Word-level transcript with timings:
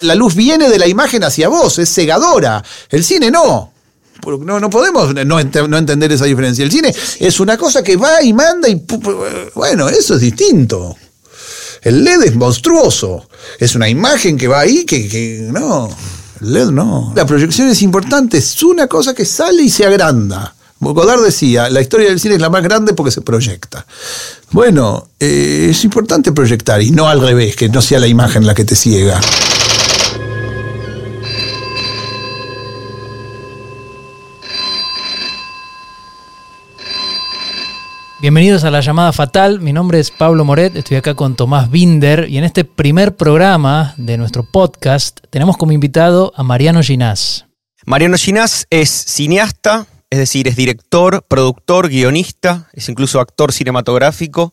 La 0.00 0.14
luz 0.14 0.36
viene 0.36 0.68
de 0.68 0.78
la 0.78 0.86
imagen 0.86 1.24
hacia 1.24 1.48
vos, 1.48 1.76
es 1.80 1.92
cegadora. 1.92 2.62
El 2.88 3.02
cine 3.02 3.32
no. 3.32 3.72
No, 4.26 4.70
podemos 4.70 5.12
no, 5.12 5.38
entender 5.40 6.12
esa 6.12 6.24
diferencia. 6.24 6.64
El 6.64 6.70
cine 6.70 6.94
es 7.18 7.40
una 7.40 7.56
cosa 7.56 7.82
que 7.82 7.96
va 7.96 8.22
y 8.22 8.32
manda 8.32 8.68
y... 8.68 8.80
Bueno, 9.54 9.88
eso 9.88 10.14
es 10.14 10.20
distinto. 10.20 10.96
El 11.82 12.04
LED 12.04 12.24
es 12.24 12.36
monstruoso. 12.36 13.28
Es 13.58 13.74
una 13.74 13.88
imagen 13.88 14.36
que 14.36 14.46
va 14.46 14.60
ahí 14.60 14.84
que, 14.84 15.08
que 15.08 15.48
no. 15.50 15.88
El 16.40 16.52
LED 16.52 16.68
no. 16.68 17.12
La 17.16 17.26
proyección 17.26 17.68
es 17.68 17.82
importante. 17.82 18.38
Es 18.38 18.62
una 18.62 18.86
cosa 18.86 19.14
que 19.14 19.24
sale 19.24 19.62
y 19.62 19.70
se 19.70 19.84
agranda. 19.84 20.54
Godard 20.78 21.24
decía, 21.24 21.68
la 21.70 21.80
historia 21.80 22.08
del 22.08 22.20
cine 22.20 22.36
es 22.36 22.40
la 22.40 22.50
más 22.50 22.62
grande 22.62 22.94
porque 22.94 23.10
se 23.10 23.20
proyecta. 23.20 23.84
Bueno, 24.52 25.08
eh, 25.18 25.68
es 25.70 25.82
importante 25.82 26.30
proyectar 26.30 26.80
y 26.82 26.92
no 26.92 27.08
al 27.08 27.20
revés, 27.20 27.56
que 27.56 27.68
no 27.68 27.82
sea 27.82 27.98
la 27.98 28.06
imagen 28.06 28.46
la 28.46 28.54
que 28.54 28.64
te 28.64 28.76
ciega. 28.76 29.20
Bienvenidos 38.20 38.64
a 38.64 38.72
La 38.72 38.80
Llamada 38.80 39.12
Fatal, 39.12 39.60
mi 39.60 39.72
nombre 39.72 40.00
es 40.00 40.10
Pablo 40.10 40.44
Moret, 40.44 40.74
estoy 40.74 40.96
acá 40.96 41.14
con 41.14 41.36
Tomás 41.36 41.70
Binder 41.70 42.28
y 42.28 42.36
en 42.36 42.42
este 42.42 42.64
primer 42.64 43.14
programa 43.14 43.94
de 43.96 44.18
nuestro 44.18 44.42
podcast 44.42 45.20
tenemos 45.30 45.56
como 45.56 45.70
invitado 45.70 46.32
a 46.34 46.42
Mariano 46.42 46.82
Ginás. 46.82 47.46
Mariano 47.86 48.16
Ginás 48.16 48.66
es 48.70 48.90
cineasta, 48.90 49.86
es 50.10 50.18
decir, 50.18 50.48
es 50.48 50.56
director, 50.56 51.24
productor, 51.28 51.90
guionista, 51.90 52.68
es 52.72 52.88
incluso 52.88 53.20
actor 53.20 53.52
cinematográfico, 53.52 54.52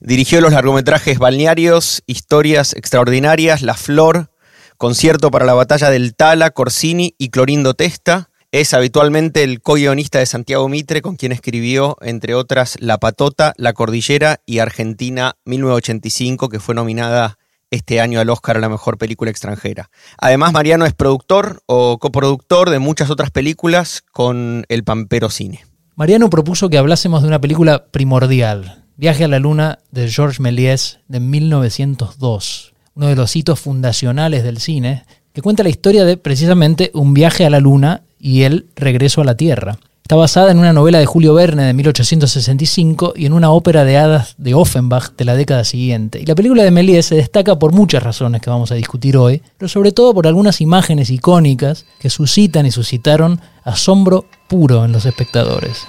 dirigió 0.00 0.42
los 0.42 0.52
largometrajes 0.52 1.18
Balnearios, 1.18 2.02
Historias 2.04 2.74
Extraordinarias, 2.74 3.62
La 3.62 3.78
Flor, 3.78 4.30
Concierto 4.76 5.30
para 5.30 5.46
la 5.46 5.54
Batalla 5.54 5.88
del 5.88 6.14
Tala, 6.14 6.50
Corsini 6.50 7.14
y 7.16 7.30
Clorindo 7.30 7.72
Testa, 7.72 8.28
es 8.60 8.72
habitualmente 8.72 9.42
el 9.42 9.60
co-guionista 9.60 10.18
de 10.18 10.24
Santiago 10.24 10.66
Mitre, 10.70 11.02
con 11.02 11.16
quien 11.16 11.30
escribió, 11.30 11.98
entre 12.00 12.34
otras, 12.34 12.78
La 12.80 12.96
Patota, 12.96 13.52
La 13.58 13.74
Cordillera 13.74 14.40
y 14.46 14.60
Argentina 14.60 15.36
1985, 15.44 16.48
que 16.48 16.58
fue 16.58 16.74
nominada 16.74 17.36
este 17.70 18.00
año 18.00 18.18
al 18.18 18.30
Oscar 18.30 18.56
a 18.56 18.60
la 18.60 18.70
mejor 18.70 18.96
película 18.96 19.30
extranjera. 19.30 19.90
Además, 20.16 20.54
Mariano 20.54 20.86
es 20.86 20.94
productor 20.94 21.60
o 21.66 21.98
coproductor 21.98 22.70
de 22.70 22.78
muchas 22.78 23.10
otras 23.10 23.30
películas 23.30 24.02
con 24.10 24.64
el 24.70 24.84
Pampero 24.84 25.28
Cine. 25.28 25.66
Mariano 25.94 26.30
propuso 26.30 26.70
que 26.70 26.78
hablásemos 26.78 27.20
de 27.20 27.28
una 27.28 27.42
película 27.42 27.86
primordial, 27.90 28.84
Viaje 28.96 29.24
a 29.24 29.28
la 29.28 29.38
Luna 29.38 29.80
de 29.90 30.08
Georges 30.08 30.40
Méliès 30.40 31.00
de 31.08 31.20
1902, 31.20 32.72
uno 32.94 33.08
de 33.08 33.16
los 33.16 33.36
hitos 33.36 33.60
fundacionales 33.60 34.42
del 34.44 34.60
cine, 34.60 35.04
que 35.34 35.42
cuenta 35.42 35.62
la 35.62 35.68
historia 35.68 36.06
de 36.06 36.16
precisamente 36.16 36.90
un 36.94 37.12
viaje 37.12 37.44
a 37.44 37.50
la 37.50 37.60
Luna 37.60 38.05
y 38.18 38.42
el 38.42 38.66
regreso 38.76 39.20
a 39.20 39.24
la 39.24 39.36
Tierra. 39.36 39.78
Está 40.06 40.14
basada 40.14 40.52
en 40.52 40.60
una 40.60 40.72
novela 40.72 41.00
de 41.00 41.06
Julio 41.06 41.34
Verne 41.34 41.64
de 41.64 41.72
1865 41.72 43.14
y 43.16 43.26
en 43.26 43.32
una 43.32 43.50
ópera 43.50 43.84
de 43.84 43.96
hadas 43.96 44.36
de 44.38 44.54
Offenbach 44.54 45.16
de 45.16 45.24
la 45.24 45.34
década 45.34 45.64
siguiente. 45.64 46.20
Y 46.20 46.26
la 46.26 46.36
película 46.36 46.62
de 46.62 46.70
Méliès 46.70 47.06
se 47.06 47.16
destaca 47.16 47.58
por 47.58 47.72
muchas 47.72 48.04
razones 48.04 48.40
que 48.40 48.48
vamos 48.48 48.70
a 48.70 48.76
discutir 48.76 49.16
hoy, 49.16 49.42
pero 49.58 49.68
sobre 49.68 49.90
todo 49.90 50.14
por 50.14 50.28
algunas 50.28 50.60
imágenes 50.60 51.10
icónicas 51.10 51.86
que 51.98 52.08
suscitan 52.08 52.66
y 52.66 52.70
suscitaron 52.70 53.40
asombro 53.64 54.26
puro 54.46 54.84
en 54.84 54.92
los 54.92 55.06
espectadores. 55.06 55.88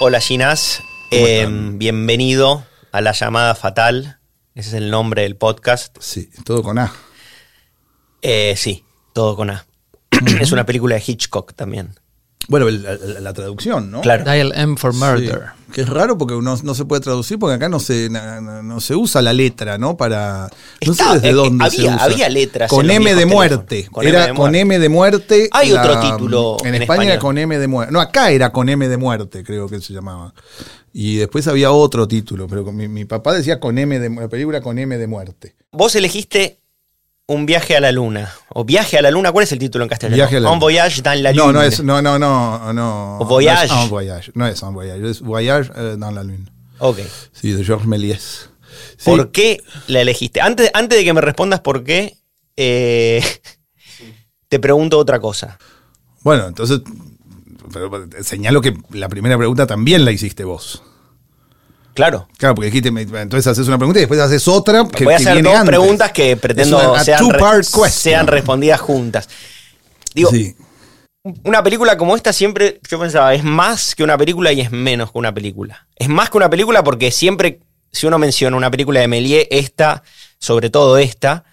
Hola 0.00 0.20
Ginás, 0.20 0.82
Em, 1.16 1.78
bienvenido 1.78 2.64
a 2.90 3.00
La 3.00 3.12
Llamada 3.12 3.54
Fatal. 3.54 4.18
Ese 4.56 4.70
es 4.70 4.74
el 4.74 4.90
nombre 4.90 5.22
del 5.22 5.36
podcast. 5.36 5.96
Sí, 6.00 6.28
todo 6.44 6.64
con 6.64 6.76
A. 6.76 6.92
Eh, 8.20 8.54
sí, 8.56 8.84
todo 9.12 9.36
con 9.36 9.50
A. 9.50 9.64
es 10.40 10.50
una 10.50 10.66
película 10.66 10.96
de 10.96 11.04
Hitchcock 11.06 11.54
también. 11.54 11.94
Bueno, 12.48 12.68
la, 12.68 13.32
traducción, 13.32 13.92
¿no? 13.92 14.00
Claro. 14.00 14.24
Dial 14.24 14.52
M 14.56 14.76
for 14.76 14.92
Murder. 14.92 15.44
que 15.72 15.82
es 15.82 15.88
raro 15.88 16.18
porque 16.18 16.34
no, 16.34 16.56
no, 16.62 16.74
se 16.74 16.84
puede 16.84 17.00
traducir 17.00 17.38
porque 17.38 17.54
acá 17.54 17.68
no 17.68 17.78
se, 17.78 18.10
no, 18.10 18.80
se 18.80 18.96
usa 18.96 19.22
la 19.22 19.32
letra, 19.32 19.78
¿no? 19.78 19.96
Para. 19.96 20.50
No 20.84 20.94
sé 20.94 21.04
desde 21.14 21.30
eh, 21.30 21.32
dónde 21.32 21.64
había, 21.64 21.76
se 21.76 21.94
usa. 21.94 22.04
Había 22.04 22.28
letras. 22.28 22.68
Con 22.68 22.90
M 22.90 23.14
de 23.14 23.24
muerte. 23.24 23.88
era 24.02 24.34
con 24.34 24.54
M 24.54 24.78
de 24.78 24.88
muerte. 24.88 25.48
Hay 25.52 25.72
otro 25.72 26.00
título. 26.00 26.56
En, 26.64 26.74
España 26.74 27.04
era 27.04 27.18
con 27.20 27.38
M 27.38 27.56
de 27.56 27.68
muerte. 27.68 27.92
No, 27.92 28.00
acá 28.00 28.30
era 28.30 28.50
con 28.50 28.68
M 28.68 28.88
de 28.88 28.96
muerte, 28.96 29.44
creo 29.44 29.68
que 29.68 29.80
se 29.80 29.92
llamaba. 29.92 30.34
Y 30.96 31.16
después 31.16 31.48
había 31.48 31.72
otro 31.72 32.06
título, 32.06 32.46
pero 32.46 32.70
mi, 32.70 32.86
mi 32.86 33.04
papá 33.04 33.32
decía 33.32 33.58
con 33.58 33.76
M 33.76 33.98
de 33.98 34.08
la 34.08 34.28
película 34.28 34.60
con 34.60 34.78
M 34.78 34.96
de 34.96 35.06
muerte. 35.08 35.56
Vos 35.72 35.96
elegiste 35.96 36.60
un 37.26 37.46
viaje 37.46 37.76
a 37.76 37.80
la 37.80 37.90
luna. 37.90 38.32
O 38.50 38.64
viaje 38.64 38.96
a 38.96 39.02
la 39.02 39.10
luna, 39.10 39.32
¿cuál 39.32 39.42
es 39.42 39.50
el 39.50 39.58
título 39.58 39.82
en 39.84 39.88
castellano? 39.88 40.14
Viaje 40.14 40.36
a 40.36 40.40
la 40.40 40.50
Un 40.52 40.60
voyage 40.60 41.02
dans 41.02 41.20
la 41.20 41.32
lune. 41.32 41.46
No, 41.46 41.52
no 41.52 41.62
es, 41.62 41.82
no, 41.82 42.00
no, 42.00 42.16
no, 42.16 42.72
no. 42.72 43.18
O 43.18 43.24
voyage. 43.24 43.66
No 43.66 43.74
es 43.74 43.82
un 43.82 43.90
voyage, 43.90 44.32
no 44.34 44.46
es 44.46 44.62
un 44.62 44.74
voyage, 44.74 45.10
es 45.10 45.20
voyage 45.20 45.72
eh, 45.74 45.96
dans 45.98 46.14
la 46.14 46.22
lune. 46.22 46.48
Ok. 46.78 47.00
Sí, 47.32 47.50
de 47.50 47.64
Georges 47.64 47.88
Méliès. 47.88 48.50
¿Por 49.04 49.32
qué 49.32 49.62
la 49.88 50.00
elegiste? 50.00 50.40
Antes, 50.40 50.70
antes 50.74 50.96
de 50.96 51.04
que 51.04 51.12
me 51.12 51.20
respondas 51.20 51.58
por 51.58 51.82
qué, 51.82 52.18
eh, 52.56 53.20
te 54.48 54.60
pregunto 54.60 54.96
otra 54.96 55.18
cosa. 55.18 55.58
Bueno, 56.22 56.46
entonces, 56.46 56.80
señalo 58.22 58.60
que 58.60 58.74
la 58.90 59.08
primera 59.08 59.36
pregunta 59.36 59.66
también 59.66 60.04
la 60.04 60.12
hiciste 60.12 60.44
vos. 60.44 60.82
Claro. 61.94 62.28
Claro, 62.38 62.56
porque 62.56 62.70
dijiste, 62.70 62.88
entonces 62.88 63.46
haces 63.46 63.68
una 63.68 63.78
pregunta 63.78 64.00
y 64.00 64.02
después 64.02 64.20
haces 64.20 64.46
otra. 64.48 64.86
Que, 64.88 65.04
Voy 65.04 65.14
a 65.14 65.16
hacer 65.16 65.42
dos 65.42 65.64
preguntas 65.64 66.12
que 66.12 66.36
pretendo 66.36 66.96
sean, 67.88 68.26
respondidas 68.26 68.80
juntas. 68.80 69.28
Digo, 70.12 70.30
una 71.44 71.62
película 71.62 71.96
como 71.96 72.16
esta 72.16 72.32
siempre, 72.32 72.80
yo 72.90 72.98
pensaba, 72.98 73.32
es 73.34 73.44
más 73.44 73.94
que 73.94 74.04
una 74.04 74.18
película 74.18 74.52
y 74.52 74.60
es 74.60 74.70
menos 74.70 75.12
que 75.12 75.18
una 75.18 75.32
película. 75.32 75.86
Es 75.96 76.08
más 76.08 76.30
que 76.30 76.36
una 76.36 76.50
película 76.50 76.84
porque 76.84 77.10
siempre, 77.10 77.60
si 77.92 78.06
uno 78.06 78.18
menciona 78.18 78.56
una 78.56 78.70
película 78.70 79.00
de 79.00 79.08
Méliès, 79.08 79.46
esta, 79.50 80.02
sobre 80.38 80.70
todo 80.70 80.98
esta, 80.98 81.44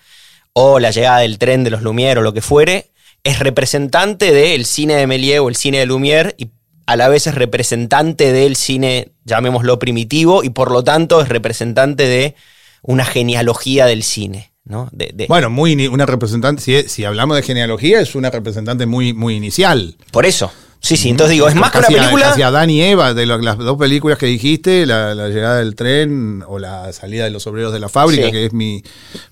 o 0.54 0.80
la 0.80 0.92
llegada 0.92 1.20
del 1.20 1.38
tren 1.38 1.64
de 1.64 1.70
los 1.70 1.84
Lumière 1.84 2.18
o 2.18 2.22
lo 2.22 2.34
que 2.34 2.42
fuere, 2.42 2.91
es 3.24 3.40
representante 3.40 4.32
del 4.32 4.66
cine 4.66 4.96
de 4.96 5.08
Méliès 5.08 5.40
o 5.40 5.50
el 5.50 5.56
cine 5.56 5.80
de 5.80 5.86
Lumière 5.86 6.34
y 6.38 6.50
a 6.86 6.96
la 6.96 7.08
vez 7.08 7.28
es 7.28 7.36
representante 7.36 8.34
del 8.34 8.56
cine, 8.56 9.14
llamémoslo 9.24 9.80
primitivo, 9.80 10.44
y 10.44 10.50
por 10.50 10.72
lo 10.72 10.84
tanto 10.84 11.22
es 11.22 11.30
representante 11.30 12.04
de 12.04 12.36
una 12.82 13.06
genealogía 13.06 13.86
del 13.86 14.04
cine. 14.04 14.52
¿no? 14.66 14.90
Bueno, 15.28 15.50
muy 15.50 15.88
una 15.88 16.06
representante, 16.06 16.62
si, 16.62 16.84
si, 16.90 17.06
hablamos 17.06 17.38
de 17.38 17.44
genealogía, 17.44 18.02
es 18.02 18.16
una 18.16 18.30
representante 18.30 18.86
muy, 18.86 19.14
muy 19.14 19.36
inicial. 19.36 19.96
Por 20.12 20.26
eso. 20.26 20.52
Sí, 20.82 20.98
sí, 20.98 21.10
entonces 21.10 21.34
digo, 21.34 21.48
es 21.48 21.54
más 21.54 21.72
que 21.72 21.78
una 21.78 21.88
película. 21.88 22.32
Hacia 22.32 22.48
Adán 22.48 22.72
y 22.72 22.82
Eva, 22.82 23.14
de 23.14 23.28
las 23.28 23.58
dos 23.60 23.78
películas 23.78 24.18
que 24.18 24.26
dijiste, 24.26 24.88
la, 24.88 25.14
llegada 25.30 25.58
del 25.58 25.76
tren 25.76 26.44
o 26.48 26.58
la 26.58 26.92
salida 26.92 27.24
de 27.24 27.30
los 27.30 27.46
obreros 27.46 27.72
de 27.72 27.80
la 27.80 27.88
fábrica, 27.88 28.32
que 28.32 28.48
es 28.48 28.54
mi. 28.54 28.84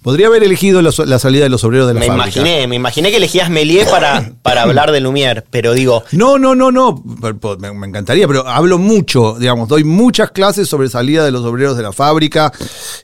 Podría 0.03 0.27
haber 0.27 0.43
elegido 0.43 0.83
la 0.83 1.19
salida 1.19 1.43
de 1.43 1.49
los 1.49 1.63
obreros 1.63 1.87
de 1.87 1.95
la 1.95 2.01
fábrica. 2.01 2.23
Me 2.23 2.39
imaginé, 2.39 2.67
me 2.67 2.75
imaginé 2.75 3.09
que 3.09 3.17
elegías 3.17 3.49
Méliès 3.49 3.89
para, 3.89 4.31
para 4.43 4.61
hablar 4.61 4.91
de 4.91 5.01
Lumière, 5.01 5.43
pero 5.49 5.73
digo. 5.73 6.03
No, 6.11 6.37
no, 6.37 6.53
no, 6.53 6.71
no. 6.71 7.03
Me, 7.59 7.87
encantaría, 7.87 8.27
pero 8.27 8.47
hablo 8.47 8.77
mucho, 8.77 9.35
digamos, 9.39 9.67
doy 9.69 9.83
muchas 9.83 10.29
clases 10.29 10.69
sobre 10.69 10.87
salida 10.87 11.25
de 11.25 11.31
los 11.31 11.43
obreros 11.45 11.75
de 11.75 11.81
la 11.81 11.93
fábrica. 11.93 12.53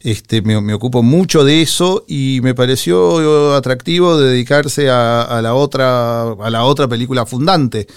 Este, 0.02 0.44
me, 0.44 0.74
ocupo 0.76 1.02
mucho 1.02 1.44
de 1.44 1.64
eso 1.64 2.06
y 2.08 2.42
me 2.44 2.54
pareció 2.54 3.56
atractivo 3.56 4.20
dedicarse 4.20 4.92
a, 4.92 5.24
a 5.24 5.42
la 5.42 5.56
otra, 5.56 6.32
a 6.32 6.50
la 6.52 6.64
otra 6.64 6.88
película 6.88 7.26
fundante 7.26 7.88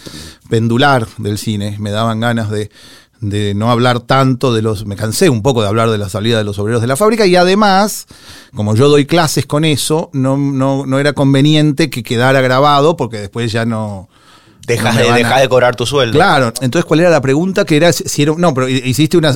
pendular 0.48 1.06
del 1.18 1.38
cine. 1.38 1.76
Me 1.78 1.90
daban 1.90 2.20
ganas 2.20 2.50
de, 2.50 2.70
no 3.54 3.70
hablar 3.70 4.00
tanto 4.00 4.52
de 4.52 4.62
los. 4.62 4.86
Me 4.86 4.96
cansé 4.96 5.30
un 5.30 5.42
poco 5.42 5.62
de 5.62 5.68
hablar 5.68 5.90
de 5.90 5.98
la 5.98 6.08
salida 6.08 6.38
de 6.38 6.44
los 6.44 6.58
obreros 6.58 6.80
de 6.80 6.86
la 6.86 6.96
fábrica 6.96 7.26
y 7.26 7.36
además, 7.36 8.06
como 8.54 8.74
yo 8.74 8.88
doy 8.88 9.06
clases 9.06 9.46
con 9.46 9.64
eso, 9.64 10.10
no, 10.12 10.36
no, 10.36 10.86
no 10.86 10.98
era 10.98 11.12
conveniente 11.12 11.90
que 11.90 12.02
quedara 12.02 12.40
grabado 12.40 12.96
porque 12.96 13.18
después 13.18 13.52
ya 13.52 13.64
no. 13.64 14.08
Dejas 14.66 14.98
de, 14.98 15.24
de 15.24 15.48
cobrar 15.48 15.76
tu 15.76 15.86
sueldo. 15.86 16.12
Claro, 16.12 16.52
entonces, 16.60 16.84
¿cuál 16.84 17.00
era 17.00 17.08
la 17.08 17.22
pregunta? 17.22 17.64
Que 17.64 17.78
era 17.78 17.90
si 17.90 18.22
era. 18.22 18.34
No, 18.36 18.52
pero 18.52 18.68
hiciste 18.68 19.16
una. 19.16 19.34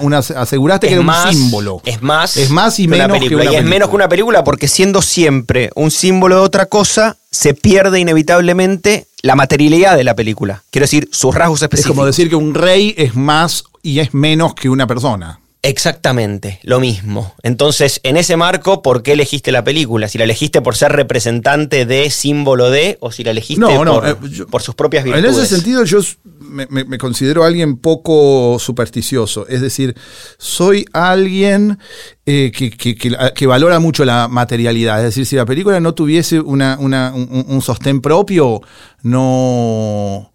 una, 0.00 0.18
aseguraste 0.18 0.88
que 0.88 0.94
era 0.94 1.02
un 1.02 1.12
símbolo. 1.30 1.82
Es 1.84 2.00
más. 2.00 2.38
Es 2.38 2.48
más 2.48 2.80
y 2.80 2.88
menos 2.88 3.08
que 3.08 3.12
una 3.12 3.20
película. 3.20 3.52
Y 3.52 3.56
es 3.56 3.64
menos 3.64 3.90
que 3.90 3.96
una 3.96 4.08
película 4.08 4.44
porque 4.44 4.68
siendo 4.68 5.02
siempre 5.02 5.70
un 5.74 5.90
símbolo 5.90 6.36
de 6.36 6.40
otra 6.40 6.66
cosa, 6.66 7.18
se 7.30 7.52
pierde 7.52 8.00
inevitablemente 8.00 9.08
la 9.22 9.36
materialidad 9.36 9.96
de 9.96 10.04
la 10.04 10.14
película. 10.16 10.64
Quiero 10.70 10.84
decir, 10.84 11.08
sus 11.12 11.34
rasgos 11.34 11.62
específicos. 11.62 11.90
Es 11.90 11.96
como 11.96 12.06
decir 12.06 12.28
que 12.28 12.36
un 12.36 12.54
rey 12.54 12.94
es 12.98 13.14
más 13.14 13.64
y 13.82 14.00
es 14.00 14.12
menos 14.12 14.54
que 14.54 14.68
una 14.68 14.86
persona. 14.86 15.40
Exactamente, 15.64 16.58
lo 16.64 16.80
mismo. 16.80 17.34
Entonces, 17.44 18.00
en 18.02 18.16
ese 18.16 18.36
marco, 18.36 18.82
¿por 18.82 19.04
qué 19.04 19.12
elegiste 19.12 19.52
la 19.52 19.62
película? 19.62 20.08
Si 20.08 20.18
la 20.18 20.24
elegiste 20.24 20.60
por 20.60 20.74
ser 20.74 20.90
representante 20.90 21.86
de, 21.86 22.10
símbolo 22.10 22.68
de, 22.68 22.98
o 23.00 23.12
si 23.12 23.22
la 23.22 23.30
elegiste 23.30 23.60
No, 23.60 23.84
no, 23.84 23.94
por, 24.00 24.08
eh, 24.08 24.16
yo- 24.30 24.48
por 24.48 24.60
sus 24.60 24.74
propias 24.74 25.06
En 25.06 25.12
virtudes. 25.12 25.36
ese 25.38 25.54
sentido 25.54 25.84
yo 25.84 26.00
me, 26.40 26.66
me- 26.68 26.84
me 26.84 26.98
considero 26.98 27.44
alguien 27.44 27.76
poco 27.76 28.58
supersticioso. 28.58 29.46
Es 29.46 29.60
decir, 29.60 29.94
soy 30.36 30.84
alguien 30.92 31.78
eh, 32.26 32.50
que, 32.52 32.70
que- 32.70 32.96
que- 32.96 33.16
que 33.34 33.46
valora 33.46 33.78
mucho 33.78 34.04
la 34.04 34.26
materialidad. 34.26 34.98
Es 34.98 35.04
decir, 35.06 35.26
si 35.26 35.36
la 35.36 35.46
película 35.46 35.78
no 35.78 35.94
tuviese 35.94 36.40
una, 36.40 36.76
una- 36.80 37.12
un, 37.14 37.44
un 37.48 37.62
sostén 37.62 38.00
propio, 38.00 38.62
no 39.02 40.31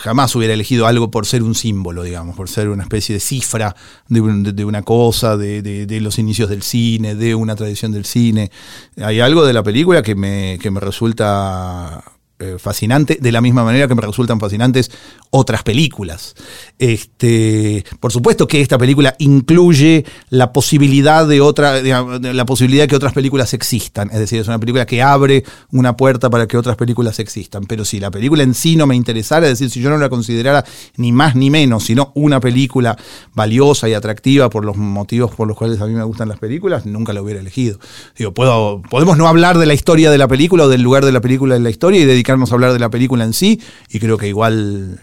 jamás 0.00 0.34
hubiera 0.34 0.54
elegido 0.54 0.86
algo 0.86 1.10
por 1.10 1.24
ser 1.26 1.42
un 1.42 1.54
símbolo, 1.54 2.02
digamos, 2.02 2.34
por 2.36 2.48
ser 2.48 2.68
una 2.68 2.82
especie 2.82 3.14
de 3.14 3.20
cifra 3.20 3.76
de, 4.08 4.20
un- 4.20 4.42
de- 4.42 4.64
una 4.64 4.82
cosa, 4.82 5.36
de, 5.36 5.62
de- 5.62 5.86
de 5.86 6.00
los 6.00 6.18
inicios 6.18 6.50
del 6.50 6.62
cine, 6.62 7.14
de 7.14 7.34
una 7.34 7.54
tradición 7.56 7.92
del 7.92 8.04
cine. 8.04 8.50
Hay 8.96 9.20
algo 9.20 9.44
de 9.44 9.52
la 9.52 9.62
película 9.62 10.02
que 10.02 10.14
me, 10.14 10.58
que 10.60 10.70
me 10.70 10.80
resulta 10.80 12.02
eh, 12.42 12.58
fascinante, 12.58 13.18
de 13.20 13.32
la 13.32 13.40
misma 13.40 13.64
manera 13.64 13.88
que 13.88 13.94
me 13.94 14.02
resultan 14.02 14.40
fascinantes 14.40 14.90
otras 15.30 15.62
películas. 15.62 16.34
Este, 16.78 17.84
por 18.00 18.12
supuesto 18.12 18.46
que 18.48 18.60
esta 18.60 18.78
película 18.78 19.14
incluye 19.18 20.04
la 20.28 20.52
posibilidad 20.52 21.26
de 21.26 21.40
otra, 21.40 21.80
la 21.80 22.44
posibilidad 22.46 22.86
que 22.86 22.96
otras 22.96 23.12
películas 23.12 23.54
existan. 23.54 24.10
Es 24.12 24.18
decir, 24.18 24.40
es 24.40 24.48
una 24.48 24.58
película 24.58 24.86
que 24.86 25.02
abre 25.02 25.44
una 25.70 25.96
puerta 25.96 26.28
para 26.30 26.46
que 26.46 26.56
otras 26.56 26.76
películas 26.76 27.18
existan. 27.18 27.64
Pero 27.64 27.84
si 27.84 28.00
la 28.00 28.10
película 28.10 28.42
en 28.42 28.54
sí 28.54 28.76
no 28.76 28.86
me 28.86 28.96
interesara, 28.96 29.46
es 29.46 29.58
decir, 29.58 29.70
si 29.70 29.80
yo 29.80 29.90
no 29.90 29.98
la 29.98 30.08
considerara 30.08 30.64
ni 30.96 31.12
más 31.12 31.34
ni 31.34 31.50
menos, 31.50 31.84
sino 31.84 32.12
una 32.14 32.40
película 32.40 32.96
valiosa 33.34 33.88
y 33.88 33.94
atractiva 33.94 34.50
por 34.50 34.64
los 34.64 34.76
motivos 34.76 35.34
por 35.34 35.48
los 35.48 35.56
cuales 35.56 35.80
a 35.80 35.86
mí 35.86 35.94
me 35.94 36.04
gustan 36.04 36.28
las 36.28 36.38
películas, 36.38 36.86
nunca 36.86 37.12
la 37.12 37.22
hubiera 37.22 37.40
elegido. 37.40 37.78
Digo, 38.16 38.32
puedo, 38.32 38.82
podemos 38.90 39.16
no 39.16 39.28
hablar 39.28 39.58
de 39.58 39.66
la 39.66 39.74
historia 39.74 40.10
de 40.10 40.18
la 40.18 40.28
película 40.28 40.64
o 40.64 40.68
del 40.68 40.82
lugar 40.82 41.04
de 41.04 41.12
la 41.12 41.20
película 41.20 41.56
en 41.56 41.62
la 41.62 41.70
historia 41.70 42.00
y 42.00 42.04
dedicarnos 42.32 42.52
a 42.52 42.54
hablar 42.54 42.72
de 42.72 42.78
la 42.78 42.90
película 42.90 43.24
en 43.24 43.32
sí, 43.32 43.60
y 43.90 43.98
creo 43.98 44.18
que 44.18 44.28
igual 44.28 45.00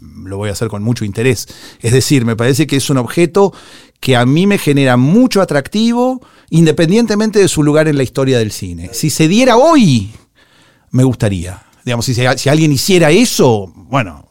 lo 0.00 0.36
voy 0.36 0.48
a 0.48 0.52
hacer 0.52 0.68
con 0.68 0.82
mucho 0.82 1.04
interés. 1.04 1.46
Es 1.80 1.92
decir, 1.92 2.24
me 2.24 2.36
parece 2.36 2.66
que 2.66 2.76
es 2.76 2.90
un 2.90 2.98
objeto 2.98 3.52
que 4.00 4.16
a 4.16 4.26
mí 4.26 4.46
me 4.46 4.58
genera 4.58 4.96
mucho 4.96 5.40
atractivo, 5.40 6.20
independientemente 6.50 7.38
de 7.38 7.48
su 7.48 7.62
lugar 7.62 7.88
en 7.88 7.96
la 7.96 8.02
historia 8.02 8.38
del 8.38 8.52
cine. 8.52 8.90
Si 8.92 9.10
se 9.10 9.28
diera 9.28 9.56
hoy, 9.56 10.10
me 10.90 11.04
gustaría. 11.04 11.62
Digamos, 11.84 12.04
si, 12.04 12.14
si 12.14 12.48
alguien 12.48 12.72
hiciera 12.72 13.10
eso, 13.10 13.72
bueno, 13.74 14.27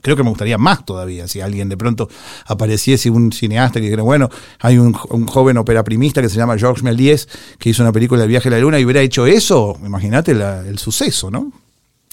creo 0.00 0.16
que 0.16 0.22
me 0.22 0.30
gustaría 0.30 0.58
más 0.58 0.84
todavía 0.84 1.28
si 1.28 1.40
alguien 1.40 1.68
de 1.68 1.76
pronto 1.76 2.08
apareciese 2.46 3.10
un 3.10 3.32
cineasta 3.32 3.80
que 3.80 3.86
dijera, 3.86 4.02
bueno, 4.02 4.30
hay 4.60 4.78
un, 4.78 4.96
un 5.10 5.26
joven 5.26 5.58
operaprimista 5.58 6.22
que 6.22 6.28
se 6.28 6.36
llama 6.36 6.58
Georges 6.58 6.82
Méliès 6.82 7.28
que 7.58 7.70
hizo 7.70 7.82
una 7.82 7.92
película 7.92 8.22
El 8.22 8.28
viaje 8.28 8.48
a 8.48 8.52
la 8.52 8.58
luna 8.58 8.78
y 8.78 8.84
hubiera 8.84 9.00
hecho 9.00 9.26
eso, 9.26 9.78
imagínate 9.84 10.32
el 10.32 10.78
suceso, 10.78 11.30
¿no? 11.30 11.52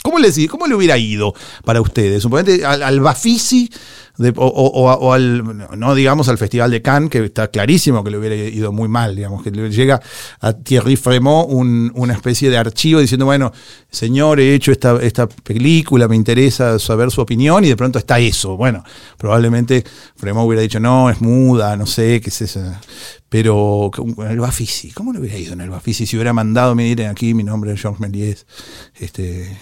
¿Cómo 0.02 0.18
le, 0.20 0.48
¿Cómo 0.48 0.66
le 0.66 0.76
hubiera 0.76 0.98
ido 0.98 1.34
para 1.66 1.82
ustedes? 1.82 2.24
Suponete 2.24 2.66
al, 2.66 2.84
al 2.84 3.00
Bafisi 3.02 3.70
de- 4.20 4.34
o, 4.36 4.46
o- 4.46 4.94
o- 4.94 5.14
al, 5.14 5.44
no 5.80 5.96
digamos 5.96 6.30
al 6.30 6.38
Festival 6.38 6.70
de 6.70 6.82
Cannes, 6.82 7.10
que 7.10 7.26
está 7.26 7.48
clarísimo 7.48 8.04
que 8.04 8.12
le 8.12 8.18
hubiera 8.20 8.36
ido 8.36 8.72
muy 8.72 8.88
mal, 8.88 9.16
digamos, 9.16 9.42
que 9.42 9.50
le 9.50 9.72
llega 9.72 10.00
a 10.42 10.54
Thierry 10.54 10.96
Fremont 10.96 11.48
un- 11.50 11.92
una 11.96 12.14
especie 12.14 12.50
de 12.50 12.58
archivo 12.58 13.00
diciendo, 13.00 13.26
bueno, 13.26 13.52
señor, 13.90 14.40
he 14.40 14.54
hecho 14.54 14.72
esta, 14.72 15.00
esta 15.02 15.28
película, 15.28 16.08
me 16.08 16.16
interesa 16.16 16.78
saber 16.80 17.10
su 17.12 17.22
opinión, 17.22 17.64
y 17.66 17.70
de 17.70 17.76
pronto 17.76 17.98
está 17.98 18.20
eso. 18.20 18.56
Bueno, 18.58 18.84
probablemente 19.18 19.84
Fremont 20.16 20.46
hubiera 20.48 20.62
dicho, 20.62 20.80
no, 20.80 21.10
es 21.10 21.22
muda, 21.22 21.76
no 21.78 21.86
sé, 21.86 22.22
qué 22.22 22.30
es 22.30 22.42
eso. 22.42 22.62
Pero 23.30 23.92
el 24.30 24.40
Bafisi, 24.40 24.92
¿cómo 24.92 25.14
le 25.14 25.20
hubiera 25.20 25.38
ido 25.38 25.54
en 25.54 25.62
el 25.62 25.70
Bafisi 25.70 26.06
si 26.06 26.16
hubiera 26.18 26.34
mandado, 26.34 26.76
miren 26.76 27.08
aquí, 27.10 27.34
mi 27.34 27.44
nombre 27.44 27.72
es 27.74 27.82
Georges 27.82 28.00
Méliès, 28.02 28.46
este, 29.00 29.56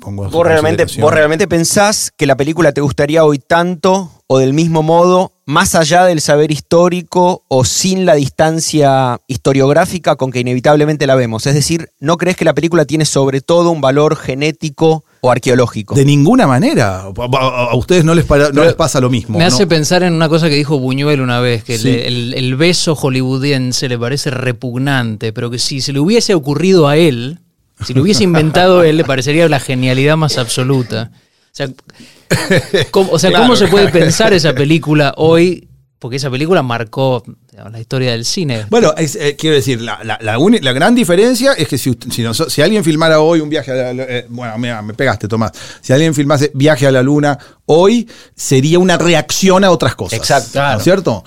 pongo 0.00 0.24
¿Vos 0.28 0.46
realmente, 0.46 0.82
consideración"? 0.84 1.02
¿Vos 1.02 1.14
realmente 1.14 1.48
pensás 1.48 2.12
que 2.16 2.26
la 2.26 2.36
película 2.36 2.72
te 2.72 2.80
gustaría 2.80 3.24
hoy 3.24 3.38
tanto 3.38 4.10
o 4.26 4.38
del 4.38 4.52
mismo 4.52 4.82
modo, 4.82 5.32
más 5.46 5.74
allá 5.74 6.04
del 6.04 6.20
saber 6.20 6.50
histórico 6.50 7.44
o 7.48 7.64
sin 7.64 8.04
la 8.04 8.14
distancia 8.14 9.18
historiográfica 9.26 10.16
con 10.16 10.30
que 10.30 10.40
inevitablemente 10.40 11.06
la 11.06 11.14
vemos? 11.14 11.46
Es 11.46 11.54
decir, 11.54 11.88
¿no 12.00 12.16
crees 12.18 12.36
que 12.36 12.44
la 12.44 12.54
película 12.54 12.84
tiene 12.84 13.04
sobre 13.06 13.40
todo 13.40 13.70
un 13.70 13.80
valor 13.80 14.16
genético 14.16 15.04
o 15.22 15.30
arqueológico? 15.30 15.94
De 15.94 16.04
ninguna 16.04 16.46
manera. 16.46 17.00
A, 17.00 17.06
a- 17.08 17.70
a 17.70 17.74
ustedes 17.76 18.04
no 18.04 18.14
les, 18.14 18.26
para- 18.26 18.50
no 18.50 18.64
les 18.64 18.74
pasa 18.74 19.00
lo 19.00 19.08
mismo. 19.08 19.38
Me 19.38 19.44
¿no? 19.44 19.48
hace 19.48 19.66
pensar 19.66 20.02
en 20.02 20.12
una 20.12 20.28
cosa 20.28 20.48
que 20.50 20.54
dijo 20.56 20.78
Buñuel 20.78 21.20
una 21.22 21.40
vez, 21.40 21.64
que 21.64 21.78
Sí. 21.78 21.88
el, 21.88 22.34
el 22.34 22.56
beso 22.56 22.94
hollywoodiense 22.94 23.88
le 23.88 23.98
parece 23.98 24.30
repugnante, 24.30 25.32
pero 25.32 25.50
que 25.50 25.58
si 25.58 25.80
se 25.80 25.92
le 25.94 26.00
hubiese 26.00 26.34
ocurrido 26.34 26.86
a 26.88 26.96
él, 26.98 27.38
si 27.84 27.94
lo 27.94 28.02
hubiese 28.02 28.24
inventado 28.24 28.82
él, 28.82 28.96
le 28.96 29.04
parecería 29.04 29.48
la 29.48 29.60
genialidad 29.60 30.16
más 30.16 30.38
absoluta. 30.38 31.10
O 31.14 31.54
sea, 31.58 31.68
¿cómo, 32.90 33.10
o 33.12 33.18
sea, 33.18 33.30
Claro. 33.30 33.44
¿cómo 33.44 33.56
se 33.56 33.68
puede 33.68 33.88
pensar 33.88 34.32
esa 34.32 34.52
película 34.54 35.14
hoy? 35.16 35.68
Porque 35.98 36.16
esa 36.16 36.30
película 36.30 36.62
marcó 36.62 37.24
digamos, 37.50 37.72
la 37.72 37.80
historia 37.80 38.12
del 38.12 38.24
cine. 38.24 38.66
Bueno, 38.70 38.94
es, 38.96 39.16
eh, 39.16 39.34
quiero 39.36 39.56
decir, 39.56 39.80
la, 39.80 39.98
la- 40.04 40.18
la 40.22 40.38
uni- 40.38 40.60
la 40.60 40.72
gran 40.72 40.94
diferencia 40.94 41.54
es 41.54 41.66
que 41.66 41.76
si, 41.76 41.90
si, 42.10 42.22
noso- 42.22 42.48
si 42.48 42.62
alguien 42.62 42.84
filmara 42.84 43.18
hoy 43.20 43.40
un 43.40 43.48
viaje 43.48 43.72
a 43.72 43.92
la 43.92 44.04
eh, 44.04 44.26
bueno, 44.28 44.56
mira, 44.58 44.80
me 44.80 44.94
pegaste, 44.94 45.26
Tomás. 45.26 45.50
Si 45.80 45.92
alguien 45.92 46.14
filmase 46.14 46.52
viaje 46.54 46.86
a 46.86 46.92
la 46.92 47.02
luna 47.02 47.36
hoy, 47.68 48.08
sería 48.34 48.78
una 48.78 48.96
reacción 48.98 49.62
a 49.62 49.70
otras 49.70 49.94
cosas. 49.94 50.18
Exacto. 50.18 50.50
Claro. 50.52 50.72
¿No 50.74 50.78
es 50.78 50.84
cierto? 50.84 51.24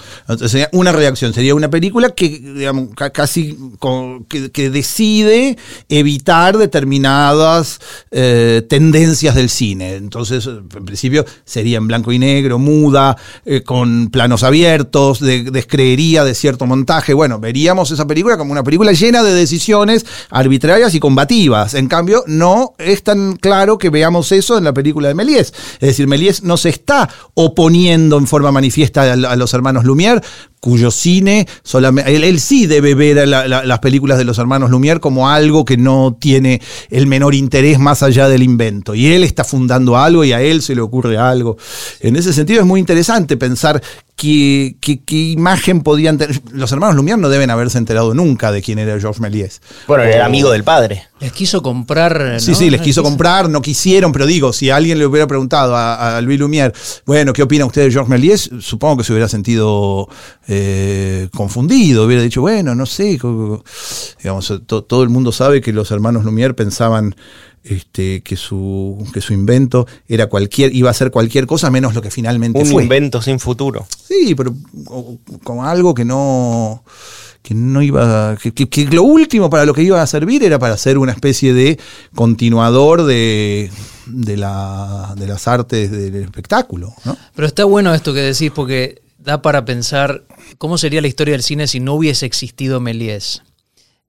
Sería 0.48 0.70
una 0.74 0.92
reacción, 0.92 1.34
sería 1.34 1.56
una 1.56 1.70
película 1.70 2.10
que, 2.10 2.30
digamos, 2.30 2.90
casi 3.14 3.58
con- 3.80 4.26
que, 4.26 4.52
que 4.52 4.70
decide 4.70 5.58
evitar 5.88 6.58
determinadas 6.58 7.80
eh, 8.12 8.64
tendencias 8.68 9.36
del 9.36 9.50
cine. 9.50 9.96
Entonces, 9.96 10.46
en 10.48 10.68
principio, 10.86 11.26
sería 11.46 11.78
en 11.78 11.88
blanco 11.88 12.12
y 12.12 12.20
negro, 12.20 12.60
muda, 12.60 13.16
eh, 13.46 13.62
con 13.62 14.10
planos 14.10 14.44
abiertos, 14.44 15.20
de, 15.20 15.44
descreería 15.44 16.24
de 16.24 16.34
cierto 16.34 16.66
montaje. 16.66 17.14
Bueno, 17.14 17.40
veríamos 17.40 17.92
esa 17.92 18.08
película 18.08 18.38
como 18.38 18.52
una 18.52 18.64
película 18.64 18.92
llena 18.94 19.24
de 19.24 19.34
decisiones 19.34 20.06
arbitrarias 20.30 20.94
y 20.96 21.00
combativas. 21.00 21.74
En 21.76 21.88
cambio, 21.88 22.24
no 22.28 22.74
es 22.78 23.04
tan 23.04 23.36
claro 23.36 23.78
que 23.78 23.90
veamos 23.90 24.32
eso 24.32 24.58
en 24.58 24.64
la 24.64 24.74
película 24.74 25.08
de 25.08 25.14
Méliès. 25.14 25.54
Es 25.74 25.80
decir, 25.80 26.08
Méliès 26.08 26.31
no 26.44 26.58
se 26.58 26.70
está 26.70 27.10
oponiendo 27.34 28.18
en 28.18 28.28
forma 28.28 28.52
manifiesta 28.52 29.04
a, 29.04 29.14
a 29.14 29.36
los 29.36 29.54
hermanos 29.54 29.84
Lumière, 29.84 30.24
cuyo 30.62 30.92
cine 30.92 31.48
solamente 31.64 32.16
él, 32.16 32.24
él 32.24 32.40
sí 32.40 32.68
debe 32.68 32.94
ver 32.96 33.20
a 33.20 33.26
la- 33.26 33.48
la- 33.48 33.66
las 33.66 33.80
películas 33.80 34.18
de 34.20 34.24
los 34.24 34.38
hermanos 34.38 34.70
Lumière 34.70 35.00
como 35.02 35.28
algo 35.28 35.66
que 35.66 35.76
no 35.76 36.16
tiene 36.18 36.62
el 36.90 37.08
menor 37.08 37.36
interés 37.36 37.80
más 37.80 38.04
allá 38.04 38.30
del 38.30 38.44
invento 38.44 38.96
y 38.96 39.08
él 39.08 39.24
está 39.24 39.44
fundando 39.44 39.98
algo 39.98 40.24
y 40.24 40.32
a 40.34 40.42
él 40.42 40.62
se 40.62 40.76
le 40.76 40.82
ocurre 40.82 41.18
algo 41.18 41.58
en 42.00 42.16
ese 42.16 42.32
sentido 42.32 42.62
es 42.62 42.66
muy 42.68 42.80
interesante 42.80 43.36
pensar 43.38 43.82
qué, 44.16 44.76
qué- 44.80 45.02
qué 45.04 45.16
imagen 45.32 45.82
podían 45.82 46.20
tener 46.20 46.40
los 46.52 46.72
hermanos 46.72 46.96
Lumière 46.96 47.18
no 47.18 47.30
deben 47.30 47.50
haberse 47.50 47.80
enterado 47.80 48.14
nunca 48.14 48.52
de 48.52 48.62
quién 48.62 48.78
era 48.78 49.00
Georges 49.00 49.20
Méliès 49.20 49.62
Bueno, 49.88 50.04
era 50.04 50.26
amigo 50.26 50.52
del 50.52 50.64
padre. 50.64 51.08
Les 51.20 51.32
quiso 51.32 51.62
comprar. 51.62 52.40
Sí, 52.40 52.52
¿no? 52.52 52.58
sí, 52.58 52.70
les 52.72 52.82
quiso 52.82 53.04
comprar, 53.04 53.48
no 53.48 53.62
quisieron, 53.62 54.12
pero 54.12 54.26
digo, 54.26 54.54
si 54.54 54.72
alguien 54.72 54.98
le 54.98 55.06
hubiera 55.06 55.28
preguntado 55.28 55.76
a, 55.76 56.18
a 56.18 56.22
Louis 56.22 56.40
Lumière, 56.40 56.74
bueno, 57.06 57.32
¿qué 57.32 57.44
opina 57.44 57.64
usted 57.66 57.84
de 57.84 57.92
Georges 57.92 58.10
Méliès? 58.10 58.50
Supongo 58.60 58.98
que 58.98 59.04
se 59.04 59.12
hubiera 59.14 59.28
sentido 59.30 60.10
eh, 60.54 61.30
confundido, 61.34 62.06
hubiera 62.06 62.22
dicho, 62.22 62.42
bueno, 62.42 62.76
no 62.76 62.86
sé, 62.86 63.18
digamos, 64.22 64.54
to- 64.66 64.84
todo 64.84 65.04
el 65.04 65.08
mundo 65.10 65.32
sabe 65.32 65.62
que 65.62 65.72
los 65.72 65.92
hermanos 65.92 66.26
Lumière 66.26 66.54
pensaban 66.54 67.16
este, 67.64 68.22
que, 68.22 68.36
su, 68.36 68.98
que 69.14 69.22
su 69.22 69.32
invento 69.34 69.88
era 70.10 70.28
cualquier, 70.28 70.76
iba 70.76 70.90
a 70.90 70.94
ser 70.94 71.10
cualquier 71.10 71.46
cosa 71.48 71.72
menos 71.72 71.96
lo 71.96 72.02
que 72.02 72.12
finalmente 72.12 72.60
Un 72.60 72.66
fue. 72.66 72.84
invento 72.84 73.22
sin 73.22 73.40
futuro. 73.40 73.88
Sí, 74.08 74.36
pero 74.36 74.54
como 75.44 75.64
algo 75.66 75.94
que 75.94 76.04
no 76.04 76.84
que 77.44 77.56
no 77.56 77.82
iba 77.82 78.36
que, 78.42 78.52
que- 78.54 78.68
que 78.70 78.86
lo 78.88 79.04
último 79.04 79.50
para 79.50 79.66
lo 79.66 79.74
que 79.74 79.82
iba 79.84 80.02
a 80.02 80.06
servir 80.06 80.44
era 80.44 80.60
para 80.60 80.76
ser 80.78 80.98
una 80.98 81.12
especie 81.14 81.54
de 81.54 81.80
continuador 82.14 83.04
de, 83.04 83.72
de, 84.06 84.38
la, 84.38 85.14
de 85.18 85.28
las 85.28 85.48
artes 85.48 85.90
del 85.92 86.16
espectáculo, 86.18 86.94
¿no? 87.06 87.16
Pero 87.36 87.48
está 87.48 87.64
bueno 87.66 87.94
esto 87.96 88.14
que 88.14 88.20
decís 88.22 88.52
porque 88.54 89.02
da 89.24 89.42
para 89.42 89.66
pensar 89.66 90.24
cómo 90.58 90.78
sería 90.78 91.02
la 91.02 91.08
historia 91.08 91.34
del 91.34 91.44
cine 91.44 91.68
si 91.68 91.80
no 91.80 91.94
hubiese 91.96 92.26
existido 92.26 92.80
Méliès. 92.80 93.44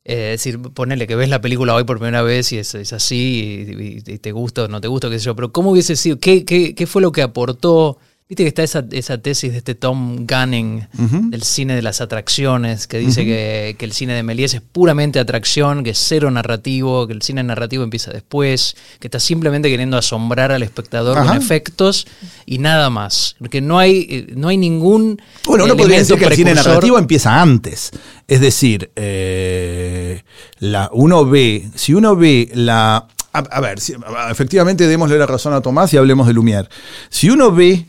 Eh, 0.04 0.32
es 0.34 0.40
decir, 0.44 0.58
ponele 0.60 1.06
que 1.06 1.14
ves 1.14 1.28
la 1.28 1.40
película 1.40 1.74
hoy 1.74 1.84
por 1.84 1.98
primera 1.98 2.22
vez 2.22 2.52
y 2.52 2.58
es, 2.58 2.74
así 2.92 3.64
y, 3.68 3.82
y- 4.10 4.14
y 4.14 4.18
te 4.18 4.32
gusta 4.32 4.64
o 4.64 4.68
no 4.68 4.80
te 4.80 4.88
gusta, 4.88 5.08
qué 5.10 5.18
sé 5.18 5.26
yo, 5.26 5.36
pero 5.36 5.52
¿cómo 5.52 5.70
hubiese 5.70 5.94
sido? 5.96 6.18
¿Qué, 6.18 6.44
qué, 6.44 6.74
qué 6.74 6.86
fue 6.86 7.02
lo 7.02 7.12
que 7.12 7.22
aportó? 7.22 7.98
Viste 8.32 8.44
que 8.44 8.48
está 8.48 8.62
esa, 8.62 8.82
esa 8.92 9.18
tesis 9.18 9.52
de 9.52 9.58
este 9.58 9.74
Tom 9.74 10.24
Gunning 10.26 10.86
del 11.30 11.42
cine 11.42 11.74
de 11.74 11.82
las 11.82 12.00
atracciones, 12.00 12.86
que 12.86 12.96
dice 12.96 13.26
que, 13.26 13.76
que 13.78 13.84
el 13.84 13.92
cine 13.92 14.14
de 14.14 14.22
Méliès 14.22 14.54
es 14.54 14.62
puramente 14.62 15.18
atracción, 15.20 15.84
que 15.84 15.90
es 15.90 15.98
cero 15.98 16.30
narrativo, 16.30 17.06
que 17.06 17.12
el 17.12 17.20
cine 17.20 17.42
narrativo 17.42 17.84
empieza 17.84 18.10
después, 18.10 18.74
que 19.00 19.08
está 19.08 19.20
simplemente 19.20 19.68
queriendo 19.68 19.98
asombrar 19.98 20.50
al 20.50 20.62
espectador 20.62 21.18
Ajá. 21.18 21.28
con 21.28 21.36
efectos 21.36 22.06
y 22.46 22.56
nada 22.56 22.88
más. 22.88 23.36
Que 23.50 23.60
no 23.60 23.78
hay, 23.78 24.06
eh, 24.08 24.32
no 24.34 24.48
hay 24.48 24.56
ningún. 24.56 25.20
Bueno, 25.44 25.64
uno 25.64 25.76
podría 25.76 25.98
decir 25.98 26.16
que 26.16 26.24
el 26.24 26.32
cine 26.34 26.54
narrativo 26.54 26.98
empieza 26.98 27.38
antes. 27.42 27.90
Es 28.28 28.40
decir, 28.40 28.90
eh, 28.96 30.22
la, 30.58 30.88
uno 30.94 31.26
ve, 31.26 31.68
si 31.74 31.92
uno 31.92 32.16
ve 32.16 32.50
la... 32.54 33.08
A, 33.34 33.38
a 33.38 33.60
ver, 33.60 33.78
si- 33.78 33.92
a- 33.94 34.30
efectivamente 34.30 34.86
démosle 34.86 35.18
la 35.18 35.26
razón 35.26 35.52
a 35.52 35.60
Tomás 35.60 35.92
y 35.92 35.98
hablemos 35.98 36.26
de 36.26 36.32
Lumière. 36.34 36.68
Si 37.10 37.28
uno 37.28 37.52
ve 37.52 37.86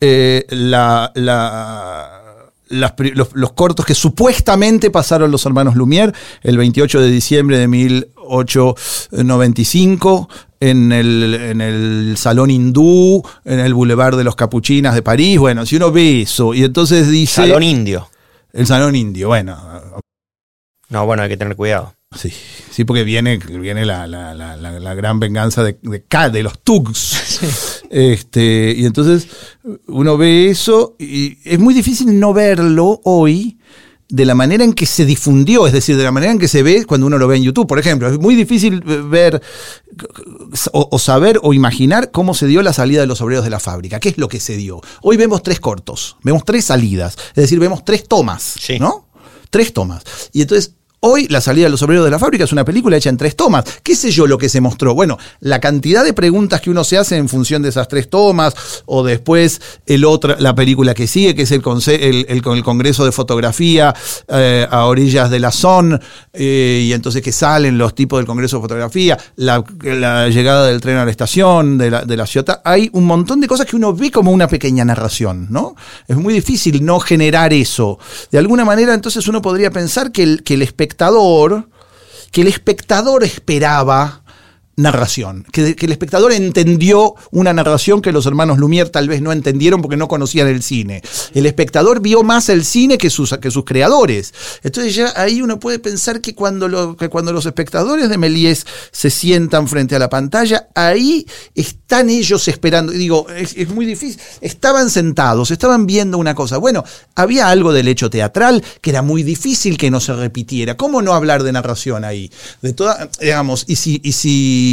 eh, 0.00 0.44
la, 0.50 1.10
la- 1.14 2.12
las 2.68 2.94
los, 3.14 3.28
los 3.34 3.52
cortos 3.52 3.86
que 3.86 3.94
supuestamente 3.94 4.90
pasaron 4.90 5.30
los 5.30 5.46
hermanos 5.46 5.76
Lumière 5.76 6.12
el 6.42 6.58
28 6.58 7.00
de 7.00 7.08
diciembre 7.10 7.58
de 7.58 7.68
1895 7.68 10.28
en 10.60 10.90
el, 10.92 11.34
en 11.34 11.60
el 11.60 12.14
Salón 12.16 12.50
Hindú, 12.50 13.22
en 13.44 13.60
el 13.60 13.72
Boulevard 13.74 14.16
de 14.16 14.24
los 14.24 14.34
Capuchinas 14.36 14.94
de 14.96 15.02
París. 15.02 15.38
Bueno, 15.38 15.64
si 15.66 15.76
uno 15.76 15.92
ve 15.92 16.22
eso 16.22 16.54
y 16.54 16.64
entonces 16.64 17.08
dice... 17.08 17.42
Salón 17.42 17.62
indio. 17.62 18.08
El 18.52 18.66
Salón 18.66 18.96
Indio, 18.96 19.28
bueno, 19.28 19.56
No, 20.88 21.04
bueno, 21.04 21.22
hay 21.22 21.28
que 21.28 21.36
tener 21.36 21.54
cuidado. 21.56 21.92
Sí, 22.14 22.32
sí 22.70 22.84
porque 22.84 23.04
viene, 23.04 23.38
viene 23.38 23.84
la, 23.84 24.06
la- 24.06 24.34
la- 24.34 24.56
la- 24.56 24.94
gran 24.94 25.18
venganza 25.20 25.62
de, 25.64 25.78
de, 25.82 26.02
K, 26.04 26.30
de 26.30 26.42
los 26.42 26.58
Tugs. 26.60 27.40
Este, 27.90 28.74
y 28.76 28.84
entonces 28.86 29.28
uno 29.86 30.16
ve 30.16 30.48
eso 30.50 30.96
y 30.98 31.38
es 31.44 31.58
muy 31.58 31.74
difícil 31.74 32.18
no 32.18 32.32
verlo 32.32 33.00
hoy 33.04 33.58
de 34.08 34.24
la 34.24 34.36
manera 34.36 34.62
en 34.62 34.72
que 34.72 34.86
se 34.86 35.04
difundió, 35.04 35.66
es 35.66 35.72
decir, 35.72 35.96
de 35.96 36.04
la 36.04 36.12
manera 36.12 36.30
en 36.30 36.38
que 36.38 36.46
se 36.46 36.62
ve 36.62 36.84
cuando 36.84 37.08
uno 37.08 37.18
lo 37.18 37.26
ve 37.26 37.36
en 37.38 37.42
YouTube, 37.42 37.66
por 37.66 37.80
ejemplo. 37.80 38.08
Es 38.08 38.18
muy 38.20 38.36
difícil 38.36 38.80
ver 38.80 39.42
o, 40.72 40.88
o 40.92 40.98
saber 41.00 41.40
o 41.42 41.52
imaginar 41.52 42.12
cómo 42.12 42.32
se 42.34 42.46
dio 42.46 42.62
la 42.62 42.72
salida 42.72 43.00
de 43.00 43.08
los 43.08 43.20
obreros 43.20 43.42
de 43.44 43.50
la 43.50 43.58
fábrica. 43.58 43.98
¿Qué 43.98 44.10
es 44.10 44.18
lo 44.18 44.28
que 44.28 44.38
se 44.38 44.56
dio? 44.56 44.80
Hoy 45.02 45.16
vemos 45.16 45.42
tres 45.42 45.58
cortos, 45.58 46.16
vemos 46.22 46.44
tres 46.44 46.66
salidas, 46.66 47.16
es 47.30 47.34
decir, 47.34 47.58
vemos 47.58 47.84
tres 47.84 48.06
tomas, 48.06 48.54
Sí. 48.60 48.78
¿no? 48.78 49.08
Tres 49.50 49.72
tomas. 49.72 50.04
Y 50.32 50.42
entonces, 50.42 50.75
hoy 51.00 51.28
la 51.28 51.40
salida 51.40 51.64
de 51.64 51.70
los 51.70 51.82
obreros 51.82 52.04
de 52.04 52.10
la 52.10 52.18
fábrica 52.18 52.44
es 52.44 52.52
una 52.52 52.64
película 52.64 52.96
hecha 52.96 53.10
en 53.10 53.16
tres 53.16 53.36
tomas. 53.36 53.64
¿Qué 53.82 53.94
sé 53.94 54.10
yo 54.10 54.26
lo 54.26 54.38
que 54.38 54.48
se 54.48 54.60
mostró? 54.60 54.94
Bueno, 54.94 55.18
la 55.40 55.60
cantidad 55.60 56.04
de 56.04 56.12
preguntas 56.12 56.60
que 56.60 56.70
uno 56.70 56.84
se 56.84 56.98
hace 56.98 57.16
en 57.16 57.28
función 57.28 57.62
de 57.62 57.68
esas 57.68 57.88
tres 57.88 58.08
tomas, 58.08 58.54
o 58.86 59.04
después 59.04 59.60
el 59.86 60.06
la 60.38 60.54
película 60.54 60.94
que 60.94 61.06
sigue, 61.06 61.34
que 61.34 61.42
es 61.42 61.50
el, 61.50 62.26
el, 62.28 62.62
Congreso 62.62 63.04
de 63.04 63.12
Fotografía 63.12 63.94
eh, 64.28 64.66
a 64.70 64.84
orillas 64.84 65.30
de 65.30 65.40
la 65.40 65.50
Son, 65.50 66.00
eh, 66.32 66.84
y 66.84 66.92
entonces 66.92 67.22
que 67.22 67.32
salen 67.32 67.76
los 67.76 67.94
tipos 67.94 68.18
del 68.18 68.26
Congreso 68.26 68.56
de 68.56 68.62
Fotografía, 68.62 69.18
la, 69.36 69.64
llegada 70.28 70.66
del 70.66 70.80
tren 70.80 70.96
a 70.96 71.04
la 71.04 71.10
estación, 71.10 71.76
de 71.76 71.90
la, 71.90 72.04
de 72.04 72.26
ciudad. 72.26 72.60
Hay 72.64 72.88
un 72.92 73.04
montón 73.04 73.40
de 73.40 73.48
cosas 73.48 73.66
que 73.66 73.76
uno 73.76 73.92
ve 73.92 74.10
como 74.10 74.30
una 74.30 74.48
pequeña 74.48 74.84
narración, 74.84 75.48
¿no? 75.50 75.74
Es 76.06 76.16
muy 76.16 76.34
difícil 76.34 76.84
no 76.84 77.00
generar 77.00 77.52
eso. 77.52 77.98
De 78.30 78.38
alguna 78.38 78.64
manera, 78.64 78.94
entonces 78.94 79.26
uno 79.28 79.42
podría 79.42 79.70
pensar 79.70 80.12
que 80.12 80.22
el, 80.22 80.42
que 80.42 80.54
el 80.54 80.62
espectador, 80.62 80.85
que 82.32 82.42
el 82.42 82.48
espectador 82.48 83.24
esperaba 83.24 84.22
narración, 84.76 85.46
que, 85.52 85.74
el 85.78 85.90
espectador 85.92 86.32
entendió 86.32 87.14
una 87.30 87.54
narración 87.54 88.02
que 88.02 88.12
los 88.12 88.26
hermanos 88.26 88.58
Lumière 88.58 88.90
tal 88.90 89.08
vez 89.08 89.22
no 89.22 89.32
entendieron 89.32 89.80
porque 89.80 89.96
no 89.96 90.06
conocían 90.06 90.48
el 90.48 90.62
cine. 90.62 91.02
El 91.34 91.46
espectador 91.46 92.00
vio 92.00 92.22
más 92.22 92.50
el 92.50 92.64
cine 92.64 92.98
que 92.98 93.08
sus, 93.08 93.34
que 93.40 93.50
sus 93.50 93.64
creadores. 93.64 94.34
Entonces 94.62 94.94
ya 94.94 95.14
ahí 95.16 95.40
uno 95.40 95.58
puede 95.58 95.78
pensar 95.78 96.20
que 96.20 96.34
cuando, 96.34 96.68
lo- 96.68 96.96
que 96.96 97.08
cuando 97.08 97.32
los 97.32 97.46
espectadores 97.46 98.10
de 98.10 98.18
Méliès 98.18 98.66
se 98.92 99.08
sientan 99.08 99.66
frente 99.66 99.96
a 99.96 99.98
la 99.98 100.10
pantalla, 100.10 100.68
ahí 100.74 101.26
están 101.54 102.10
ellos 102.10 102.46
esperando. 102.46 102.92
Y 102.92 102.98
digo, 102.98 103.26
es, 103.30 103.54
es 103.56 103.70
muy 103.70 103.86
difícil. 103.86 104.20
Estaban 104.42 104.90
sentados, 104.90 105.50
estaban 105.50 105.86
viendo 105.86 106.18
una 106.18 106.34
cosa. 106.34 106.58
Bueno, 106.58 106.84
había 107.14 107.48
algo 107.48 107.72
del 107.72 107.88
hecho 107.88 108.10
teatral 108.10 108.62
que 108.82 108.90
era 108.90 109.00
muy 109.00 109.22
difícil 109.22 109.78
que 109.78 109.90
no 109.90 110.00
se 110.00 110.12
repitiera. 110.12 110.76
¿Cómo 110.76 111.00
no 111.00 111.14
hablar 111.14 111.42
de 111.44 111.52
narración 111.52 112.04
ahí? 112.04 112.30
De 112.60 112.74
toda, 112.74 113.08
digamos, 113.20 113.64
y 113.66 113.76
si, 113.76 114.00
y 114.04 114.12
si 114.12 114.65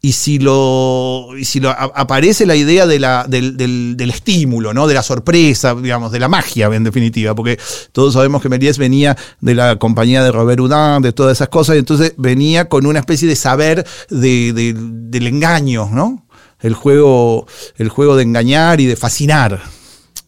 y 0.00 0.12
si 0.12 0.38
lo, 0.38 1.30
aparece 1.94 2.44
la 2.44 2.54
idea 2.54 2.86
del, 2.86 3.06
del- 3.96 4.10
estímulo, 4.10 4.74
¿no? 4.74 4.86
de 4.86 4.92
la 4.92 5.02
sorpresa, 5.02 5.74
digamos, 5.74 6.12
de 6.12 6.18
la 6.20 6.28
magia, 6.28 6.66
en 6.66 6.84
definitiva, 6.84 7.34
porque 7.34 7.58
todos 7.92 8.12
sabemos 8.12 8.42
que 8.42 8.50
Méliès 8.50 8.76
venía 8.76 9.16
de 9.40 9.54
la 9.54 9.76
compañía 9.76 10.22
de 10.22 10.30
Robert 10.30 10.60
Houdin, 10.60 11.00
de 11.02 11.12
todas 11.14 11.38
esas 11.38 11.48
cosas, 11.48 11.76
y 11.76 11.78
entonces 11.78 12.12
venía 12.18 12.68
con 12.68 12.84
una 12.84 12.98
especie 12.98 13.26
de 13.26 13.34
saber 13.34 13.86
de- 14.10 14.52
de- 14.52 14.74
del 14.76 15.26
engaño, 15.26 15.88
¿no? 15.90 16.26
El 16.60 16.74
juego, 16.74 17.46
el 17.76 17.88
juego 17.88 18.14
de 18.16 18.24
engañar 18.24 18.80
y 18.82 18.86
de 18.86 18.96
fascinar 18.96 19.62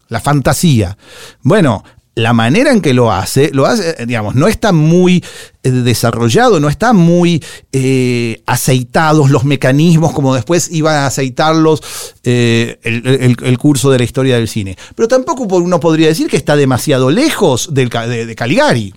la 0.08 0.20
fantasía. 0.20 0.96
Bueno, 1.42 1.84
la 2.16 2.32
manera 2.32 2.72
en 2.72 2.80
que 2.80 2.94
lo 2.94 3.12
hace, 3.12 3.50
lo 3.52 3.66
hace, 3.66 3.90
eh, 3.90 4.06
digamos, 4.06 4.34
no 4.34 4.48
está 4.48 4.72
muy 4.72 5.22
eh, 5.62 5.70
desarrollado, 5.70 6.58
no 6.60 6.70
está 6.70 6.94
muy 6.94 7.44
eh, 7.72 8.42
aceitados 8.46 9.30
los 9.30 9.44
mecanismos 9.44 10.12
como 10.12 10.34
después 10.34 10.70
iban 10.72 10.94
a 10.94 11.06
aceitarlos 11.06 11.82
el, 12.24 13.58
curso 13.58 13.90
de 13.90 13.98
la 13.98 14.04
historia 14.04 14.36
del 14.36 14.48
cine. 14.48 14.78
Pero 14.94 15.08
tampoco 15.08 15.42
uno 15.56 15.78
podría 15.78 16.08
decir 16.08 16.28
que 16.28 16.38
está 16.38 16.56
demasiado 16.56 17.10
lejos 17.10 17.74
del 17.74 17.90
de 17.90 18.34
Caligari. 18.34 18.94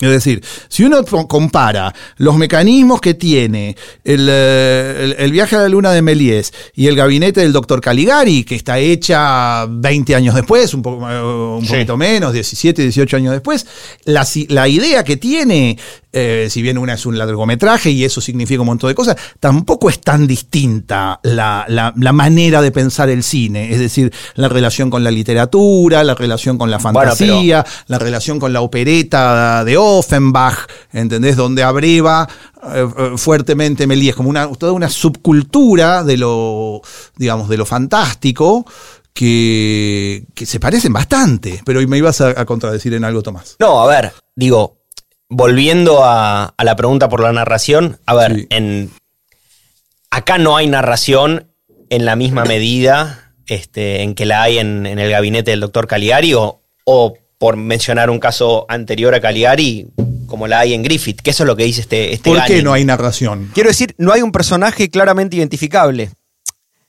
Es 0.00 0.10
decir, 0.10 0.42
si 0.68 0.82
uno 0.82 1.04
co- 1.04 1.28
compara 1.28 1.94
los 2.16 2.36
mecanismos 2.36 3.00
que 3.00 3.14
tiene 3.14 3.76
el, 4.02 4.26
eh, 4.28 4.96
el- 5.04 5.12
el 5.20 5.30
viaje 5.30 5.54
a 5.54 5.60
la 5.60 5.68
luna 5.68 5.92
de 5.92 6.02
Méliès 6.02 6.52
y 6.74 6.88
el 6.88 6.96
gabinete 6.96 7.42
del 7.42 7.52
doctor 7.52 7.80
Caligari, 7.80 8.42
que 8.42 8.56
está 8.56 8.80
hecha 8.80 9.66
20 9.68 10.16
años 10.16 10.34
después, 10.34 10.74
un, 10.74 10.82
poco, 10.82 11.08
eh, 11.08 11.22
un 11.22 11.64
Sí. 11.64 11.68
poquito 11.74 11.96
menos, 11.96 12.32
17, 12.32 12.82
18 12.82 13.16
años 13.18 13.32
después, 13.32 13.66
la, 14.04 14.26
idea 14.68 15.04
que 15.04 15.16
tiene, 15.16 15.78
eh, 16.12 16.48
si 16.50 16.60
bien 16.60 16.76
una 16.76 16.94
es 16.94 17.06
un 17.06 17.16
largometraje 17.16 17.90
y 17.90 18.02
eso 18.04 18.20
significa 18.20 18.62
un 18.62 18.66
montón 18.66 18.88
de 18.88 18.94
cosas, 18.96 19.16
tampoco 19.38 19.88
es 19.88 20.00
tan 20.00 20.26
distinta 20.26 21.20
la, 21.22 21.66
la- 21.68 21.92
la 21.96 22.12
manera 22.12 22.60
de 22.62 22.72
pensar 22.72 23.10
el 23.10 23.22
cine, 23.22 23.72
es 23.72 23.78
decir, 23.78 24.12
la 24.34 24.48
relación 24.48 24.90
con 24.90 25.04
la 25.04 25.12
literatura, 25.12 26.02
la 26.02 26.14
relación 26.16 26.58
con 26.58 26.68
la 26.68 26.78
Bueno, 26.78 26.98
fantasía, 26.98 27.64
la 27.86 27.98
relación 28.00 28.40
con 28.40 28.52
la 28.52 28.60
opereta 28.60 29.64
de 29.64 29.76
Offenbach, 29.84 30.66
¿entendés? 30.92 31.36
Donde 31.36 31.62
abreva 31.62 32.28
eh, 32.74 32.86
eh, 32.98 33.10
fuertemente 33.16 33.86
Méliès, 33.86 34.14
como 34.14 34.28
una, 34.30 34.48
toda 34.52 34.72
una 34.72 34.88
subcultura 34.88 36.02
de 36.04 36.16
lo, 36.16 36.80
digamos, 37.16 37.48
de 37.48 37.56
lo 37.56 37.66
fantástico, 37.66 38.66
que, 39.12 40.24
que 40.34 40.46
se 40.46 40.58
parecen 40.60 40.92
bastante. 40.92 41.62
Pero 41.64 41.80
me 41.86 41.98
ibas 41.98 42.20
a, 42.20 42.28
a 42.30 42.44
contradecir 42.44 42.94
en 42.94 43.04
algo, 43.04 43.22
Tomás. 43.22 43.56
No, 43.60 43.80
a 43.82 43.86
ver, 43.86 44.12
digo, 44.34 44.78
volviendo 45.28 46.04
a, 46.04 46.46
a 46.56 46.64
la 46.64 46.76
pregunta 46.76 47.08
por 47.08 47.20
la 47.20 47.32
narración, 47.32 47.98
a 48.06 48.14
ver, 48.14 48.34
Sí. 48.34 48.46
en 48.50 48.90
acá 50.10 50.38
no 50.38 50.56
hay 50.56 50.66
narración 50.68 51.50
en 51.90 52.04
la 52.04 52.16
misma 52.16 52.44
medida 52.44 53.32
este, 53.46 54.02
en 54.02 54.14
que 54.14 54.26
la 54.26 54.42
hay 54.42 54.58
en, 54.58 54.86
en 54.86 54.98
el 54.98 55.10
gabinete 55.10 55.50
del 55.50 55.60
doctor 55.60 55.86
Caligari 55.86 56.34
o, 56.34 56.62
o, 56.84 57.14
por 57.44 57.58
mencionar 57.58 58.08
un 58.08 58.20
caso 58.20 58.64
anterior 58.70 59.14
a 59.14 59.20
Caligari, 59.20 59.86
como 60.26 60.48
la 60.48 60.60
hay 60.60 60.72
en 60.72 60.82
Griffith, 60.82 61.20
que 61.20 61.28
eso 61.28 61.42
es 61.42 61.46
lo 61.46 61.54
que 61.54 61.64
dice 61.64 61.82
este, 61.82 62.14
este 62.14 62.30
¿Por 62.30 62.42
qué 62.46 62.62
no 62.62 62.72
hay 62.72 62.86
narración? 62.86 63.50
Quiero 63.52 63.68
decir, 63.68 63.94
no 63.98 64.14
hay 64.14 64.22
un 64.22 64.32
personaje 64.32 64.88
claramente 64.88 65.36
identificable. 65.36 66.10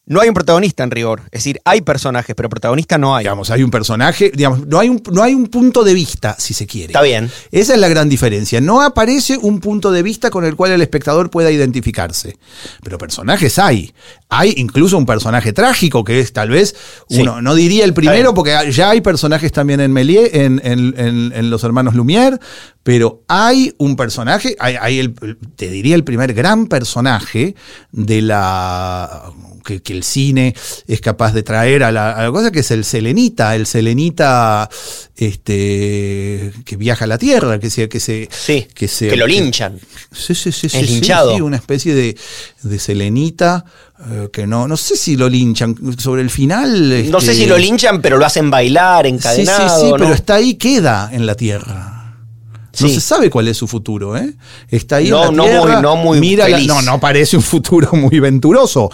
No 0.08 0.22
hay 0.22 0.28
un 0.28 0.36
protagonista 0.36 0.84
en 0.84 0.92
rigor. 0.92 1.22
Es 1.32 1.40
decir, 1.44 1.60
hay 1.66 1.82
personajes, 1.82 2.36
pero 2.36 2.48
protagonista 2.48 2.98
no 3.00 3.16
hay. 3.16 3.24
Digamos, 3.24 3.50
hay 3.50 3.64
un 3.64 3.72
personaje, 3.72 4.32
digamos, 4.36 4.68
no 4.68 4.80
hay 4.80 4.90
un, 4.90 5.02
no 5.12 5.24
hay 5.24 5.34
un 5.34 5.48
punto 5.48 5.84
de 5.84 5.96
vista, 5.96 6.36
si 6.38 6.54
se 6.54 6.68
quiere. 6.68 6.88
Está 6.92 7.02
bien. 7.02 7.32
Esa 7.52 7.74
es 7.74 7.80
la 7.80 7.88
gran 7.90 8.08
diferencia. 8.08 8.62
No 8.62 8.84
aparece 8.84 9.36
un 9.42 9.60
punto 9.60 9.92
de 9.92 10.04
vista 10.04 10.30
con 10.30 10.46
el 10.46 10.56
cual 10.56 10.74
el 10.74 10.82
espectador 10.84 11.32
pueda 11.32 11.50
identificarse. 11.50 12.38
Pero 12.84 13.00
personajes 13.00 13.58
hay. 13.58 13.94
Hay 14.30 14.54
incluso 14.58 14.96
un 14.98 15.08
personaje 15.08 15.54
trágico 15.54 16.04
que 16.04 16.20
es 16.20 16.32
tal 16.34 16.50
vez, 16.50 16.76
Sí. 17.10 17.22
uno 17.22 17.42
no 17.42 17.56
diría 17.56 17.84
el 17.84 17.94
primero, 17.96 18.34
porque 18.36 18.72
ya 18.72 18.92
hay 18.92 19.02
personajes 19.02 19.52
también 19.52 19.80
en 19.80 19.92
Méliès, 19.92 20.34
en, 20.36 20.62
en- 20.64 20.94
en- 20.98 21.34
en 21.36 21.50
los 21.50 21.64
hermanos 21.64 21.96
Lumière, 21.96 22.40
pero 22.84 23.24
hay 23.28 23.74
un 23.80 23.96
personaje, 23.96 24.56
hay, 24.60 24.76
hay 24.80 25.00
el, 25.00 25.16
te 25.56 25.70
diría 25.70 25.96
el 25.96 26.04
primer 26.04 26.34
gran 26.36 26.68
personaje 26.68 27.56
de 27.92 28.22
la 28.22 29.32
que, 29.64 29.82
que 29.82 29.95
el 29.96 30.04
cine 30.04 30.54
es 30.88 31.02
capaz 31.02 31.34
de 31.34 31.44
traer 31.44 31.84
a 31.84 31.92
la, 31.92 32.12
a 32.12 32.24
la 32.24 32.32
cosa 32.32 32.52
que 32.52 32.60
es 32.60 32.72
el 32.72 32.84
selenita, 32.86 33.56
el 33.56 33.66
selenita 33.66 34.70
este, 35.16 36.52
que 36.66 36.76
viaja 36.78 37.06
a 37.06 37.08
la 37.08 37.18
Tierra, 37.18 37.60
que 37.60 37.70
se... 37.70 37.88
Que, 37.90 38.00
se, 38.00 38.30
Sí, 38.32 38.68
que, 38.74 38.88
se, 38.88 39.08
que 39.08 39.16
lo 39.16 39.28
linchan. 39.28 39.80
Sí, 40.12 40.36
sí, 40.36 40.52
sí, 40.52 40.70
sí, 40.70 40.78
Es 40.78 40.88
sí, 40.88 40.94
linchado. 40.94 41.36
sí, 41.36 41.42
una 41.42 41.58
especie 41.58 41.94
de, 41.96 42.18
de 42.64 42.80
selenita 42.80 43.66
eh, 44.12 44.30
que 44.32 44.46
no, 44.48 44.68
no 44.68 44.78
sé 44.78 44.96
si 44.98 45.16
lo 45.16 45.30
linchan. 45.30 45.76
Sobre 45.98 46.22
el 46.22 46.30
final. 46.30 47.10
No 47.12 47.22
sé 47.22 47.32
este, 47.32 47.44
si 47.44 47.50
lo 47.50 47.58
linchan, 47.58 48.02
pero 48.02 48.18
lo 48.18 48.26
hacen 48.26 48.50
bailar, 48.50 49.06
Sí, 49.06 49.10
sí, 49.12 49.16
encadenado. 49.16 49.80
sí, 49.82 49.92
¿no? 49.92 49.98
pero 49.98 50.14
está 50.14 50.36
ahí, 50.36 50.56
queda 50.56 51.10
en 51.12 51.26
la 51.26 51.36
Tierra. 51.36 51.92
No 52.82 52.90
Sí. 52.90 52.94
se 52.96 53.00
sabe 53.00 53.30
cuál 53.30 53.48
es 53.48 53.56
su 53.56 53.68
futuro, 53.68 54.18
¿eh? 54.18 54.34
Está 54.70 54.98
ahí 54.98 55.10
No, 55.10 55.30
en 55.30 55.38
la 55.38 55.38
no 55.38 55.44
Tierra, 55.46 55.74
muy- 55.76 55.82
no 55.82 55.96
muy 55.96 56.20
mira 56.20 56.50
la- 56.50 56.58
feliz. 56.58 56.68
no, 56.68 56.82
no 56.82 57.00
parece 57.00 57.38
un 57.38 57.44
futuro 57.44 57.90
muy 57.94 58.20
venturoso. 58.20 58.92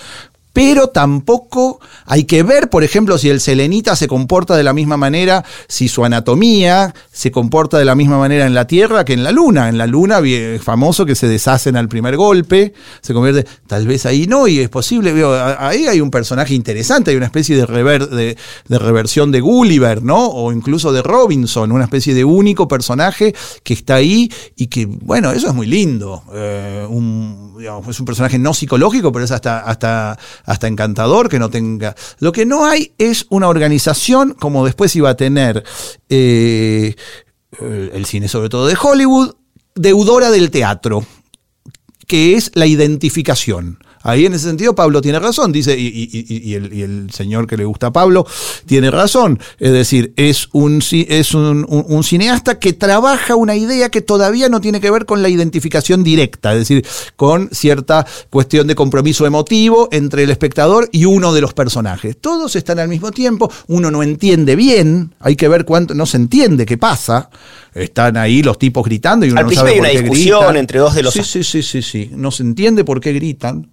Pero 0.53 0.88
tampoco 0.89 1.79
hay 2.05 2.25
que 2.25 2.43
ver, 2.43 2.70
por 2.70 2.84
ejemplo, 2.84 3.17
si 3.17 3.29
el 3.29 3.39
selenita 3.39 3.96
se 3.96 4.08
comporta 4.08 4.58
de 4.58 4.63
la 4.63 4.74
misma 4.74 4.98
manera, 4.98 5.46
si 5.67 5.88
su 5.88 6.03
anatomía 6.03 6.93
se 7.12 7.31
comporta 7.31 7.77
de 7.77 7.86
la 7.86 7.96
misma 7.96 8.17
manera 8.17 8.46
en 8.46 8.53
la 8.53 8.67
Tierra 8.67 9.05
que 9.05 9.13
en 9.13 9.24
la 9.24 9.31
Luna. 9.31 9.70
En 9.70 9.77
la 9.77 9.88
Luna 9.88 10.20
es 10.20 10.62
famoso 10.62 11.05
que 11.05 11.15
se 11.15 11.27
deshacen 11.27 11.77
al 11.77 11.88
primer 11.88 12.17
golpe, 12.17 12.74
se 13.01 13.13
convierte, 13.13 13.50
tal 13.67 13.88
vez 13.88 14.05
ahí 14.05 14.27
no, 14.27 14.48
y 14.48 14.60
es 14.60 14.70
posible, 14.70 15.13
ahí 15.58 15.88
hay 15.88 16.01
un 16.01 16.12
personaje 16.12 16.53
interesante, 16.53 17.12
hay 17.12 17.17
una 17.17 17.27
especie 17.27 17.55
de, 17.55 17.65
rever- 17.65 18.10
de, 18.10 18.38
reversión 18.79 19.31
de 19.31 19.39
Gulliver, 19.39 20.03
¿no? 20.03 20.27
O 20.27 20.51
incluso 20.51 20.91
de 20.91 21.01
Robinson, 21.01 21.72
una 21.72 21.86
especie 21.86 22.13
de 22.13 22.25
único 22.25 22.67
personaje 22.67 23.34
que 23.63 23.74
está 23.74 23.96
ahí 23.96 24.31
y 24.55 24.67
que, 24.67 24.86
bueno, 24.86 25.31
eso 25.31 25.48
es 25.48 25.53
muy 25.53 25.67
lindo. 25.67 26.24
Eh, 26.34 26.88
es 27.89 28.00
un 28.00 28.05
personaje 28.05 28.39
no 28.39 28.53
psicológico, 28.53 29.12
pero 29.12 29.25
es 29.25 29.31
hasta, 29.31 29.60
hasta, 29.60 30.17
hasta 30.45 30.67
encantador 30.67 31.29
que 31.29 31.39
no 31.39 31.50
tenga. 31.50 31.95
Lo 32.19 32.31
que 32.31 32.45
no 32.45 32.65
hay 32.65 32.93
es 32.98 33.25
una 33.29 33.48
organización 33.48 34.33
como 34.33 34.65
después 34.65 34.95
iba 34.95 35.10
a 35.10 35.17
tener 35.17 35.63
eh, 36.10 36.95
el 37.60 38.05
cine, 38.05 38.27
sobre 38.27 38.50
todo 38.50 38.67
de 38.67 38.77
Hollywood, 38.81 39.36
deudora 39.75 40.29
del 40.31 40.51
teatro 40.51 41.05
que 42.12 42.36
es 42.36 42.51
la 42.55 42.65
identificación. 42.65 43.79
Ahí 44.03 44.25
en 44.25 44.34
ese 44.34 44.46
sentido 44.48 44.74
Pablo 44.75 45.01
tiene 45.01 45.20
razón, 45.20 45.51
dice, 45.51 45.77
y, 45.77 45.88
y- 45.88 46.10
y- 46.27 46.50
y 46.50 46.53
el, 46.55 46.74
y 46.74 46.81
el 46.81 47.12
señor 47.12 47.48
que 47.48 47.58
le 47.58 47.65
gusta 47.65 47.88
a 47.88 47.91
Pablo 47.93 48.25
tiene 48.65 48.89
razón. 48.91 49.39
Es 49.60 49.72
decir, 49.72 50.13
es, 50.15 50.48
un, 50.53 50.81
es 50.91 51.34
un, 51.34 51.65
un- 51.70 51.86
un 51.88 52.03
cineasta 52.03 52.60
que 52.60 52.74
trabaja 52.74 53.36
una 53.36 53.55
idea 53.55 53.89
que 53.89 54.01
todavía 54.01 54.50
no 54.50 54.62
tiene 54.62 54.79
que 54.81 54.89
ver 54.91 55.05
con 55.05 55.22
la 55.22 55.29
identificación 55.29 56.03
directa, 56.03 56.53
es 56.53 56.60
decir, 56.60 56.86
con 57.15 57.50
cierta 57.51 58.05
cuestión 58.29 58.67
de 58.67 58.75
compromiso 58.75 59.25
emotivo 59.25 59.88
entre 59.91 60.24
el 60.24 60.29
espectador 60.31 60.89
y 60.91 61.05
uno 61.05 61.34
de 61.34 61.41
los 61.41 61.53
personajes. 61.53 62.17
Todos 62.20 62.55
están 62.55 62.79
al 62.79 62.88
mismo 62.88 63.12
tiempo, 63.12 63.51
uno 63.67 63.91
no 63.91 64.03
entiende 64.03 64.55
bien, 64.55 65.13
hay 65.20 65.36
que 65.36 65.48
ver 65.48 65.65
cuánto, 65.65 65.93
no 65.93 66.05
se 66.05 66.17
entiende 66.17 66.65
qué 66.65 66.77
pasa. 66.77 67.29
Están 67.74 68.17
ahí 68.17 68.43
los 68.43 68.58
tipos 68.60 68.84
gritando 68.84 69.25
y 69.25 69.29
uno 69.29 69.39
Al 69.39 69.46
no 69.46 69.48
principio 69.50 69.70
sabe 69.70 69.72
hay 69.72 69.77
por 69.79 69.86
una 69.86 70.10
qué 70.10 70.10
discusión 70.15 70.58
entre 70.58 70.79
dos 70.79 70.93
de 70.96 71.03
los- 71.03 71.13
Sí, 71.13 71.24
sí, 71.24 71.43
sí, 71.43 71.62
sí, 71.63 71.81
sí. 71.81 72.10
No 72.13 72.31
se 72.31 72.43
entiende 72.43 72.84
por 72.84 73.00
qué 73.00 73.13
gritan. 73.13 73.70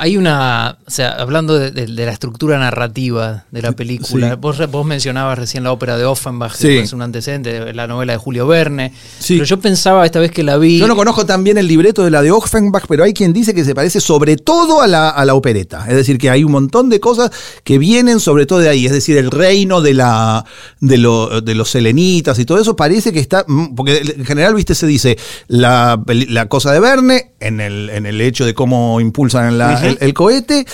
Hay 0.00 0.16
una, 0.16 0.78
o 0.86 0.90
sea, 0.90 1.10
hablando 1.10 1.58
de, 1.58 1.72
de- 1.72 1.86
de 1.86 2.06
la 2.06 2.12
estructura 2.12 2.56
narrativa 2.58 3.44
de 3.50 3.62
la 3.62 3.72
película, 3.72 4.30
Sí. 4.30 4.36
vos, 4.40 4.70
vos 4.70 4.86
mencionabas 4.86 5.36
recién 5.38 5.64
la 5.64 5.72
ópera 5.72 5.96
de 5.96 6.04
Offenbach, 6.04 6.54
Sí. 6.54 6.68
que 6.68 6.80
es 6.80 6.92
un 6.92 7.02
antecedente, 7.02 7.72
la 7.74 7.86
novela 7.88 8.12
de 8.12 8.18
Julio 8.18 8.46
Verne, 8.46 8.92
Sí. 9.18 9.34
pero 9.34 9.44
yo 9.46 9.58
pensaba 9.60 10.06
esta 10.06 10.20
vez 10.20 10.30
que 10.30 10.42
la 10.44 10.56
vi... 10.56 10.78
Yo 10.78 10.86
no 10.86 10.94
conozco 10.96 11.26
tan 11.26 11.42
bien 11.42 11.58
el 11.58 11.66
libreto 11.66 12.04
de 12.04 12.10
la 12.12 12.22
de 12.22 12.30
Offenbach, 12.30 12.84
pero 12.88 13.02
hay 13.02 13.12
quien 13.12 13.32
dice 13.32 13.54
que 13.54 13.64
se 13.64 13.74
parece 13.74 14.00
sobre 14.00 14.36
todo 14.36 14.82
a 14.82 14.86
la, 14.86 15.08
a 15.10 15.24
la 15.24 15.34
opereta. 15.34 15.84
Es 15.88 15.96
decir, 15.96 16.16
que 16.18 16.30
hay 16.30 16.44
un 16.44 16.52
montón 16.52 16.88
de 16.90 17.00
cosas 17.00 17.30
que 17.64 17.78
vienen 17.78 18.20
sobre 18.20 18.46
todo 18.46 18.60
de 18.60 18.68
ahí. 18.68 18.86
Es 18.86 18.92
decir, 18.92 19.16
el 19.16 19.30
reino 19.32 19.80
de, 19.80 19.94
la, 19.94 20.44
de, 20.80 20.98
lo- 20.98 21.40
de 21.40 21.54
los 21.56 21.70
selenitas 21.70 22.38
y 22.38 22.44
todo 22.44 22.58
eso 22.60 22.76
parece 22.76 23.12
que 23.12 23.18
está. 23.20 23.44
mm, 23.48 23.74
Porque 23.74 23.98
en 24.16 24.24
general, 24.24 24.54
viste, 24.54 24.74
se 24.76 24.86
dice 24.86 25.18
la, 25.48 26.00
la 26.06 26.46
cosa 26.48 26.72
de 26.72 26.78
Verne 26.80 27.32
en 27.40 27.60
el, 27.60 27.90
en 27.90 28.06
el 28.06 28.20
hecho 28.20 28.46
de 28.46 28.54
cómo 28.54 29.00
impulsan 29.00 29.58
la- 29.58 29.87
el, 29.88 29.98
el 30.00 30.14
cohete. 30.14 30.64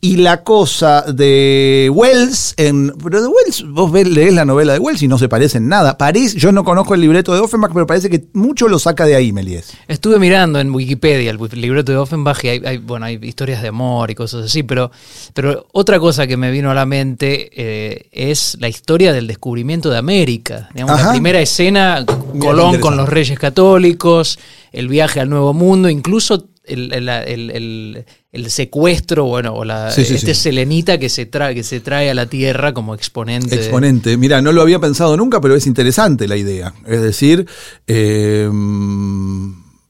Y 0.00 0.16
la 0.18 0.42
cosa 0.44 1.00
de 1.00 1.90
Wells, 1.90 2.52
en, 2.58 2.92
pero 3.02 3.22
de 3.22 3.26
Wells, 3.26 3.64
vos 3.66 3.90
ves, 3.90 4.06
lees 4.06 4.34
la 4.34 4.44
novela 4.44 4.74
de 4.74 4.78
Wells 4.78 5.02
y 5.02 5.08
no 5.08 5.16
se 5.16 5.30
parece 5.30 5.56
en 5.56 5.68
nada. 5.68 5.96
Parece, 5.96 6.38
yo 6.38 6.52
no 6.52 6.62
conozco 6.62 6.92
el 6.94 7.00
libreto 7.00 7.32
de 7.32 7.40
Offenbach, 7.40 7.72
pero 7.72 7.86
parece 7.86 8.10
que 8.10 8.22
mucho 8.34 8.68
lo 8.68 8.78
saca 8.78 9.06
de 9.06 9.14
ahí, 9.16 9.32
Melies. 9.32 9.72
Estuve 9.88 10.18
mirando 10.18 10.60
en 10.60 10.74
Wikipedia 10.74 11.30
el 11.30 11.38
libreto 11.54 11.90
de 11.90 11.96
Offenbach 11.96 12.44
y 12.44 12.48
hay, 12.48 12.62
hay- 12.66 12.76
bueno, 12.76 13.06
hay 13.06 13.18
historias 13.22 13.62
de 13.62 13.68
amor 13.68 14.10
y 14.10 14.14
cosas 14.14 14.44
así, 14.44 14.62
pero, 14.62 14.90
pero 15.32 15.68
otra 15.72 15.98
cosa 15.98 16.26
que 16.26 16.36
me 16.36 16.50
vino 16.50 16.70
a 16.70 16.74
la 16.74 16.84
mente 16.84 17.48
eh, 17.54 18.08
es 18.12 18.58
la 18.60 18.68
historia 18.68 19.10
del 19.14 19.26
descubrimiento 19.26 19.88
de 19.88 19.96
América. 19.96 20.68
Digamos, 20.74 21.00
la 21.00 21.12
primera 21.12 21.40
escena, 21.40 22.04
Colón 22.38 22.78
con 22.78 22.98
los 22.98 23.08
reyes 23.08 23.38
católicos, 23.38 24.38
el 24.70 24.88
viaje 24.88 25.20
al 25.20 25.30
Nuevo 25.30 25.54
Mundo, 25.54 25.88
incluso 25.88 26.44
el, 26.66 26.92
el- 26.92 27.08
el- 27.08 28.04
el- 28.32 28.50
secuestro, 28.50 29.24
bueno, 29.26 29.54
o 29.54 29.64
la, 29.64 29.90
Sí, 29.90 30.04
sí, 30.04 30.14
este 30.14 30.34
sí. 30.34 30.42
selenita 30.42 30.98
que 30.98 31.08
se, 31.08 31.26
trae, 31.26 31.54
que 31.54 31.62
se 31.62 31.80
trae 31.80 32.10
a 32.10 32.14
la 32.14 32.26
Tierra 32.26 32.72
como 32.74 32.94
exponente. 32.94 33.54
Exponente. 33.54 34.16
Mira, 34.16 34.40
no 34.42 34.52
lo 34.52 34.62
había 34.62 34.78
pensado 34.78 35.16
nunca, 35.16 35.40
pero 35.40 35.54
es 35.54 35.66
interesante 35.66 36.26
la 36.28 36.36
idea. 36.36 36.74
Es 36.86 37.00
decir, 37.02 37.46
eh, 37.86 38.48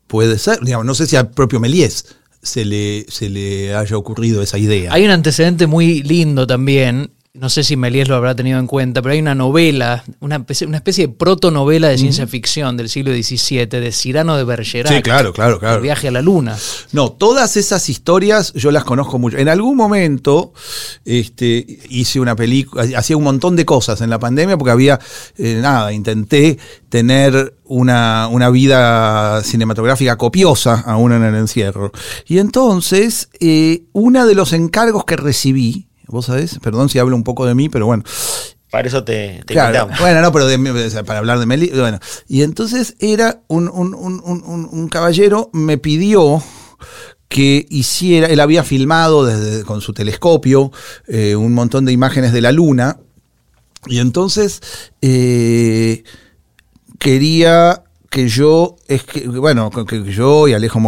puede 0.06 0.38
ser, 0.38 0.60
digamos, 0.60 0.87
no 0.87 0.94
sé 0.94 1.06
si 1.06 1.16
al 1.16 1.30
propio 1.30 1.60
Melies 1.60 2.06
se 2.42 2.64
le, 2.64 3.06
se 3.08 3.30
le 3.30 3.74
haya 3.74 3.96
ocurrido 3.96 4.42
esa 4.42 4.58
idea. 4.58 4.92
Hay 4.92 5.04
un 5.04 5.10
antecedente 5.10 5.66
muy 5.66 6.02
lindo 6.02 6.46
también. 6.46 7.10
No 7.36 7.48
sé 7.48 7.64
si 7.64 7.76
Méliès 7.76 8.06
lo 8.06 8.14
habrá 8.14 8.36
tenido 8.36 8.60
en 8.60 8.68
cuenta, 8.68 9.02
pero 9.02 9.12
hay 9.12 9.18
una 9.18 9.34
novela, 9.34 10.04
una 10.20 10.36
especie, 10.36 10.68
una 10.68 10.76
especie 10.76 11.08
de 11.08 11.12
protonovela 11.12 11.88
de 11.88 11.98
ciencia 11.98 12.28
ficción 12.28 12.76
del 12.76 12.88
siglo 12.88 13.12
XVII 13.12 13.66
de 13.66 13.90
Cyrano 13.90 14.36
de 14.36 14.44
Bergerac. 14.44 14.94
Sí, 14.94 15.02
claro, 15.02 15.32
claro, 15.32 15.58
claro. 15.58 15.78
El 15.78 15.82
viaje 15.82 16.06
a 16.06 16.10
la 16.12 16.22
luna. 16.22 16.56
No, 16.92 17.10
todas 17.10 17.56
esas 17.56 17.88
historias 17.88 18.52
yo 18.52 18.70
las 18.70 18.84
conozco 18.84 19.18
mucho. 19.18 19.36
En 19.36 19.48
algún 19.48 19.76
momento 19.76 20.52
este, 21.04 21.80
hice 21.88 22.20
una 22.20 22.36
película, 22.36 22.84
hacía 22.96 23.16
un 23.16 23.24
montón 23.24 23.56
de 23.56 23.64
cosas 23.64 24.00
en 24.00 24.10
la 24.10 24.20
pandemia 24.20 24.56
porque 24.56 24.70
había, 24.70 25.00
eh, 25.36 25.58
nada, 25.60 25.92
intenté 25.92 26.56
tener 26.88 27.56
una, 27.64 28.28
una 28.30 28.48
vida 28.48 29.42
cinematográfica 29.42 30.16
copiosa 30.16 30.84
aún 30.86 31.10
en 31.10 31.24
el 31.24 31.34
encierro. 31.34 31.90
Y 32.28 32.38
entonces, 32.38 33.28
eh, 33.40 33.82
uno 33.92 34.24
de 34.24 34.36
los 34.36 34.52
encargos 34.52 35.04
que 35.04 35.16
recibí, 35.16 35.88
vos 36.14 36.27
sabés, 36.27 36.59
perdón 36.61 36.88
si 36.88 36.98
hablo 36.98 37.16
un 37.16 37.24
poco 37.24 37.44
de 37.44 37.55
mí, 37.55 37.68
pero 37.68 37.87
bueno, 37.87 38.05
Para 38.70 38.88
eso 38.88 39.05
te, 39.05 39.42
te 39.46 39.53
Claro, 39.55 39.88
bueno, 40.00 40.20
no, 40.22 40.33
pero 40.33 40.46
de- 40.46 41.05
para 41.05 41.18
hablar 41.18 41.38
de 41.38 41.46
Meli, 41.46 41.68
bueno. 41.74 41.98
Y 42.29 42.42
entonces 42.42 42.94
era 43.00 43.42
un, 43.48 43.68
un- 43.68 43.94
un- 43.94 44.22
un- 44.24 44.68
caballero, 44.88 45.50
me 45.53 45.77
pidió 45.79 46.42
que 47.29 47.66
hiciera, 47.68 48.29
él 48.29 48.38
había 48.40 48.62
filmado 48.62 49.24
desde, 49.24 49.64
con 49.64 49.81
su 49.81 49.92
telescopio 49.92 50.70
eh, 51.09 51.35
un 51.37 51.53
montón 51.53 51.85
de 51.85 51.92
imágenes 51.92 52.33
de 52.33 52.40
la 52.40 52.53
luna, 52.53 52.98
y 53.87 53.98
entonces 53.98 54.61
eh, 55.03 56.05
quería 56.98 57.83
que 58.11 58.29
yo, 58.29 58.77
es 58.87 59.03
que, 59.03 59.27
bueno, 59.27 59.70
que 59.70 60.05
yo 60.12 60.46
y 60.46 60.53
Alejo 60.53 60.79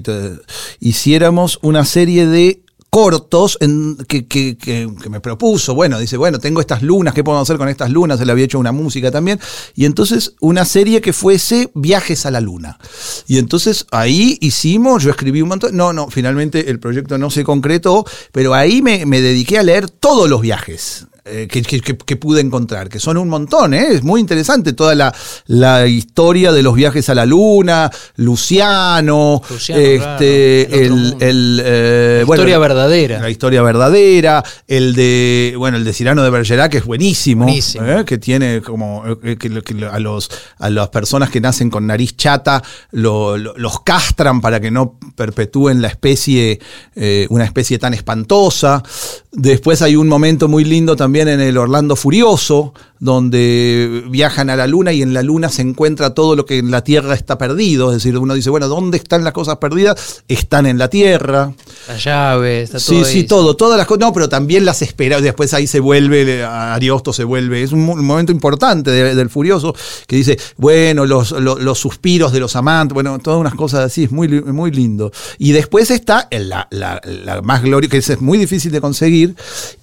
todo, 0.00 0.40
hiciéramos 0.80 1.58
una 1.62 1.84
serie 1.84 2.26
de 2.26 2.61
cortos 2.94 3.56
en, 3.62 3.96
que, 4.06 4.26
que- 4.26 4.58
que- 4.58 4.86
que 5.02 5.08
me 5.08 5.18
propuso. 5.20 5.74
Bueno, 5.74 5.98
dice, 5.98 6.18
bueno, 6.18 6.38
tengo 6.38 6.60
estas 6.60 6.82
lunas, 6.82 7.14
¿qué 7.14 7.24
podemos 7.24 7.48
hacer 7.48 7.56
con 7.56 7.70
estas 7.70 7.90
lunas? 7.90 8.20
Él 8.20 8.28
había 8.28 8.44
hecho 8.44 8.58
una 8.58 8.70
música 8.70 9.10
también. 9.10 9.40
Y 9.74 9.86
entonces 9.86 10.34
una 10.40 10.66
serie 10.66 11.00
que 11.00 11.14
fuese 11.14 11.70
Viajes 11.74 12.26
a 12.26 12.30
la 12.30 12.42
Luna. 12.42 12.78
Y 13.26 13.38
entonces 13.38 13.86
ahí 13.92 14.36
hicimos, 14.42 15.02
yo 15.02 15.10
escribí 15.10 15.40
un 15.40 15.48
montón. 15.48 15.74
No, 15.74 15.94
no, 15.94 16.10
finalmente 16.10 16.68
el 16.68 16.78
proyecto 16.80 17.16
no 17.16 17.30
se 17.30 17.44
concretó, 17.44 18.04
pero 18.30 18.52
ahí 18.52 18.82
me, 18.82 19.06
me 19.06 19.22
dediqué 19.22 19.56
a 19.56 19.62
leer 19.62 19.88
todos 19.88 20.28
los 20.28 20.42
viajes. 20.42 21.06
Eh, 21.24 21.46
que, 21.50 21.62
que- 21.62 21.80
que- 21.80 21.96
que 21.96 22.16
pude 22.16 22.40
encontrar, 22.40 22.88
que 22.88 22.98
son 22.98 23.16
un 23.16 23.28
montón, 23.28 23.74
¿eh? 23.74 23.86
es 23.92 24.02
muy 24.02 24.20
interesante 24.20 24.72
toda 24.72 24.94
la, 24.94 25.14
la 25.46 25.86
historia 25.86 26.50
de 26.52 26.62
los 26.62 26.74
viajes 26.74 27.08
a 27.08 27.14
la 27.14 27.24
luna, 27.26 27.90
Luciano, 28.16 29.40
Luciano, 29.48 29.80
este, 29.80 30.66
claro, 30.68 30.84
el 30.94 31.16
el, 31.20 31.62
eh, 31.64 32.16
La 32.20 32.24
bueno, 32.26 32.42
historia 32.42 32.58
verdadera. 32.58 33.20
La 33.20 33.30
historia 33.30 33.62
verdadera, 33.62 34.42
el 34.66 34.94
de, 34.94 35.54
bueno, 35.56 35.76
el 35.76 35.84
de 35.84 35.92
Cirano 35.92 36.22
de 36.22 36.30
Bergerac, 36.30 36.72
que 36.72 36.78
es 36.78 36.84
buenísimo, 36.84 37.44
Buenísimo. 37.44 37.86
¿eh? 37.86 38.04
que 38.04 38.18
tiene 38.18 38.60
como, 38.62 39.04
eh, 39.22 39.36
que, 39.36 39.48
a, 39.90 39.98
los, 40.00 40.30
a 40.58 40.70
las 40.70 40.88
personas 40.88 41.30
que 41.30 41.40
nacen 41.40 41.70
con 41.70 41.86
nariz 41.86 42.16
chata 42.16 42.62
lo- 42.90 43.36
lo- 43.38 43.54
los 43.56 43.80
castran 43.82 44.40
para 44.40 44.60
que 44.60 44.70
no 44.70 44.98
perpetúen 45.14 45.80
la 45.82 45.88
especie, 45.88 46.58
eh, 46.96 47.26
una 47.30 47.44
especie 47.44 47.78
tan 47.78 47.94
espantosa. 47.94 48.82
Después 49.34 49.80
hay 49.80 49.96
un 49.96 50.08
momento 50.08 50.46
muy 50.46 50.62
lindo 50.64 50.94
también 50.94 51.26
en 51.28 51.40
el 51.40 51.56
Orlando 51.56 51.96
Furioso, 51.96 52.74
donde 53.00 54.04
viajan 54.10 54.50
a 54.50 54.56
la 54.56 54.66
luna 54.66 54.92
y 54.92 55.02
en 55.02 55.14
la 55.14 55.22
luna 55.22 55.48
se 55.48 55.62
encuentra 55.62 56.10
todo 56.14 56.36
lo 56.36 56.44
que 56.44 56.58
en 56.58 56.70
la 56.70 56.84
Tierra 56.84 57.14
está 57.14 57.38
perdido. 57.38 57.90
Es 57.90 57.96
decir, 58.02 58.16
uno 58.18 58.34
dice, 58.34 58.50
bueno, 58.50 58.68
¿dónde 58.68 58.98
están 58.98 59.24
las 59.24 59.32
cosas 59.32 59.56
perdidas? 59.56 60.22
Están 60.28 60.66
en 60.66 60.76
la 60.78 60.88
Tierra. 60.88 61.52
La 61.88 61.96
llave, 61.96 62.62
está 62.62 62.78
todo 62.78 63.04
Sí, 63.04 63.10
sí, 63.10 63.24
todo, 63.24 63.56
todas 63.56 63.78
las 63.78 63.86
cosas. 63.86 64.00
No, 64.00 64.12
pero 64.12 64.28
también 64.28 64.64
las 64.64 64.82
espera. 64.82 65.20
Después 65.20 65.54
ahí 65.54 65.66
se 65.66 65.80
vuelve, 65.80 66.44
Ariosto 66.44 67.12
se 67.12 67.24
vuelve. 67.24 67.62
Es 67.62 67.72
un, 67.72 67.84
mo- 67.86 67.94
un 67.94 68.04
momento 68.04 68.32
importante 68.32 68.90
de- 68.90 69.14
del 69.14 69.30
Furioso 69.30 69.74
que 70.06 70.16
dice, 70.16 70.38
bueno, 70.58 71.06
los, 71.06 71.32
los, 71.32 71.60
los 71.60 71.78
suspiros 71.78 72.32
de 72.32 72.40
los 72.40 72.54
amantes, 72.56 72.92
bueno, 72.94 73.18
todas 73.18 73.40
unas 73.40 73.54
cosas 73.54 73.80
así, 73.86 74.04
es 74.04 74.12
muy, 74.12 74.28
muy 74.28 74.70
lindo. 74.70 75.10
Y 75.38 75.52
después 75.52 75.90
está 75.90 76.28
la, 76.30 76.68
la- 76.70 77.00
la 77.04 77.40
más 77.42 77.62
gloriosa, 77.62 77.90
que 77.90 77.96
es 77.98 78.20
muy 78.20 78.36
difícil 78.38 78.70
de 78.72 78.80
conseguir, 78.80 79.21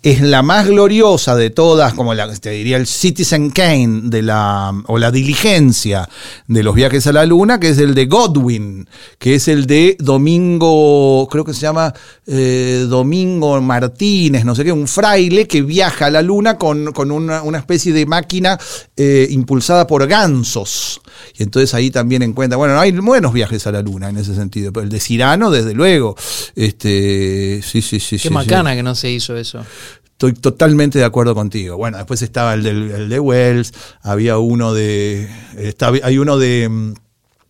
es 0.01 0.21
la 0.21 0.41
más 0.41 0.67
gloriosa 0.67 1.35
de 1.35 1.49
todas, 1.49 1.93
como 1.93 2.15
te 2.15 2.51
diría 2.51 2.77
el 2.77 2.87
Citizen 2.87 3.49
Kane 3.49 4.01
de 4.05 4.21
la, 4.21 4.73
o 4.87 4.97
la 4.97 5.11
diligencia 5.11 6.07
de 6.47 6.63
los 6.63 6.75
viajes 6.75 7.05
a 7.07 7.13
la 7.13 7.25
luna, 7.25 7.59
que 7.59 7.69
es 7.69 7.77
el 7.77 7.95
de 7.95 8.05
Godwin, 8.05 8.87
que 9.17 9.35
es 9.35 9.47
el 9.47 9.65
de 9.65 9.97
Domingo, 9.99 11.27
creo 11.29 11.43
que 11.43 11.53
se 11.53 11.61
llama 11.61 11.93
eh, 12.27 12.85
Domingo 12.87 13.59
Martínez, 13.61 14.45
no 14.45 14.55
sé 14.55 14.63
qué, 14.63 14.71
un 14.71 14.87
fraile 14.87 15.47
que 15.47 15.61
viaja 15.61 16.07
a 16.07 16.11
la 16.11 16.21
luna 16.21 16.57
con, 16.57 16.91
con 16.93 17.11
una, 17.11 17.41
una 17.43 17.57
especie 17.57 17.93
de 17.93 18.05
máquina 18.05 18.57
eh, 18.95 19.27
impulsada 19.29 19.87
por 19.87 20.07
gansos. 20.07 21.01
Y 21.37 21.43
entonces 21.43 21.73
ahí 21.73 21.91
también 21.91 22.21
encuentra, 22.21 22.57
bueno, 22.57 22.79
hay 22.79 22.91
buenos 22.91 23.33
viajes 23.33 23.65
a 23.67 23.71
la 23.71 23.81
luna 23.81 24.09
en 24.09 24.17
ese 24.17 24.35
sentido, 24.35 24.71
pero 24.73 24.83
el 24.83 24.89
de 24.89 24.99
Cirano, 24.99 25.51
desde 25.51 25.73
luego. 25.73 26.15
Este, 26.55 27.61
sí, 27.63 27.81
sí, 27.81 27.99
sí. 27.99 28.15
Qué 28.15 28.19
sí, 28.19 28.27
sí. 28.27 28.33
macana 28.33 28.75
que 28.75 28.83
no 28.83 28.95
se 28.95 29.09
hizo 29.11 29.35
eso. 29.37 29.65
Estoy 30.11 30.33
totalmente 30.33 30.99
de 30.99 31.05
acuerdo 31.05 31.33
contigo. 31.33 31.77
Bueno, 31.77 31.97
después 31.97 32.21
estaba 32.21 32.53
el, 32.53 32.63
del, 32.63 32.91
el 32.91 33.09
de 33.09 33.19
Wells, 33.19 33.73
había 34.01 34.37
uno 34.37 34.73
de. 34.73 35.29
está- 35.57 35.93
hay 36.03 36.17
uno 36.17 36.37
de. 36.37 36.67
mm, 36.69 36.93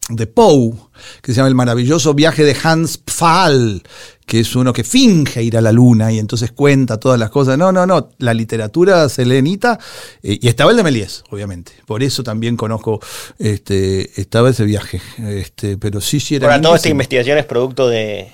de 0.10 0.26
Poe, 0.28 0.74
que 1.22 1.32
se 1.34 1.38
llama 1.38 1.50
El 1.50 1.56
maravilloso 1.56 2.14
viaje 2.16 2.44
de 2.44 2.56
Hans 2.64 2.98
Pfahl, 2.98 3.84
que 4.30 4.42
es 4.42 4.56
uno 4.56 4.72
que 4.72 4.84
finge 4.84 5.42
ir 5.42 5.58
a 5.58 5.62
la 5.62 5.72
luna 5.72 6.12
y 6.12 6.20
entonces 6.20 6.52
cuenta 6.52 7.00
todas 7.00 7.20
las 7.20 7.32
cosas. 7.32 7.58
No, 7.58 7.72
no, 7.72 7.88
no, 7.88 8.12
la 8.20 8.36
literatura 8.36 9.10
selenita, 9.10 9.80
eh, 10.22 10.38
y 10.40 10.48
estaba 10.48 10.70
el 10.70 10.78
de 10.78 10.84
Méliès, 10.84 11.24
obviamente. 11.32 11.72
Por 11.88 12.04
eso 12.04 12.22
también 12.22 12.56
conozco, 12.56 13.00
este, 13.40 14.22
estaba 14.22 14.52
ese 14.52 14.66
viaje. 14.66 15.02
Este, 15.18 15.78
pero 15.78 16.00
sí, 16.00 16.20
sí 16.20 16.36
era. 16.36 16.46
Ahora, 16.46 16.62
¿toda 16.62 16.76
esta 16.76 16.90
investigación 16.90 17.40
es 17.40 17.46
producto 17.46 17.90
de, 17.90 18.32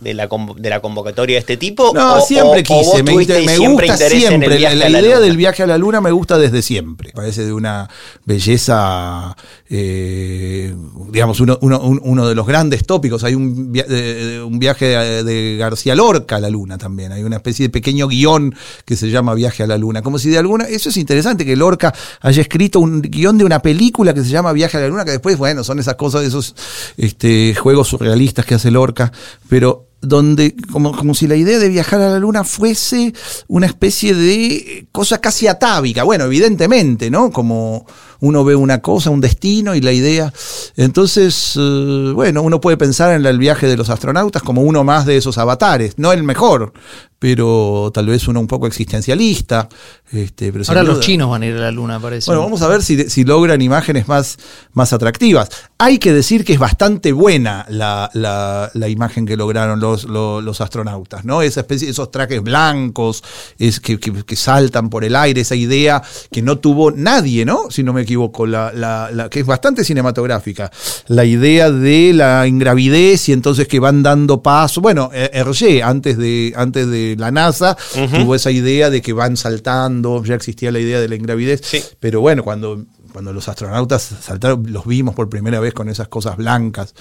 de, 0.00 0.14
la, 0.14 0.28
de 0.58 0.70
la 0.70 0.80
convocatoria 0.80 1.34
de 1.36 1.40
este 1.40 1.56
tipo? 1.56 1.92
No, 1.94 2.16
o- 2.16 2.20
siempre 2.20 2.60
o- 2.60 2.62
quise, 2.62 3.02
me, 3.02 3.24
siempre 3.24 3.88
gusta 3.88 3.96
siempre. 4.08 4.60
La, 4.60 4.74
la 4.74 5.00
idea 5.00 5.18
del 5.20 5.36
viaje 5.36 5.62
a 5.62 5.66
la 5.66 5.78
luna 5.78 6.00
me 6.00 6.10
gusta 6.10 6.38
desde 6.38 6.62
siempre. 6.62 7.12
Parece 7.14 7.44
de 7.44 7.52
una 7.52 7.88
belleza, 8.24 9.36
eh, 9.68 10.74
digamos, 11.10 11.40
uno, 11.40 11.58
uno- 11.62 11.80
un- 11.80 12.00
uno 12.02 12.28
de 12.28 12.34
los 12.34 12.46
grandes 12.46 12.84
tópicos. 12.86 13.24
Hay 13.24 13.34
un, 13.34 13.72
via- 13.72 13.84
de- 13.84 14.42
un 14.42 14.58
viaje 14.58 14.86
de, 14.86 15.24
de 15.24 15.56
García 15.56 15.94
Lorca 15.94 16.36
a 16.36 16.40
la 16.40 16.50
luna 16.50 16.78
también. 16.78 17.12
Hay 17.12 17.22
una 17.22 17.36
especie 17.36 17.66
de 17.66 17.70
pequeño 17.70 18.08
guion 18.08 18.54
que 18.84 18.96
se 18.96 19.10
llama 19.10 19.34
Viaje 19.34 19.62
a 19.62 19.66
la 19.66 19.78
luna. 19.78 20.02
Como 20.02 20.18
si 20.18 20.30
de 20.30 20.38
alguna. 20.38 20.64
Eso 20.64 20.88
es 20.90 20.96
interesante 20.96 21.44
que 21.44 21.56
Lorca 21.56 21.94
haya 22.20 22.42
escrito 22.42 22.80
un 22.80 23.02
guion 23.02 23.38
de 23.38 23.44
una 23.44 23.60
película 23.60 24.14
que 24.14 24.22
se 24.22 24.30
llama 24.30 24.52
Viaje 24.52 24.76
a 24.76 24.80
la 24.80 24.88
luna, 24.88 25.04
que 25.04 25.12
después, 25.12 25.36
bueno, 25.38 25.64
son 25.64 25.78
esas 25.78 25.94
cosas, 25.96 26.22
esos 26.24 26.54
este, 26.96 27.54
juegos 27.54 27.88
surrealistas 27.88 28.44
que 28.44 28.54
hace 28.54 28.70
Lorca. 28.70 29.12
Pero 29.48 29.85
donde 30.00 30.54
como, 30.70 30.96
como 30.96 31.14
si 31.14 31.26
la 31.26 31.36
idea 31.36 31.58
de 31.58 31.68
viajar 31.68 32.00
a 32.00 32.10
la 32.10 32.18
luna 32.18 32.44
fuese 32.44 33.12
una 33.48 33.66
especie 33.66 34.14
de 34.14 34.86
cosa 34.92 35.18
casi 35.18 35.46
atávica. 35.48 36.04
Bueno, 36.04 36.24
evidentemente, 36.24 37.10
¿no? 37.10 37.30
Como 37.30 37.86
uno 38.20 38.44
ve 38.44 38.56
una 38.56 38.80
cosa, 38.80 39.10
un 39.10 39.20
destino 39.20 39.74
y 39.74 39.80
la 39.80 39.92
idea. 39.92 40.32
Entonces, 40.76 41.54
eh, 41.56 42.12
bueno, 42.14 42.42
uno 42.42 42.60
puede 42.60 42.76
pensar 42.76 43.14
en 43.14 43.24
el 43.24 43.38
viaje 43.38 43.66
de 43.66 43.76
los 43.76 43.90
astronautas 43.90 44.42
como 44.42 44.62
uno 44.62 44.84
más 44.84 45.06
de 45.06 45.16
esos 45.16 45.38
avatares. 45.38 45.98
No 45.98 46.12
el 46.12 46.22
mejor, 46.22 46.72
pero 47.18 47.90
tal 47.94 48.06
vez 48.06 48.28
uno 48.28 48.40
un 48.40 48.46
poco 48.46 48.66
existencialista. 48.66 49.68
Este, 50.12 50.52
pero 50.52 50.64
Ahora 50.68 50.82
los 50.84 51.00
chinos 51.00 51.28
van 51.30 51.42
a 51.42 51.46
ir 51.46 51.54
a 51.56 51.60
la 51.60 51.70
luna, 51.72 51.98
parece. 51.98 52.26
bueno, 52.30 52.42
vamos 52.42 52.62
a 52.62 52.68
ver 52.68 52.82
si, 52.82 53.10
si 53.10 53.24
logran 53.24 53.60
imágenes 53.60 54.06
más, 54.06 54.38
más 54.72 54.92
atractivas. 54.92 55.48
Hay 55.78 55.98
que 55.98 56.12
decir 56.12 56.44
que 56.44 56.52
es 56.52 56.58
bastante 56.58 57.12
buena 57.12 57.66
la, 57.68 58.10
la- 58.14 58.70
la 58.74 58.88
imagen 58.88 59.26
que 59.26 59.36
lograron 59.36 59.80
los, 59.80 60.04
los, 60.04 60.42
los 60.44 60.60
astronautas, 60.60 61.24
¿no? 61.24 61.42
Esa 61.42 61.60
especie, 61.60 61.88
esos 61.90 62.10
trajes 62.10 62.42
blancos 62.42 63.24
es, 63.58 63.80
que, 63.80 63.98
que- 63.98 64.24
que 64.24 64.36
saltan 64.36 64.88
por 64.90 65.04
el 65.04 65.16
aire, 65.16 65.40
esa 65.40 65.56
idea 65.56 66.02
que 66.30 66.42
no 66.42 66.58
tuvo 66.58 66.90
nadie, 66.92 67.44
¿no? 67.44 67.70
Si 67.70 67.82
no 67.82 67.92
me 67.92 68.02
equivoco, 68.02 68.46
la, 68.46 68.72
la- 68.72 69.10
la- 69.12 69.28
que 69.28 69.40
es 69.40 69.46
bastante 69.46 69.82
cinematográfica. 69.84 70.70
La 71.08 71.24
idea 71.24 71.70
de 71.70 72.12
la 72.14 72.46
ingravidez 72.46 73.28
y 73.28 73.32
entonces 73.32 73.66
que 73.68 73.80
van 73.80 74.02
dando 74.02 74.42
paso. 74.42 74.80
Bueno, 74.80 75.10
eh, 75.12 75.30
Hergé, 75.32 75.82
antes 75.82 76.16
de, 76.16 76.52
antes 76.56 76.88
de 76.88 77.05
la 77.14 77.30
NASA, 77.30 77.76
tuvo 77.94 78.34
esa 78.34 78.50
idea 78.50 78.90
de 78.90 79.02
que 79.02 79.12
van 79.12 79.36
saltando, 79.36 80.24
ya 80.24 80.34
existía 80.34 80.72
la 80.72 80.80
idea 80.80 81.00
de 81.00 81.08
la 81.08 81.14
ingravidez. 81.14 81.60
Sí. 81.62 81.82
Pero 82.00 82.20
bueno, 82.20 82.42
cuando, 82.42 82.84
cuando 83.12 83.32
los 83.32 83.48
astronautas 83.48 84.02
saltaron, 84.20 84.70
los 84.70 84.86
vimos 84.86 85.14
por 85.14 85.28
primera 85.28 85.60
vez 85.60 85.72
con 85.72 85.88
esas 85.88 86.08
cosas 86.08 86.36
blancas. 86.36 86.94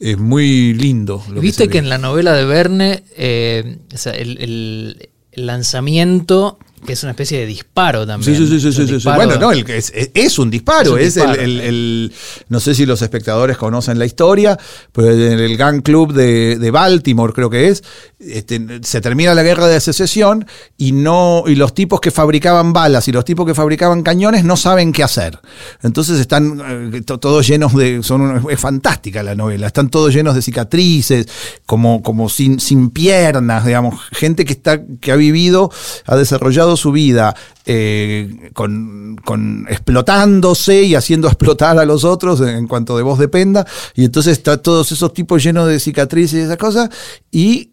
Es 0.00 0.18
muy 0.18 0.74
lindo. 0.74 1.22
lo 1.30 1.40
Viste 1.40 1.64
se 1.64 1.68
que 1.68 1.78
ve. 1.78 1.84
en 1.84 1.90
la 1.90 1.98
novela 1.98 2.32
de 2.32 2.44
Verne, 2.44 3.04
eh, 3.16 3.78
o 3.92 3.96
sea, 3.96 4.12
el, 4.14 5.10
lanzamiento, 5.32 6.58
es 6.92 7.02
una 7.02 7.12
especie 7.12 7.38
de 7.40 7.46
disparo 7.46 8.06
también. 8.06 8.36
Sí, 8.36 8.46
sí, 8.46 8.60
sí, 8.60 8.72
sí, 8.72 9.00
sí, 9.00 9.08
Bueno, 9.14 9.36
no, 9.36 9.50
el 9.50 9.64
que 9.64 9.78
es, 9.78 9.92
es 9.94 10.38
un 10.38 10.50
disparo, 10.50 10.96
Es 10.98 11.16
un 11.16 11.22
el, 11.22 11.28
disparo. 11.28 11.40
el- 11.42 11.60
el- 11.60 12.12
no 12.48 12.60
sé 12.60 12.74
si 12.74 12.84
los 12.86 13.00
espectadores 13.02 13.56
conocen 13.56 13.98
la 13.98 14.06
historia, 14.06 14.58
pero 14.92 15.10
en 15.10 15.38
el 15.40 15.56
Gun 15.56 15.80
Club 15.80 16.12
de, 16.12 16.58
de 16.58 16.70
Baltimore, 16.70 17.32
creo 17.32 17.48
que 17.50 17.68
es, 17.68 17.82
este, 18.18 18.80
se 18.82 19.00
termina 19.00 19.34
la 19.34 19.42
guerra 19.42 19.66
de 19.66 19.80
secesión 19.80 20.46
y 20.76 20.92
no, 20.92 21.44
y 21.46 21.54
los 21.56 21.74
tipos 21.74 22.00
que 22.00 22.10
fabricaban 22.10 22.72
balas 22.72 23.08
y 23.08 23.12
los 23.12 23.24
tipos 23.24 23.46
que 23.46 23.54
fabricaban 23.54 24.02
cañones 24.02 24.44
no 24.44 24.56
saben 24.56 24.92
qué 24.92 25.02
hacer. 25.02 25.38
Entonces 25.82 26.18
están 26.20 26.92
eh, 26.94 27.02
to- 27.02 27.18
todos 27.18 27.46
llenos 27.46 27.74
de, 27.74 28.02
son 28.02 28.44
es 28.50 28.60
fantástica 28.60 29.22
la 29.22 29.34
novela, 29.34 29.66
están 29.66 29.88
todos 29.90 30.12
llenos 30.14 30.34
de 30.34 30.42
cicatrices, 30.42 31.26
como, 31.66 32.02
como 32.02 32.28
sin, 32.28 32.60
sin 32.60 32.90
piernas, 32.90 33.64
digamos, 33.66 34.00
gente 34.12 34.44
que 34.44 34.52
está, 34.52 34.80
que 35.00 35.12
ha 35.12 35.16
vivido, 35.16 35.70
ha 36.06 36.16
desarrollado 36.16 36.73
su 36.76 36.92
vida 36.92 37.34
eh, 37.66 38.50
con, 38.52 39.66
explotándose 39.68 40.82
y 40.82 40.94
haciendo 40.94 41.28
explotar 41.28 41.78
a 41.78 41.84
los 41.84 42.04
otros 42.04 42.40
en 42.40 42.66
cuanto 42.66 42.96
de 42.96 43.02
vos 43.02 43.18
dependa. 43.18 43.66
Y 43.94 44.04
entonces 44.04 44.38
está 44.38 44.60
todos 44.62 44.90
esos 44.92 45.12
tipos 45.12 45.42
llenos 45.42 45.68
de 45.68 45.78
cicatrices 45.80 46.40
y 46.40 46.42
esas 46.42 46.56
cosas. 46.56 46.90
Y 47.30 47.70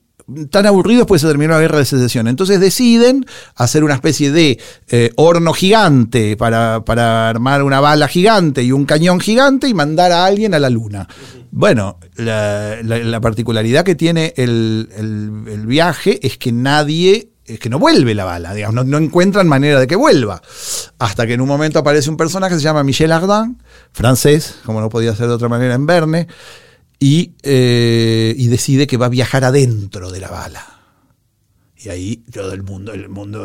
tan 0.49 0.65
aburridos 0.65 1.07
pues 1.07 1.21
se 1.21 1.27
terminó 1.27 1.53
la 1.53 1.59
guerra 1.59 1.79
de 1.79 1.85
secesión. 1.85 2.27
Entonces 2.27 2.59
deciden 2.61 3.25
hacer 3.55 3.83
una 3.83 3.95
especie 3.95 4.31
de 4.31 4.59
eh, 4.89 5.11
horno 5.17 5.51
gigante 5.51 6.37
para, 6.37 6.85
para 6.85 7.27
armar 7.27 7.63
una 7.63 7.81
bala 7.81 8.07
gigante 8.07 8.63
y 8.63 8.71
un 8.71 8.85
cañón 8.85 9.19
gigante 9.19 9.67
y 9.67 9.73
mandar 9.73 10.11
a 10.13 10.25
alguien 10.25 10.53
a 10.53 10.59
la 10.59 10.69
luna. 10.69 11.07
Bueno, 11.53 11.99
la, 12.15 12.77
la- 12.81 12.99
la 12.99 13.19
particularidad 13.19 13.83
que 13.83 13.95
tiene 13.95 14.33
el- 14.37 14.87
el 14.95 15.65
viaje 15.65 16.25
es 16.25 16.37
que 16.37 16.53
nadie 16.53 17.30
es 17.53 17.59
que 17.59 17.69
no 17.69 17.79
vuelve 17.79 18.15
la 18.15 18.25
bala, 18.25 18.53
digamos, 18.53 18.75
no, 18.75 18.83
no 18.83 18.97
encuentran 18.97 19.47
manera 19.47 19.79
de 19.79 19.87
que 19.87 19.95
vuelva. 19.95 20.41
Hasta 20.99 21.27
que 21.27 21.33
en 21.33 21.41
un 21.41 21.47
momento 21.47 21.79
aparece 21.79 22.09
un 22.09 22.17
personaje 22.17 22.55
que 22.55 22.59
se 22.59 22.63
llama 22.63 22.83
Michel 22.83 23.11
Ardan, 23.11 23.61
francés, 23.91 24.55
como 24.65 24.81
no 24.81 24.89
podía 24.89 25.15
ser 25.15 25.27
de 25.27 25.33
otra 25.33 25.49
manera 25.49 25.73
en 25.73 25.85
Verne, 25.85 26.27
y, 26.99 27.33
eh, 27.43 28.33
y 28.37 28.47
decide 28.47 28.87
que 28.87 28.97
va 28.97 29.07
a 29.07 29.09
viajar 29.09 29.43
adentro 29.43 30.11
de 30.11 30.19
la 30.19 30.29
bala. 30.29 30.81
Y 31.83 31.89
ahí 31.89 32.17
todo 32.31 32.53
el 32.53 32.61
mundo, 32.61 32.93
el 32.93 33.09
mundo 33.09 33.43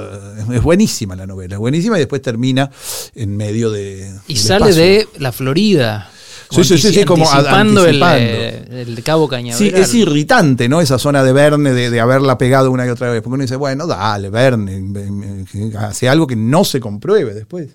es 0.53 0.62
buenísima 0.62 1.16
la 1.16 1.27
novela, 1.27 1.55
es 1.55 1.59
buenísima 1.59 1.97
y 1.97 2.01
después 2.01 2.21
termina 2.21 2.71
en 3.14 3.35
medio 3.35 3.71
de 3.71 4.12
Y 4.29 4.37
sale 4.37 4.71
espacio. 4.71 4.85
de 4.85 5.09
la 5.19 5.33
Florida. 5.33 6.11
Sí, 6.50 6.64
sí, 6.64 6.78
sí, 6.78 6.92
sí, 6.92 7.04
como 7.04 7.24
ad- 7.28 7.46
anticipando, 7.46 7.87
el, 7.87 8.02
anticipando. 8.02 8.76
eh, 8.76 8.82
el 8.88 9.02
Cabo 9.02 9.24
Sí, 9.26 9.30
Cañaveral. 9.30 9.80
es 9.82 9.94
irritante, 9.94 10.68
¿no? 10.68 10.80
Esa 10.80 10.98
zona 10.98 11.22
de 11.24 11.32
Verne, 11.32 11.72
de, 11.72 11.90
de 11.90 12.00
haberla 12.00 12.38
pegado 12.38 12.70
una 12.70 12.87
y 12.87 12.88
otra 12.88 13.11
vez. 13.11 13.20
Porque 13.22 13.35
uno 13.35 13.42
dice, 13.42 13.56
bueno, 13.56 13.87
dale, 13.87 14.30
Verne, 14.30 15.44
hace 15.78 16.09
algo 16.09 16.26
que 16.26 16.37
no 16.37 16.64
se 16.64 16.80
compruebe 16.80 17.35
después. 17.35 17.68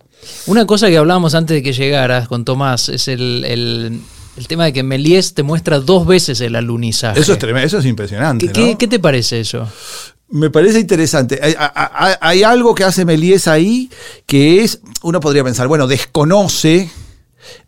Una 0.48 0.66
cosa 0.66 0.88
que 0.90 0.98
hablábamos 0.98 1.36
antes 1.36 1.56
de 1.56 1.64
que 1.64 1.74
llegaras 1.74 2.28
con 2.28 2.46
Tomás 2.46 2.90
es 2.90 3.08
el, 3.08 3.44
el- 3.46 4.02
el 4.38 4.48
tema 4.48 4.64
de 4.66 4.72
que 4.74 4.82
Méliès 4.84 5.34
te 5.34 5.44
muestra 5.44 5.80
dos 5.82 6.08
veces 6.08 6.40
el 6.40 6.56
alunizaje. 6.56 7.20
Eso 7.20 7.34
es 7.34 7.40
tremendo, 7.40 7.68
eso 7.68 7.80
es 7.80 7.86
impresionante. 7.86 8.48
¿Qué, 8.48 8.54
qué- 8.54 8.72
¿no? 8.72 8.78
qué 8.78 8.88
te 8.88 9.00
parece 9.00 9.42
eso? 9.42 9.68
Me 10.30 10.50
parece 10.50 10.80
interesante. 10.80 11.38
Hay, 11.44 11.54
hay- 11.58 12.16
hay 12.22 12.44
algo 12.44 12.74
que 12.74 12.86
hace 12.86 13.04
Méliès 13.04 13.50
ahí 13.50 13.90
que 14.26 14.64
es, 14.64 14.80
uno 15.04 15.20
podría 15.20 15.44
pensar, 15.44 15.68
bueno, 15.68 15.86
desconoce 15.88 16.90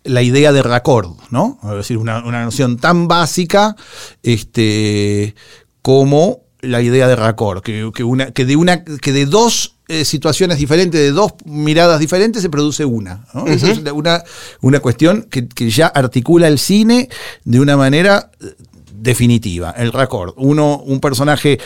la 0.04 0.22
idea 0.22 0.52
de 0.52 0.64
raccord, 0.64 1.12
¿no? 1.30 1.60
Es 1.64 1.78
decir, 1.78 1.98
una, 1.98 2.24
una 2.24 2.44
noción 2.44 2.78
tan 2.78 3.08
básica 3.08 3.76
este, 4.22 5.36
como 5.82 6.44
la 6.64 6.82
idea 6.82 7.08
de 7.08 7.16
Raccord, 7.16 7.62
que, 7.62 7.92
que 7.94 8.04
una, 8.04 8.32
que 8.32 8.46
de 8.46 8.56
una, 8.56 8.84
que 8.84 9.12
de 9.12 9.26
dos 9.26 9.76
eh, 9.90 10.06
situaciones 10.06 10.58
diferentes, 10.58 11.00
de 11.00 11.12
dos 11.12 11.34
miradas 11.46 12.00
diferentes, 12.00 12.42
se 12.42 12.50
produce 12.50 12.86
una. 12.86 13.26
¿no? 13.34 13.46
Esa 13.48 13.70
es 13.70 13.80
una, 13.80 14.24
una 14.62 14.80
cuestión 14.80 15.24
que, 15.24 15.48
que 15.48 15.70
ya 15.70 15.88
articula 15.88 16.48
el 16.48 16.58
cine 16.58 17.10
de 17.44 17.60
una 17.60 17.76
manera 17.76 18.32
eh, 18.40 18.56
definitiva. 18.94 19.72
El 19.72 19.92
Raccord. 19.92 20.34
Uno, 20.38 20.78
un 20.78 21.02
personaje 21.02 21.60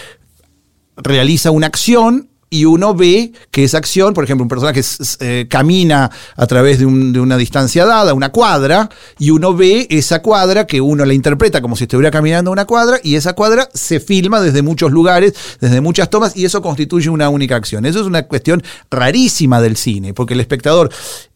realiza 0.96 1.52
una 1.52 1.68
acción 1.68 2.30
y 2.50 2.66
uno 2.66 2.94
ve 2.94 3.34
que 3.52 3.64
esa 3.64 3.78
acción, 3.78 4.14
por 4.14 4.24
ejemplo, 4.24 4.44
un 4.44 4.50
personaje 4.50 4.82
eh, 5.20 5.48
camina 5.50 6.10
a 6.36 6.48
través 6.48 6.80
de, 6.80 6.86
de 6.86 7.20
una 7.20 7.38
distancia 7.38 7.86
dada, 7.86 8.14
una 8.14 8.32
cuadra, 8.32 8.90
y 9.20 9.32
uno 9.32 9.54
ve 9.54 9.88
esa 9.90 10.22
cuadra 10.22 10.66
que 10.66 10.80
uno 10.80 11.06
la 11.06 11.14
interpreta 11.14 11.62
como 11.62 11.76
si 11.76 11.84
estuviera 11.84 12.12
caminando 12.12 12.52
una 12.52 12.66
cuadra, 12.66 13.00
y 13.04 13.16
esa 13.16 13.34
cuadra 13.34 13.68
se 13.74 14.00
filma 14.00 14.40
desde 14.40 14.62
muchos 14.62 14.92
lugares, 14.92 15.34
desde 15.60 15.82
muchas 15.82 16.10
tomas, 16.10 16.38
y 16.38 16.46
eso 16.46 16.62
constituye 16.62 17.10
una 17.10 17.30
única 17.30 17.56
acción. 17.56 17.86
Eso 17.86 18.00
es 18.00 18.06
una 18.06 18.24
cuestión 18.24 18.64
rarísima 18.90 19.62
del 19.62 19.76
cine, 19.76 20.14
porque 20.14 20.34
el 20.34 20.40
espectador, 20.40 20.90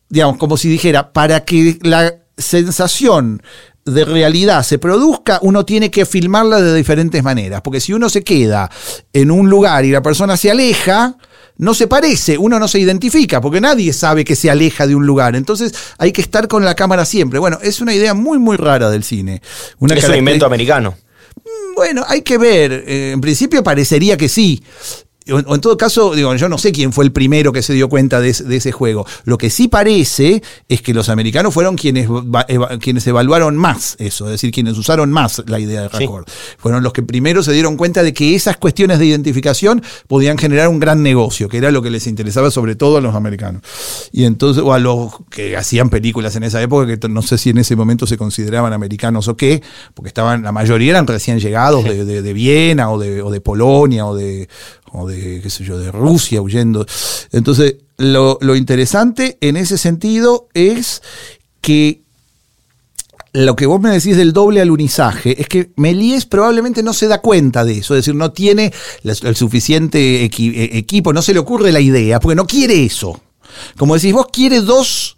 digamos, 0.10 0.38
como 0.38 0.58
si 0.58 0.70
dijera, 0.70 1.12
para 1.12 1.44
que 1.44 1.78
la 1.82 2.16
sensación 2.38 3.42
de 3.86 4.06
realidad 4.06 4.64
se 4.64 4.78
produzca, 4.78 5.40
uno 5.42 5.66
tiene 5.66 5.90
que 5.90 6.06
filmarla 6.06 6.62
de 6.62 6.76
diferentes 6.76 7.24
maneras. 7.24 7.62
Porque 7.62 7.80
si 7.80 7.94
uno 7.94 8.10
se 8.10 8.24
queda 8.24 8.70
en 9.14 9.32
un 9.32 9.50
lugar 9.50 9.86
y 9.86 9.92
la 9.92 10.02
persona 10.02 10.38
se 10.38 10.52
aleja, 10.52 11.18
no 11.58 11.74
se 11.74 11.88
parece, 11.88 12.38
uno 12.38 12.60
no 12.60 12.68
se 12.68 12.80
identifica, 12.80 13.42
porque 13.42 13.62
nadie 13.62 13.94
sabe 13.94 14.26
que 14.26 14.36
se 14.36 14.50
aleja 14.50 14.88
de 14.88 14.96
un 14.96 15.06
lugar. 15.06 15.36
Entonces 15.36 15.74
hay 15.98 16.12
que 16.12 16.22
estar 16.22 16.48
con 16.48 16.66
la 16.66 16.76
cámara 16.76 17.06
siempre. 17.06 17.40
Bueno, 17.40 17.60
es 17.62 17.82
una 17.82 17.94
idea 17.94 18.14
muy, 18.14 18.40
muy 18.40 18.58
rara 18.58 18.90
del 18.90 19.04
cine. 19.04 19.42
Una 19.80 19.96
es 19.96 20.08
un 20.08 20.16
invento 20.16 20.46
americano. 20.46 20.96
bueno, 21.76 22.04
hay 22.08 22.22
que 22.22 22.38
ver. 22.38 22.72
Eh, 22.88 23.12
en 23.12 23.22
principio 23.22 23.64
parecería 23.64 24.18
que 24.18 24.30
sí. 24.30 24.64
O, 25.30 25.36
o 25.36 25.56
en 25.56 25.62
todo 25.62 25.78
caso, 25.78 26.16
digo, 26.16 26.34
yo 26.36 26.50
no 26.50 26.58
sé 26.58 26.72
quién 26.72 26.92
fue 26.92 27.06
el 27.06 27.12
primero 27.12 27.52
que 27.54 27.62
se 27.62 27.74
dio 27.74 27.90
cuenta 27.90 28.20
de, 28.20 28.30
ese- 28.30 28.44
de 28.44 28.56
ese 28.58 28.72
juego. 28.72 29.06
Lo 29.24 29.38
que 29.38 29.52
sí 29.52 29.68
parece 29.68 30.42
es 30.68 30.82
que 30.82 30.94
los 30.96 31.10
americanos 31.10 31.54
fueron 31.54 31.76
quienes, 31.76 32.10
va- 32.10 32.46
eva- 32.48 32.80
quienes 32.80 33.06
evaluaron 33.06 33.56
más 33.56 33.96
eso, 34.00 34.26
es 34.26 34.32
decir, 34.32 34.52
quienes 34.52 34.78
usaron 34.80 35.12
más 35.12 35.44
la 35.46 35.60
idea 35.60 35.84
de 35.84 35.90
Sí. 35.90 35.98
Raccord. 36.00 36.26
Fueron 36.58 36.82
los 36.82 36.92
que 36.94 37.04
primero 37.04 37.44
se 37.44 37.52
dieron 37.54 37.78
cuenta 37.78 38.02
de 38.02 38.14
que 38.14 38.34
esas 38.34 38.58
cuestiones 38.58 38.98
de 38.98 39.06
identificación 39.06 39.84
podían 40.08 40.38
generar 40.40 40.68
un 40.70 40.80
gran 40.80 41.04
negocio, 41.04 41.48
que 41.50 41.58
era 41.58 41.70
lo 41.72 41.82
que 41.84 41.92
les 41.92 42.08
interesaba 42.08 42.50
sobre 42.50 42.76
todo 42.76 42.98
a 42.98 43.02
los 43.02 43.14
americanos. 43.16 43.62
Y 44.12 44.24
entonces, 44.26 44.64
o 44.64 44.74
a 44.74 44.80
los 44.80 45.12
que 45.30 45.56
hacían 45.56 45.90
películas 45.92 46.36
en 46.36 46.44
esa 46.44 46.62
época, 46.62 46.88
que 46.98 47.08
no 47.10 47.22
sé 47.22 47.38
si 47.38 47.52
en 47.52 47.60
ese 47.60 47.76
momento 47.76 48.08
se 48.08 48.18
consideraban 48.18 48.74
americanos 48.74 49.28
o 49.28 49.38
qué, 49.38 49.62
porque 49.94 50.08
estaban, 50.08 50.42
la 50.42 50.52
mayoría 50.52 50.92
eran 50.92 51.06
recién 51.06 51.40
llegados 51.40 51.84
de, 51.84 52.06
de- 52.06 52.22
de 52.24 52.34
Viena 52.34 52.90
o 52.92 53.00
de, 53.00 53.22
o 53.22 53.30
de 53.30 53.40
Polonia 53.42 54.06
o 54.08 54.16
de, 54.16 54.50
o 54.94 55.08
de, 55.12 55.42
qué 55.42 55.50
sé 55.50 55.64
yo, 55.64 55.78
de 55.78 55.92
Rusia 55.92 56.42
huyendo. 56.42 56.86
Entonces, 57.32 57.76
lo, 57.98 58.38
lo 58.42 58.56
interesante 58.56 59.38
en 59.42 59.58
ese 59.58 59.78
sentido 59.78 60.48
es 60.54 61.02
que 61.62 62.02
lo 63.34 63.56
que 63.56 63.66
vos 63.66 63.80
me 63.80 63.92
decís 63.92 64.18
del 64.18 64.34
doble 64.34 64.62
alunizaje 64.62 65.40
es 65.40 65.48
que 65.48 65.72
Méliès 65.78 66.26
probablemente 66.26 66.84
no 66.84 66.94
se 66.94 67.08
da 67.08 67.22
cuenta 67.22 67.64
de 67.64 67.78
eso, 67.78 67.94
es 67.96 68.00
decir, 68.00 68.16
no 68.16 68.32
tiene 68.32 68.74
el 69.04 69.36
suficiente 69.36 70.26
eh, 70.26 70.70
equipo, 70.74 71.14
no 71.14 71.22
se 71.22 71.34
le 71.34 71.40
ocurre 71.40 71.72
la 71.72 71.80
idea, 71.80 72.20
porque 72.20 72.36
no 72.36 72.46
quiere 72.46 72.84
eso. 72.84 73.22
Como 73.78 73.96
decís, 73.96 74.14
vos 74.14 74.28
quiere 74.32 74.62
dos. 74.62 75.18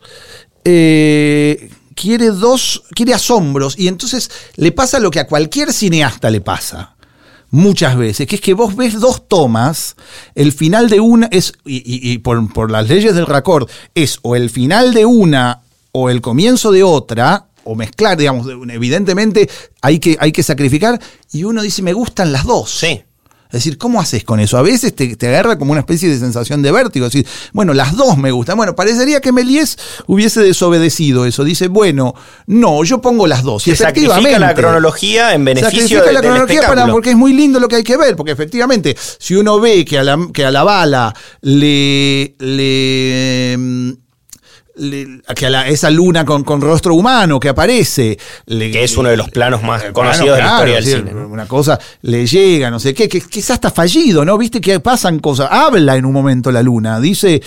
eh, 0.63 1.69
quiere 1.95 2.27
dos. 2.27 2.83
quiere 2.93 3.13
asombros, 3.13 3.77
y 3.77 3.87
entonces 3.87 4.29
le 4.57 4.71
pasa 4.71 4.99
lo 4.99 5.09
que 5.09 5.19
a 5.19 5.27
cualquier 5.27 5.73
cineasta 5.73 6.29
le 6.29 6.41
pasa 6.41 6.92
muchas 7.53 7.95
veces, 7.95 8.25
que 8.27 8.35
es 8.35 8.41
que 8.41 8.55
vos 8.55 8.75
ves 8.75 8.99
dos 8.99 9.27
tomas, 9.27 9.95
el 10.33 10.51
final 10.51 10.89
de 10.89 10.99
una 10.99 11.27
es, 11.31 11.53
y, 11.63 12.17
por, 12.17 12.51
por 12.51 12.71
las 12.71 12.89
leyes 12.89 13.13
del 13.13 13.27
raccord, 13.27 13.69
es 13.93 14.17
o 14.23 14.35
el 14.35 14.49
final 14.49 14.91
de 14.91 15.05
una 15.05 15.61
o 15.91 16.09
el 16.09 16.19
comienzo 16.19 16.71
de 16.71 16.81
otra, 16.81 17.45
o 17.63 17.75
mezclar, 17.75 18.17
digamos, 18.17 18.47
evidentemente 18.47 19.47
hay 19.83 19.99
que, 19.99 20.17
hay 20.19 20.31
que 20.31 20.41
sacrificar, 20.41 20.99
y 21.31 21.43
uno 21.43 21.61
dice, 21.61 21.83
me 21.83 21.93
gustan 21.93 22.31
las 22.31 22.43
dos. 22.43 22.71
Sí. 22.71 23.03
Es 23.53 23.63
decir, 23.63 23.77
¿cómo 23.77 24.01
haces 24.01 24.23
con 24.23 24.39
eso? 24.39 24.57
A 24.57 24.63
veces 24.63 24.95
te, 24.95 25.15
te 25.15 25.27
agarra 25.27 25.59
como 25.59 25.71
una 25.73 25.81
especie 25.81 26.09
de 26.09 26.17
sensación 26.17 26.63
de 26.63 26.71
vértigo. 26.71 27.05
Es 27.05 27.13
decir, 27.13 27.27
bueno, 27.53 27.73
las 27.75 27.95
dos 27.95 28.17
me 28.17 28.31
gustan. 28.31 28.57
Bueno, 28.57 28.75
parecería 28.75 29.21
que 29.21 29.31
Méliès 29.31 29.77
hubiese 30.07 30.41
desobedecido 30.41 31.25
eso. 31.27 31.43
Dice, 31.43 31.67
bueno, 31.67 32.15
no, 32.47 32.83
yo 32.83 32.99
pongo 32.99 33.27
las 33.27 33.43
dos. 33.43 33.67
Y 33.67 33.75
Se 33.75 33.83
efectivamente. 33.83 34.39
la 34.39 34.55
cronología 34.55 35.35
en 35.35 35.45
beneficio 35.45 35.99
de- 36.03 36.13
la 36.13 36.19
del 36.21 36.31
cronología 36.31 36.67
para, 36.67 36.87
porque 36.87 37.11
es 37.11 37.15
muy 37.15 37.31
lindo 37.33 37.59
lo 37.59 37.67
que 37.67 37.75
hay 37.75 37.83
que 37.83 37.95
ver, 37.95 38.15
porque 38.15 38.31
efectivamente, 38.31 38.97
si 39.19 39.35
uno 39.35 39.59
ve 39.59 39.85
que 39.85 39.99
a 39.99 40.03
la, 40.03 40.17
que 40.33 40.45
a 40.45 40.49
la 40.51 40.63
bala 40.63 41.13
le, 41.41 42.35
le, 42.39 43.55
mm, 43.57 43.91
le- 44.75 45.21
que 45.35 45.45
a 45.45 45.49
la- 45.49 45.67
esa 45.67 45.89
luna 45.89 46.25
con, 46.25 46.43
con 46.43 46.59
rostro 46.61 46.95
humano 46.95 47.39
que 47.39 47.49
aparece, 47.49 48.17
le- 48.45 48.71
Que 48.71 48.83
es 48.83 48.97
uno 48.97 49.09
de 49.09 49.17
los 49.17 49.29
planos 49.29 49.61
más 49.63 49.83
conocidos 49.91 50.35
de 50.37 50.43
la 50.43 50.47
claro, 50.49 50.53
historia 50.55 50.75
del 50.75 50.83
decir, 50.85 50.99
cine, 50.99 51.11
¿no? 51.13 51.27
Una 51.27 51.47
cosa 51.47 51.79
le 52.01 52.25
llega, 52.25 52.71
no 52.71 52.79
sé 52.79 52.93
qué, 52.93 53.07
que 53.07 53.21
quizás 53.21 53.55
está 53.55 53.71
fallido, 53.71 54.25
¿no? 54.25 54.37
Viste 54.37 54.59
que 54.61 54.79
pasan 54.79 55.19
cosas. 55.19 55.47
Habla 55.51 55.95
en 55.95 56.05
un 56.05 56.13
momento 56.13 56.51
la 56.51 56.63
luna, 56.63 56.99
dice, 56.99 57.41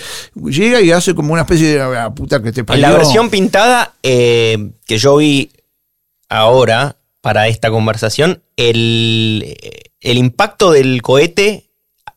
llega 0.45 0.79
y 0.81 0.91
hace 0.91 1.13
como 1.15 1.33
una 1.33 1.41
especie 1.43 1.77
de 1.77 1.81
"Ah, 1.97 2.09
puta 2.13 2.41
que 2.41 2.51
te 2.51 2.61
En 2.61 2.65
parió". 2.65 2.81
la 2.87 2.93
versión 2.97 3.29
pintada 3.29 3.93
eh, 4.03 4.71
que 4.85 4.97
yo 4.97 5.17
vi 5.17 5.51
ahora 6.29 6.97
para 7.21 7.47
esta 7.47 7.69
conversación, 7.69 8.41
el, 8.55 9.55
el 9.99 10.17
impacto 10.17 10.71
del 10.71 11.01
cohete 11.01 11.66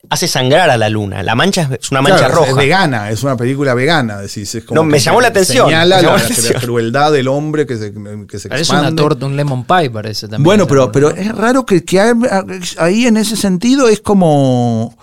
hace 0.08 0.26
sangrar 0.26 0.70
a 0.70 0.76
la 0.78 0.88
luna. 0.88 1.22
La 1.22 1.34
mancha 1.34 1.68
es- 1.78 1.90
una 1.90 2.00
mancha 2.02 2.18
Claro, 2.26 2.42
Es 2.42 2.48
roja. 2.50 2.60
vegana, 2.60 3.10
es 3.10 3.22
una 3.22 3.36
película 3.36 3.74
vegana, 3.74 4.18
decís. 4.18 4.54
Es 4.54 4.64
como 4.64 4.80
No, 4.80 4.84
me 4.84 4.98
llamó 4.98 5.20
la 5.20 5.28
atención, 5.28 5.66
Señala 5.68 6.00
llamó 6.00 6.16
la, 6.16 6.22
la 6.22 6.28
la 6.28 6.32
atención. 6.34 6.60
crueldad 6.60 7.12
del 7.12 7.28
hombre 7.28 7.66
que 7.66 7.76
se, 7.76 7.92
que 8.26 8.38
se 8.38 8.48
Parece 8.48 8.72
una 8.72 8.80
expande. 8.80 9.02
torta, 9.02 9.26
un 9.26 9.36
lemon 9.36 9.64
pie, 9.64 9.90
parece 9.90 10.26
también. 10.26 10.44
Bueno, 10.44 10.66
pero, 10.66 10.90
pero 10.90 11.10
¿no? 11.10 11.16
es 11.16 11.34
raro 11.36 11.66
que, 11.66 11.84
que 11.84 12.00
hay- 12.00 12.12
ahí 12.78 13.06
en 13.06 13.16
ese 13.18 13.36
sentido 13.36 13.88
es 13.88 14.00
como. 14.00 14.96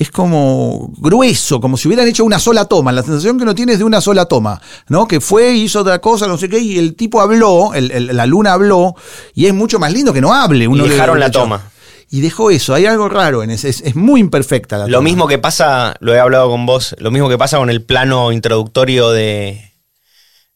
Es 0.00 0.12
como 0.12 0.92
grueso, 0.98 1.60
como 1.60 1.76
si 1.76 1.88
hubieran 1.88 2.06
hecho 2.06 2.24
una 2.24 2.38
sola 2.38 2.66
toma. 2.66 2.92
La 2.92 3.02
sensación 3.02 3.36
que 3.36 3.42
uno 3.42 3.52
tiene 3.56 3.72
es 3.72 3.78
de 3.78 3.84
una 3.84 4.00
sola 4.00 4.26
toma, 4.26 4.60
¿no? 4.86 5.08
Que 5.08 5.20
fue, 5.20 5.50
hizo 5.54 5.80
otra 5.80 5.98
cosa, 6.00 6.28
no 6.28 6.38
sé 6.38 6.48
qué, 6.48 6.60
y 6.60 6.78
el 6.78 6.94
tipo 6.94 7.20
habló, 7.20 7.74
el- 7.74 7.90
el- 7.90 8.16
la 8.16 8.24
luna 8.24 8.52
habló, 8.52 8.94
y 9.34 9.46
es 9.46 9.54
mucho 9.54 9.80
más 9.80 9.92
lindo 9.92 10.12
que 10.12 10.20
no 10.20 10.32
hable. 10.32 10.68
Uno 10.68 10.84
Y 10.84 10.88
le- 10.88 10.94
dejaron 10.94 11.18
la 11.18 11.32
toma. 11.32 11.62
Y 12.10 12.20
dejó 12.22 12.50
eso, 12.50 12.72
hay 12.74 12.86
algo 12.86 13.08
raro 13.08 13.42
en 13.42 13.50
ese, 13.50 13.68
es, 13.68 13.82
es 13.82 13.94
muy 13.94 14.20
imperfecta 14.20 14.78
la 14.78 14.86
Lo 14.86 14.98
toma. 14.98 15.04
mismo 15.04 15.28
que 15.28 15.38
pasa, 15.38 15.94
lo 16.00 16.14
he 16.14 16.18
hablado 16.18 16.48
con 16.48 16.64
vos, 16.64 16.96
lo 16.98 17.10
mismo 17.10 17.28
que 17.28 17.36
pasa 17.36 17.58
con 17.58 17.68
el 17.68 17.82
plano 17.82 18.32
introductorio 18.32 19.10
de, 19.10 19.72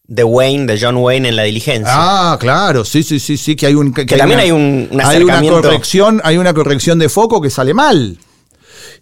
de 0.05 0.25
Wayne, 0.25 0.65
de 0.67 0.81
John 0.81 0.97
Wayne 0.97 1.29
en 1.29 1.37
la 1.37 1.43
diligencia. 1.43 1.93
Ah, 1.95 2.39
claro, 2.41 2.85
sí, 2.87 3.03
sí, 3.03 3.21
sí, 3.21 3.37
sí, 3.37 3.55
que 3.55 3.67
hay 3.67 3.75
un 3.75 3.93
que, 3.93 4.07
Que 4.07 4.17
también 4.17 4.39
una- 4.39 4.45
hay 4.45 4.51
un- 4.53 4.89
un 4.91 5.01
hay 5.03 5.23
una 5.23 5.41
corrección, 5.43 6.21
hay 6.25 6.39
una 6.39 6.55
corrección 6.55 6.99
de 6.99 7.11
foco 7.11 7.41
que 7.43 7.51
sale 7.51 7.75
mal. 7.75 8.17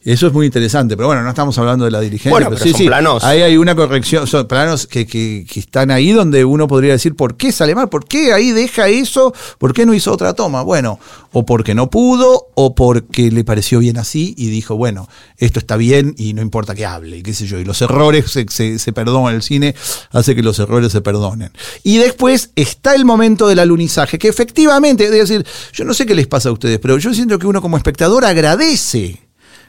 Eso 0.02 0.26
es 0.28 0.32
muy 0.32 0.46
interesante, 0.46 0.96
pero 0.96 1.08
bueno, 1.08 1.22
no 1.22 1.28
estamos 1.28 1.56
hablando 1.58 1.84
de 1.84 1.90
la 1.90 2.00
dirigencia. 2.00 2.30
Bueno, 2.30 2.48
pero 2.48 2.62
sí, 2.62 2.70
son 2.70 2.78
sí, 2.78 2.86
planos. 2.86 3.22
Ahí 3.22 3.42
hay 3.42 3.56
una 3.58 3.74
corrección, 3.74 4.26
son 4.26 4.46
planos 4.46 4.86
que, 4.86 5.06
que- 5.06 5.44
que 5.50 5.60
están 5.60 5.90
ahí 5.90 6.10
donde 6.12 6.44
uno 6.44 6.66
podría 6.68 6.92
decir, 6.92 7.14
¿por 7.14 7.36
qué 7.36 7.52
sale 7.52 7.74
mal? 7.74 7.88
¿Por 7.90 8.06
qué 8.06 8.32
ahí 8.32 8.50
deja 8.52 8.88
eso? 8.88 9.34
¿Por 9.58 9.74
qué 9.74 9.84
no 9.84 9.92
hizo 9.92 10.10
otra 10.12 10.32
toma? 10.32 10.62
Bueno, 10.62 10.98
o 11.32 11.44
porque 11.44 11.74
no 11.74 11.90
pudo, 11.90 12.46
o 12.54 12.74
porque 12.74 13.30
le 13.30 13.44
pareció 13.44 13.78
bien 13.80 13.98
así 13.98 14.34
y 14.38 14.46
dijo, 14.48 14.74
bueno, 14.76 15.06
esto 15.36 15.58
está 15.58 15.76
bien 15.76 16.14
y 16.16 16.32
no 16.32 16.40
importa 16.40 16.74
que 16.74 16.86
hable, 16.86 17.18
y 17.18 17.22
qué 17.22 17.34
sé 17.34 17.46
yo. 17.46 17.58
Y 17.58 17.64
los 17.64 17.82
errores 17.82 18.30
se, 18.30 18.46
se, 18.48 18.78
se 18.78 18.92
perdonan, 18.94 19.34
el 19.34 19.42
cine 19.42 19.74
hace 20.12 20.34
que 20.34 20.42
los 20.42 20.58
errores 20.58 20.92
se 20.92 21.02
perdonen. 21.02 21.52
Y 21.82 21.98
después 21.98 22.52
está 22.56 22.94
el 22.94 23.04
momento 23.04 23.46
del 23.48 23.58
alunizaje, 23.58 24.18
que 24.18 24.28
efectivamente, 24.28 25.04
es 25.04 25.10
decir, 25.10 25.44
yo 25.74 25.84
no 25.84 25.92
sé 25.92 26.06
qué 26.06 26.14
les 26.14 26.26
pasa 26.26 26.48
a 26.48 26.52
ustedes, 26.52 26.78
pero 26.78 26.96
yo 26.96 27.12
siento 27.12 27.38
que 27.38 27.46
uno 27.46 27.60
como 27.60 27.76
espectador 27.76 28.24
agradece 28.24 29.20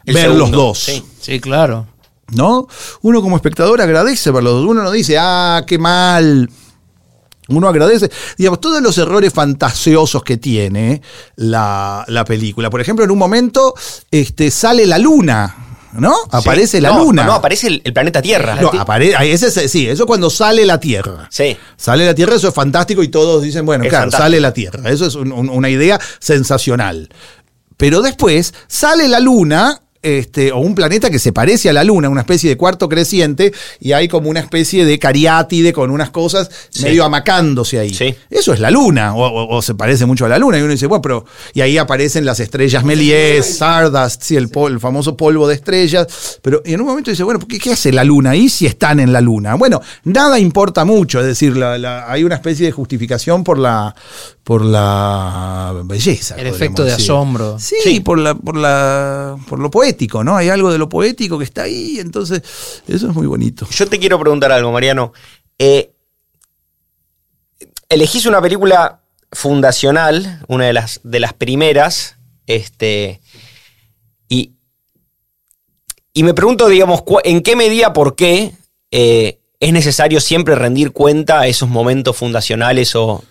El 0.06 0.14
ver 0.16 0.30
los 0.30 0.52
dos. 0.52 0.80
sí. 0.80 1.04
Sí, 1.20 1.40
claro. 1.40 1.88
¿no? 2.34 2.68
Uno 3.02 3.22
como 3.22 3.36
espectador 3.36 3.82
agradece 3.82 4.32
verlos 4.32 4.54
dos. 4.54 4.66
Uno 4.66 4.84
no 4.84 4.92
dice, 4.92 5.18
ah, 5.20 5.64
qué 5.68 5.78
mal. 5.78 6.50
Uno 7.50 7.68
agradece, 7.68 8.10
digamos, 8.38 8.62
todos 8.62 8.82
los 8.82 8.98
errores 8.98 9.34
fantasiosos 9.34 10.24
que 10.24 10.38
tiene 10.38 11.02
la, 11.36 12.06
la 12.08 12.24
película. 12.24 12.70
Por 12.70 12.80
ejemplo, 12.80 13.04
en 13.04 13.12
un 13.12 13.18
momento 13.18 13.74
este, 14.10 14.50
sale 14.50 14.86
la 14.86 14.98
luna, 14.98 15.78
¿no? 15.94 16.16
Aparece 16.32 16.78
Sí. 16.78 16.82
la 16.82 16.92
No, 16.92 17.00
luna. 17.04 17.26
No, 17.26 17.34
aparece 17.34 17.68
el, 17.68 17.82
el 17.84 17.92
planeta 17.92 18.22
Tierra. 18.22 18.56
No, 18.56 18.72
apare- 18.72 19.14
ahí 19.18 19.32
ese 19.32 19.48
es- 19.48 19.70
sí, 19.70 19.90
eso 19.90 20.06
cuando 20.06 20.30
sale 20.30 20.66
la 20.66 20.80
Tierra. 20.80 21.28
Sí. 21.30 21.58
Sale 21.76 22.06
la 22.06 22.16
Tierra, 22.16 22.36
eso 22.36 22.48
es 22.48 22.54
fantástico 22.54 23.04
y 23.04 23.10
todos 23.10 23.44
dicen, 23.44 23.66
bueno, 23.66 23.84
Es 23.84 23.90
claro, 23.90 24.04
fantástico. 24.04 24.24
sale 24.24 24.40
la 24.40 24.54
Tierra. 24.54 24.90
Eso 24.90 25.06
es 25.06 25.16
un- 25.16 25.34
un- 25.34 25.50
una 25.50 25.70
idea 25.70 26.00
sensacional. 26.20 27.10
Pero 27.76 28.02
después 28.02 28.54
sale 28.68 29.10
la 29.10 29.20
Luna 29.20 29.82
este, 30.04 30.52
o 30.52 30.58
un 30.60 30.76
planeta 30.76 31.10
que 31.10 31.20
se 31.20 31.32
parece 31.32 31.70
a 31.70 31.74
la 31.74 31.84
Luna, 31.84 32.10
una 32.10 32.22
especie 32.22 32.50
de 32.50 32.58
cuarto 32.58 32.90
creciente, 32.90 33.54
y 33.80 33.92
hay 33.92 34.08
como 34.08 34.30
una 34.30 34.40
especie 34.40 34.86
de 34.86 34.98
cariátide 35.00 35.74
con 35.74 35.92
unas 35.92 36.10
cosas 36.10 36.50
Sí. 36.70 36.84
medio 36.84 37.04
amacándose 37.06 37.80
ahí. 37.80 37.94
Sí. 37.94 38.16
Eso 38.30 38.54
es 38.54 38.60
la 38.60 38.72
Luna, 38.72 39.14
o, 39.16 39.26
o- 39.28 39.58
o 39.58 39.62
se 39.62 39.76
parece 39.76 40.06
mucho 40.06 40.26
a 40.26 40.30
la 40.30 40.40
Luna, 40.40 40.58
y 40.58 40.62
uno 40.62 40.72
dice, 40.72 40.88
bueno, 40.88 41.02
pero. 41.02 41.26
Y 41.54 41.62
ahí 41.62 41.78
aparecen 41.78 42.26
las 42.26 42.40
estrellas 42.40 42.84
Méliès, 42.84 43.46
Stardust, 43.48 44.24
sí, 44.24 44.36
el, 44.36 44.50
pol- 44.50 44.72
el 44.74 44.80
famoso 44.80 45.16
polvo 45.16 45.48
de 45.48 45.56
estrellas. 45.56 46.40
Pero 46.42 46.62
en 46.66 46.80
un 46.82 46.88
momento 46.88 47.12
dice, 47.12 47.24
bueno, 47.24 47.40
¿qué, 47.48 47.60
qué 47.60 47.72
hace 47.74 47.92
la 47.92 48.04
Luna 48.04 48.32
ahí 48.32 48.50
si 48.50 48.66
están 48.66 49.00
en 49.00 49.14
la 49.14 49.22
Luna? 49.22 49.56
Bueno, 49.56 49.82
nada 50.04 50.40
importa 50.40 50.86
mucho, 50.86 51.20
es 51.20 51.26
decir, 51.28 51.56
la- 51.58 51.78
la- 51.78 52.12
hay 52.12 52.24
una 52.24 52.36
especie 52.36 52.66
de 52.66 52.72
justificación 52.72 53.44
por 53.44 53.58
la, 53.60 53.96
por 54.44 54.66
la 54.66 55.74
belleza. 55.84 56.36
El 56.36 56.48
efecto 56.48 56.84
de 56.84 56.92
decir. 56.92 57.06
asombro. 57.06 57.60
Sí, 57.60 58.00
Por, 58.00 58.18
la, 58.18 58.36
por, 58.36 58.58
la, 58.58 59.38
por 59.48 59.60
lo 59.60 59.70
poético, 59.70 60.24
¿no? 60.24 60.36
Hay 60.36 60.50
algo 60.50 60.72
de 60.72 60.78
lo 60.78 60.90
poético 60.90 61.38
que 61.38 61.44
está 61.44 61.64
ahí, 61.64 62.00
entonces 62.00 62.42
eso 62.88 63.10
es 63.10 63.16
muy 63.16 63.28
bonito. 63.28 63.68
Yo 63.70 63.88
te 63.88 64.00
quiero 64.00 64.20
preguntar 64.20 64.52
algo, 64.52 64.72
Mariano. 64.72 65.14
Eh, 65.60 65.94
elegís 67.88 68.26
una 68.26 68.42
película 68.42 69.02
fundacional, 69.32 70.44
una 70.48 70.66
de 70.66 70.74
las, 70.74 71.00
de 71.04 71.20
las 71.20 71.34
primeras, 71.34 72.18
este, 72.48 73.22
y, 74.28 74.54
y 76.14 76.24
me 76.24 76.34
pregunto, 76.34 76.68
digamos, 76.68 77.04
en 77.24 77.42
qué 77.42 77.56
medida, 77.56 77.94
por 77.94 78.16
qué 78.16 78.54
eh, 78.90 79.40
es 79.60 79.72
necesario 79.72 80.20
siempre 80.20 80.56
rendir 80.56 80.92
cuenta 80.92 81.42
a 81.42 81.48
esos 81.48 81.70
momentos 81.70 82.18
fundacionales 82.18 82.96
o... 82.96 83.24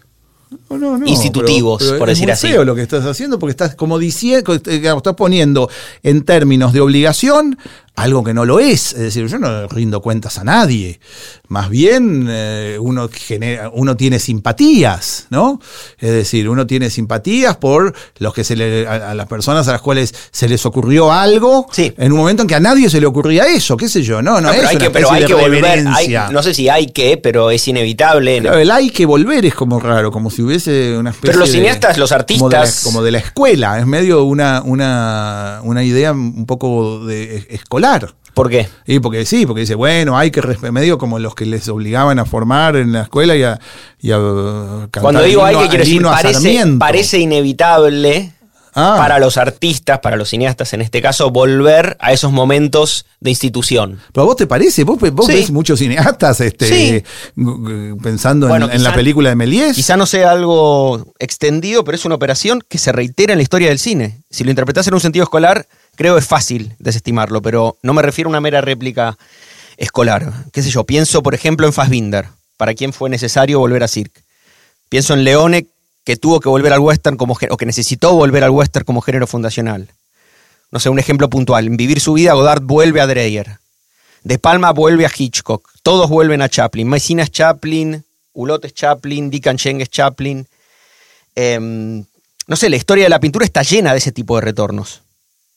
No, 0.70 0.78
no, 0.78 0.98
no, 0.98 1.06
Institutivos, 1.06 1.78
pero- 1.80 1.90
pero 1.90 1.98
por 1.98 2.08
es 2.10 2.16
decir 2.18 2.26
muy 2.28 2.32
así. 2.32 2.46
feo 2.48 2.64
lo 2.64 2.74
que 2.74 2.82
estás 2.82 3.04
haciendo 3.04 3.38
porque 3.38 3.50
estás 3.50 3.74
como 3.74 3.98
diciendo, 3.98 4.56
digamos, 4.58 5.00
estás 5.00 5.14
poniendo 5.16 5.68
en 6.02 6.22
términos 6.22 6.72
de 6.72 6.80
obligación 6.80 7.58
algo 7.96 8.24
que 8.24 8.32
no 8.32 8.46
lo 8.46 8.60
es. 8.60 8.92
Es 8.94 9.00
decir, 9.00 9.26
yo 9.26 9.38
no 9.38 9.66
rindo 9.68 10.00
cuentas 10.00 10.38
a 10.38 10.44
nadie. 10.44 11.00
Más 11.48 11.68
bien, 11.68 12.28
eh, 12.30 12.78
uno, 12.80 13.10
genera, 13.12 13.70
uno 13.74 13.96
tiene 13.96 14.18
simpatías, 14.20 15.26
¿no? 15.30 15.60
Es 15.98 16.10
decir, 16.10 16.48
uno 16.48 16.66
tiene 16.66 16.88
simpatías 16.88 17.56
por 17.56 17.92
los 18.18 18.32
que 18.32 18.44
se 18.44 18.56
le, 18.56 18.86
a, 18.86 19.10
a 19.10 19.14
las 19.14 19.26
personas 19.26 19.66
a 19.68 19.72
las 19.72 19.82
cuales 19.82 20.14
se 20.30 20.48
les 20.48 20.64
ocurrió 20.64 21.12
algo 21.12 21.66
Sí. 21.72 21.92
en 21.98 22.12
un 22.12 22.18
momento 22.18 22.42
en 22.42 22.48
que 22.48 22.54
a 22.54 22.60
nadie 22.60 22.88
se 22.88 23.00
le 23.00 23.06
ocurría 23.06 23.44
eso, 23.46 23.76
qué 23.76 23.88
sé 23.88 24.02
yo, 24.02 24.22
no, 24.22 24.34
no, 24.40 24.42
No, 24.48 24.52
es 24.52 24.64
hay 24.66 24.76
una 24.76 24.84
que, 24.84 24.90
pero 24.90 25.10
hay 25.10 25.22
de 25.22 25.26
que 25.26 25.34
volver. 25.34 25.64
hay- 25.88 26.14
no 26.32 26.42
sé 26.42 26.54
si 26.54 26.68
hay 26.68 26.86
que, 26.86 27.16
pero 27.18 27.50
es 27.50 27.66
inevitable. 27.68 28.40
Claro, 28.40 28.58
el 28.58 28.70
hay 28.70 28.90
que 28.90 29.04
volver 29.04 29.44
es 29.44 29.54
como 29.54 29.78
raro, 29.80 30.10
como 30.10 30.30
si 30.30 30.42
hubiese 30.42 30.59
una 30.68 31.10
especie 31.10 31.28
Pero 31.30 31.38
los 31.40 31.48
de- 31.50 31.54
cineastas, 31.58 31.98
los 31.98 32.10
Como 32.10 32.48
de, 32.48 32.56
la, 32.56 32.62
artistas- 32.62 32.84
como 32.84 33.02
de 33.02 33.10
la 33.10 33.18
escuela, 33.18 33.78
es 33.78 33.86
medio 33.86 34.24
una, 34.24 34.62
una, 34.64 35.60
una 35.64 35.82
idea 35.84 36.12
un 36.12 36.46
poco 36.46 37.04
de 37.06 37.36
es- 37.36 37.46
escolar. 37.50 38.14
¿Por 38.34 38.48
qué? 38.48 38.68
Y 38.86 39.00
porque 39.00 39.26
sí, 39.26 39.44
porque 39.44 39.62
dice, 39.62 39.74
bueno, 39.74 40.16
hay 40.16 40.30
que 40.30 40.40
medio 40.70 40.98
como 40.98 41.18
los 41.18 41.34
que 41.34 41.46
les 41.46 41.68
obligaban 41.68 42.18
a 42.20 42.24
formar 42.24 42.76
en 42.76 42.92
la 42.92 43.02
escuela 43.02 43.34
y 43.34 43.42
a, 43.42 43.58
y 44.00 44.12
a 44.12 44.18
cantar 44.18 45.02
Cuando 45.02 45.22
digo 45.22 45.44
hay 45.44 45.56
que 45.56 45.68
quiero 45.68 45.84
decir, 45.84 46.02
parece, 46.02 46.66
parece 46.78 47.18
inevitable 47.18 48.32
Ah. 48.74 48.94
para 48.98 49.18
los 49.18 49.36
artistas, 49.36 49.98
para 49.98 50.16
los 50.16 50.28
cineastas 50.28 50.72
en 50.74 50.80
este 50.80 51.02
caso, 51.02 51.30
volver 51.30 51.96
a 52.00 52.12
esos 52.12 52.30
momentos 52.30 53.04
de 53.18 53.30
institución. 53.30 53.98
¿Pero 54.12 54.22
a 54.22 54.26
vos 54.26 54.36
te 54.36 54.46
parece? 54.46 54.84
¿Vos, 54.84 54.98
vos 55.12 55.26
Sí. 55.26 55.32
ves 55.32 55.50
muchos 55.50 55.78
cineastas 55.80 56.40
este, 56.40 56.66
Sí. 56.66 57.04
pensando 58.02 58.54
en- 58.54 58.82
la 58.82 58.94
película 58.94 59.28
de 59.30 59.36
Méliès? 59.36 59.74
Quizá 59.74 59.96
no 59.96 60.06
sea 60.06 60.30
algo 60.30 61.12
extendido, 61.18 61.84
pero 61.84 61.96
es 61.96 62.04
una 62.04 62.14
operación 62.14 62.62
que 62.68 62.78
se 62.78 62.92
reitera 62.92 63.32
en 63.32 63.38
la 63.38 63.42
historia 63.42 63.68
del 63.68 63.78
cine. 63.78 64.20
Si 64.30 64.44
lo 64.44 64.50
interpretas 64.50 64.86
en 64.86 64.94
un 64.94 65.00
sentido 65.00 65.24
escolar, 65.24 65.66
creo 65.96 66.16
es 66.16 66.26
fácil 66.26 66.74
desestimarlo, 66.78 67.42
pero 67.42 67.76
no 67.82 67.92
me 67.92 68.02
refiero 68.02 68.28
a 68.28 68.30
una 68.30 68.40
mera 68.40 68.60
réplica 68.60 69.18
escolar. 69.76 70.32
¿Qué 70.52 70.62
sé 70.62 70.70
yo? 70.70 70.84
Pienso, 70.84 71.22
por 71.22 71.34
ejemplo, 71.34 71.66
en 71.66 71.72
Fassbinder, 71.72 72.26
para 72.56 72.74
quien 72.74 72.92
fue 72.92 73.10
necesario 73.10 73.58
volver 73.58 73.82
a 73.82 73.88
Cirque. 73.88 74.20
Pienso 74.88 75.14
en 75.14 75.24
Leone, 75.24 75.66
que 76.10 76.16
tuvo 76.16 76.40
que 76.40 76.48
volver 76.48 76.72
al 76.72 76.80
western 76.80 77.16
como 77.16 77.38
o 77.50 77.56
que 77.56 77.66
necesitó 77.66 78.14
volver 78.14 78.42
al 78.42 78.50
western 78.50 78.84
como 78.84 79.00
género 79.00 79.28
fundacional. 79.28 79.86
No 80.72 80.80
sé, 80.80 80.90
un 80.90 80.98
ejemplo 80.98 81.30
puntual. 81.30 81.68
En 81.68 81.76
Vivir 81.76 82.00
su 82.00 82.14
vida, 82.14 82.32
Godard 82.32 82.62
vuelve 82.62 83.00
a 83.00 83.06
Dreyer. 83.06 83.58
De 84.24 84.40
Palma 84.40 84.72
vuelve 84.72 85.06
a 85.06 85.12
Hitchcock. 85.16 85.70
Todos 85.84 86.10
vuelven 86.10 86.42
a 86.42 86.48
Chaplin. 86.48 86.88
Messina 86.88 87.22
es 87.22 87.30
Chaplin, 87.30 88.04
Hulot 88.32 88.64
es 88.64 88.74
Chaplin, 88.74 89.30
Dick 89.30 89.54
Cheng 89.54 89.80
es 89.80 89.88
Chaplin. 89.88 90.48
Em, 91.36 92.04
no 92.48 92.56
sé, 92.56 92.68
la 92.70 92.76
historia 92.76 93.04
de 93.04 93.10
la 93.10 93.20
pintura 93.20 93.44
está 93.44 93.62
llena 93.62 93.92
de 93.92 93.98
ese 93.98 94.10
tipo 94.10 94.34
de 94.34 94.40
retornos. 94.40 95.02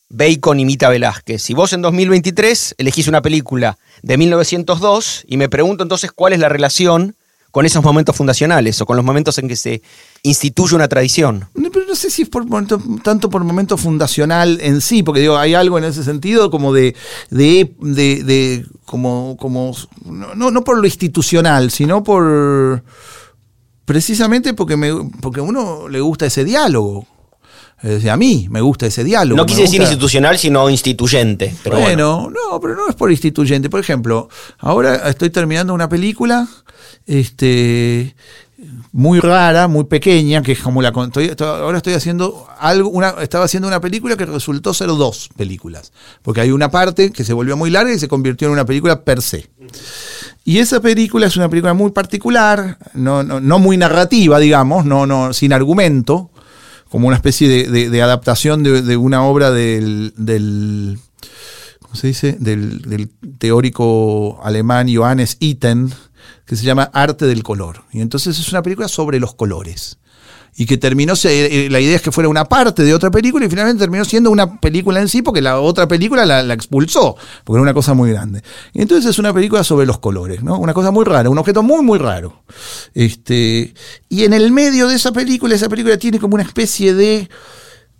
Bacon 0.09 0.59
imita 0.59 0.85
a 0.85 0.91
Velázquez. 0.91 1.41
Si 1.41 1.55
vos 1.55 1.73
en 1.73 1.81
2023 1.81 2.75
elegís 2.77 3.07
una 3.07 3.23
película 3.23 3.79
de 4.03 4.17
1902 4.17 5.23
y 5.25 5.37
me 5.37 5.49
pregunto 5.49 5.81
entonces 5.81 6.11
cuál 6.11 6.33
es 6.33 6.39
la 6.39 6.49
relación 6.49 7.15
con 7.53 7.67
esos 7.67 7.83
momentos 7.83 8.15
fundacionales 8.15 8.81
o 8.81 8.85
con 8.87 8.95
los 8.97 9.05
momentos 9.05 9.37
en 9.37 9.47
que 9.47 9.55
se 9.55 9.83
instituye 10.23 10.75
una 10.75 10.87
tradición. 10.87 11.45
No, 11.53 11.69
pero 11.69 11.85
no 11.87 11.93
sé 11.93 12.09
si 12.09 12.23
es 12.23 12.29
por 12.29 12.47
momento- 12.47 12.81
tanto 13.03 13.29
por 13.29 13.43
momento 13.43 13.77
fundacional 13.77 14.57
en 14.59 14.81
sí, 14.81 15.03
porque 15.03 15.21
digo, 15.21 15.37
hay 15.37 15.53
algo 15.53 15.77
en 15.77 15.83
ese 15.83 16.03
sentido 16.03 16.49
como 16.49 16.73
de, 16.73 16.95
de, 17.29 17.75
de, 17.79 18.23
de- 18.23 18.65
como, 18.85 19.37
como 19.37 19.71
no, 20.03 20.49
no, 20.49 20.63
por 20.63 20.79
lo 20.79 20.85
institucional, 20.87 21.69
sino 21.69 22.01
por 22.03 22.83
precisamente 23.85 24.55
porque 24.55 24.75
me, 24.75 24.91
porque 25.21 25.39
a 25.41 25.43
uno 25.43 25.87
le 25.89 25.99
gusta 26.01 26.25
ese 26.25 26.43
diálogo. 26.43 27.05
Es 27.83 27.89
decir, 27.89 28.09
a 28.09 28.17
mí 28.17 28.47
me 28.49 28.61
gusta 28.61 28.87
ese 28.87 29.03
diálogo. 29.03 29.35
No 29.37 29.45
quise 29.45 29.63
decir 29.63 29.79
institucional, 29.81 30.39
sino 30.39 30.69
instituyente. 30.71 31.53
Pero 31.63 31.79
bueno. 31.81 32.21
bueno, 32.23 32.33
no, 32.51 32.59
pero 32.61 32.75
no 32.75 32.87
es 32.89 32.95
por 32.95 33.11
instituyente. 33.11 33.69
Por 33.69 33.79
ejemplo, 33.81 34.27
ahora 34.57 35.07
estoy 35.09 35.29
terminando 35.29 35.73
una 35.73 35.89
película 35.89 36.47
este, 37.07 38.15
muy 38.91 39.19
rara, 39.19 39.67
muy 39.67 39.85
pequeña, 39.85 40.41
que 40.41 40.53
es 40.53 40.59
como 40.59 40.81
la. 40.81 40.89
estoy- 40.89 41.35
ahora 41.39 41.77
estoy 41.77 41.93
haciendo 41.93 42.47
algo, 42.59 43.03
estaba 43.21 43.45
haciendo 43.45 43.67
una 43.67 43.81
película 43.81 44.15
que 44.15 44.25
resultó 44.25 44.73
ser 44.73 44.87
dos 44.87 45.29
películas. 45.35 45.91
Porque 46.21 46.41
hay 46.41 46.51
una 46.51 46.69
parte 46.69 47.11
que 47.11 47.23
se 47.23 47.33
volvió 47.33 47.57
muy 47.57 47.69
larga 47.69 47.93
y 47.93 47.99
se 47.99 48.07
convirtió 48.07 48.47
en 48.47 48.53
una 48.53 48.65
película 48.65 49.01
per 49.01 49.21
se. 49.21 49.49
Y 50.45 50.59
esa 50.59 50.81
película 50.81 51.27
es 51.27 51.37
una 51.37 51.49
película 51.49 51.73
muy 51.73 51.91
particular, 51.91 52.77
no, 52.93 53.23
no, 53.23 53.59
muy 53.59 53.77
narrativa, 53.77 54.39
digamos, 54.39 54.85
no, 54.85 55.05
no, 55.05 55.33
sin 55.33 55.53
argumento, 55.53 56.29
como 56.89 57.07
una 57.07 57.15
especie 57.15 57.47
de, 57.67 58.01
adaptación 58.01 58.61
de, 58.61 58.97
una 58.97 59.23
obra 59.23 59.51
del 59.51 60.99
¿cómo 61.93 62.01
se 62.01 62.07
dice? 62.07 62.37
Del, 62.39 63.11
teórico 63.37 64.39
alemán 64.41 64.87
Johannes 64.91 65.37
Itten, 65.39 65.93
que 66.43 66.55
se 66.55 66.63
llama 66.63 66.89
Arte 66.91 67.27
del 67.27 67.43
Color. 67.43 67.83
Y 67.91 68.01
entonces 68.01 68.39
es 68.39 68.49
una 68.49 68.63
película 68.63 68.87
sobre 68.87 69.19
los 69.19 69.35
colores. 69.35 69.99
Y 70.55 70.65
que 70.65 70.77
terminó, 70.77 71.13
eh, 71.23 71.67
la 71.69 71.79
idea 71.79 71.95
es 71.95 72.01
que 72.01 72.11
fuera 72.11 72.29
una 72.29 72.45
parte 72.45 72.81
de 72.81 72.95
otra 72.95 73.11
película 73.11 73.45
y 73.45 73.49
finalmente 73.49 73.79
terminó 73.79 74.05
siendo 74.05 74.31
una 74.31 74.59
película 74.59 75.01
en 75.01 75.07
sí 75.07 75.21
porque 75.21 75.41
la 75.41 75.59
otra 75.59 75.87
película 75.87 76.25
la, 76.25 76.41
la 76.41 76.55
expulsó, 76.55 77.15
porque 77.43 77.57
era 77.57 77.61
una 77.61 77.73
cosa 77.75 77.93
muy 77.93 78.09
grande. 78.09 78.41
Y 78.73 78.81
entonces 78.81 79.11
es 79.11 79.19
una 79.19 79.31
película 79.31 79.63
sobre 79.63 79.85
los 79.85 79.99
colores, 79.99 80.41
¿no? 80.41 80.57
Una 80.57 80.73
cosa 80.73 80.89
muy 80.89 81.05
rara, 81.05 81.29
un 81.29 81.37
objeto 81.37 81.61
muy, 81.61 81.83
muy 81.83 81.99
raro. 81.99 82.43
Este, 82.95 83.71
y 84.09 84.23
en 84.23 84.33
el 84.33 84.51
medio 84.51 84.87
de 84.87 84.95
esa 84.95 85.11
película, 85.11 85.53
esa 85.53 85.69
película 85.69 85.97
tiene 85.97 86.19
como 86.19 86.33
una 86.33 86.43
especie 86.43 86.95
de, 86.95 87.29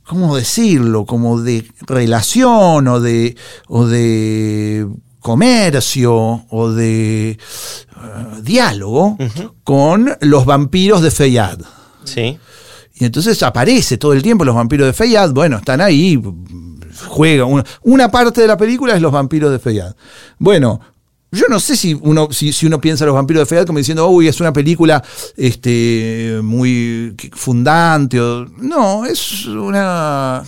¿cómo 0.06 0.36
decirlo? 0.36 1.06
Como 1.06 1.42
de 1.42 1.66
relación 1.82 2.88
o 2.88 3.00
de, 3.00 3.36
o 3.68 3.86
de 3.86 4.88
comercio 5.20 6.46
o 6.50 6.72
de 6.72 7.32
eh, 7.32 7.38
diálogo 8.42 9.18
con 9.64 10.16
los 10.22 10.46
vampiros 10.46 11.02
de 11.02 11.12
Feyad. 11.12 11.60
Sí. 12.04 12.38
Y 12.96 13.06
entonces 13.06 13.42
aparece 13.42 13.98
todo 13.98 14.14
el 14.14 14.22
tiempo 14.22 14.46
los 14.46 14.56
vampiros 14.56 14.86
de 14.86 14.94
Feyad. 14.94 15.32
Bueno, 15.32 15.58
están 15.58 15.82
ahí, 15.82 16.22
juega. 17.08 17.46
Una, 17.46 17.64
una 17.82 18.12
parte 18.12 18.42
de 18.42 18.48
la 18.48 18.58
película 18.58 18.96
es 18.96 19.02
los 19.02 19.12
vampiros 19.12 19.52
de 19.52 19.60
Feyad. 19.60 19.96
Bueno, 20.38 20.80
yo 21.34 21.46
no 21.50 21.60
sé 21.60 21.76
si 21.76 21.94
uno, 22.02 22.30
si, 22.32 22.54
si 22.54 22.66
uno 22.66 22.80
piensa 22.80 23.06
los 23.06 23.14
vampiros 23.16 23.42
de 23.42 23.46
Feyad 23.48 23.66
como 23.66 23.80
diciendo, 23.80 24.08
uy, 24.08 24.28
es 24.28 24.40
una 24.40 24.54
película 24.54 25.04
este, 25.36 26.40
muy 26.44 27.16
fundante. 27.34 28.20
O, 28.22 28.46
no, 28.58 29.06
es 29.06 29.46
una. 29.46 30.44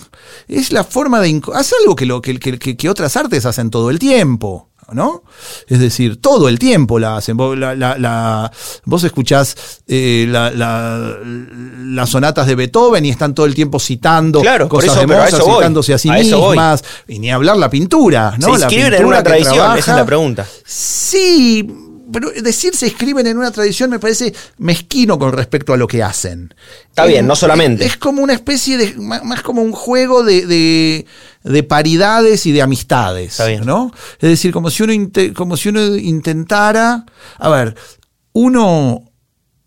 Es 0.48 0.72
la 0.72 0.84
forma 0.84 1.20
de. 1.20 1.40
Hace 1.54 1.74
algo 1.82 1.94
que, 1.96 2.06
lo, 2.06 2.22
que, 2.22 2.38
que- 2.38 2.76
que 2.76 2.88
otras 2.88 3.16
artes 3.16 3.44
hacen 3.46 3.70
todo 3.70 3.90
el 3.90 3.98
tiempo. 3.98 4.68
¿No? 4.92 5.24
Es 5.66 5.80
decir, 5.80 6.20
todo 6.20 6.48
el 6.48 6.58
tiempo 6.60 6.98
la 7.00 7.16
hacen. 7.16 7.36
Vos, 7.36 7.58
la- 7.58 7.74
la- 7.74 7.98
la- 7.98 8.52
vos 8.84 9.02
escuchás 9.02 9.56
eh, 9.88 10.26
la- 10.28 10.50
la- 10.52 11.16
las 11.24 12.08
sonatas 12.08 12.46
de 12.46 12.54
Beethoven 12.54 13.04
y 13.04 13.10
están 13.10 13.34
todo 13.34 13.46
el 13.46 13.54
tiempo 13.56 13.80
citando 13.80 14.40
Claro, 14.42 14.68
cosas 14.68 14.90
eso- 14.96 15.06
de 15.06 15.14
a 15.14 15.18
Mozart, 15.24 15.42
citándose 15.44 15.92
a 15.94 15.98
sí 15.98 16.08
A 16.08 16.14
mismas, 16.14 16.84
y 17.08 17.18
ni 17.18 17.32
hablar 17.32 17.56
la 17.56 17.68
pintura, 17.68 18.36
¿no? 18.38 18.54
Se 18.54 18.60
La 18.60 18.68
pintura 18.68 19.06
una 19.06 19.16
que 19.18 19.22
tradición, 19.24 19.54
trabaja- 19.54 19.78
esa 19.78 19.90
es 19.90 19.96
la 19.96 20.06
pregunta. 20.06 20.46
Sí, 20.64 21.66
pero 22.12 22.30
decir 22.30 22.74
se 22.76 22.86
escriben 22.86 23.26
en 23.26 23.36
una 23.38 23.50
tradición 23.50 23.90
me 23.90 23.98
parece 23.98 24.34
mezquino 24.58 25.18
con 25.18 25.32
respecto 25.32 25.72
a 25.72 25.76
lo 25.76 25.86
que 25.86 26.02
hacen. 26.02 26.54
Está 26.88 27.04
Es- 27.04 27.10
bien, 27.10 27.26
no 27.26 27.34
solamente. 27.36 27.84
Es 27.84 27.96
como 27.96 28.22
una 28.22 28.32
especie 28.34 28.76
de, 28.78 28.94
más, 28.96 29.24
más 29.24 29.42
como 29.42 29.62
un 29.62 29.72
juego 29.72 30.22
de, 30.22 30.46
de- 30.46 31.06
de 31.44 31.62
paridades 31.62 32.46
y 32.46 32.52
de 32.52 32.62
amistades, 32.62 33.32
Está 33.32 33.46
bien. 33.46 33.64
¿no? 33.64 33.92
Es 34.20 34.28
decir, 34.30 34.52
como 34.52 34.70
si 34.70 34.82
uno, 34.82 34.92
como 35.34 35.56
si 35.56 35.68
uno 35.68 35.96
intentara, 35.96 37.04
a 37.38 37.48
ver, 37.48 37.74
uno 38.32 39.02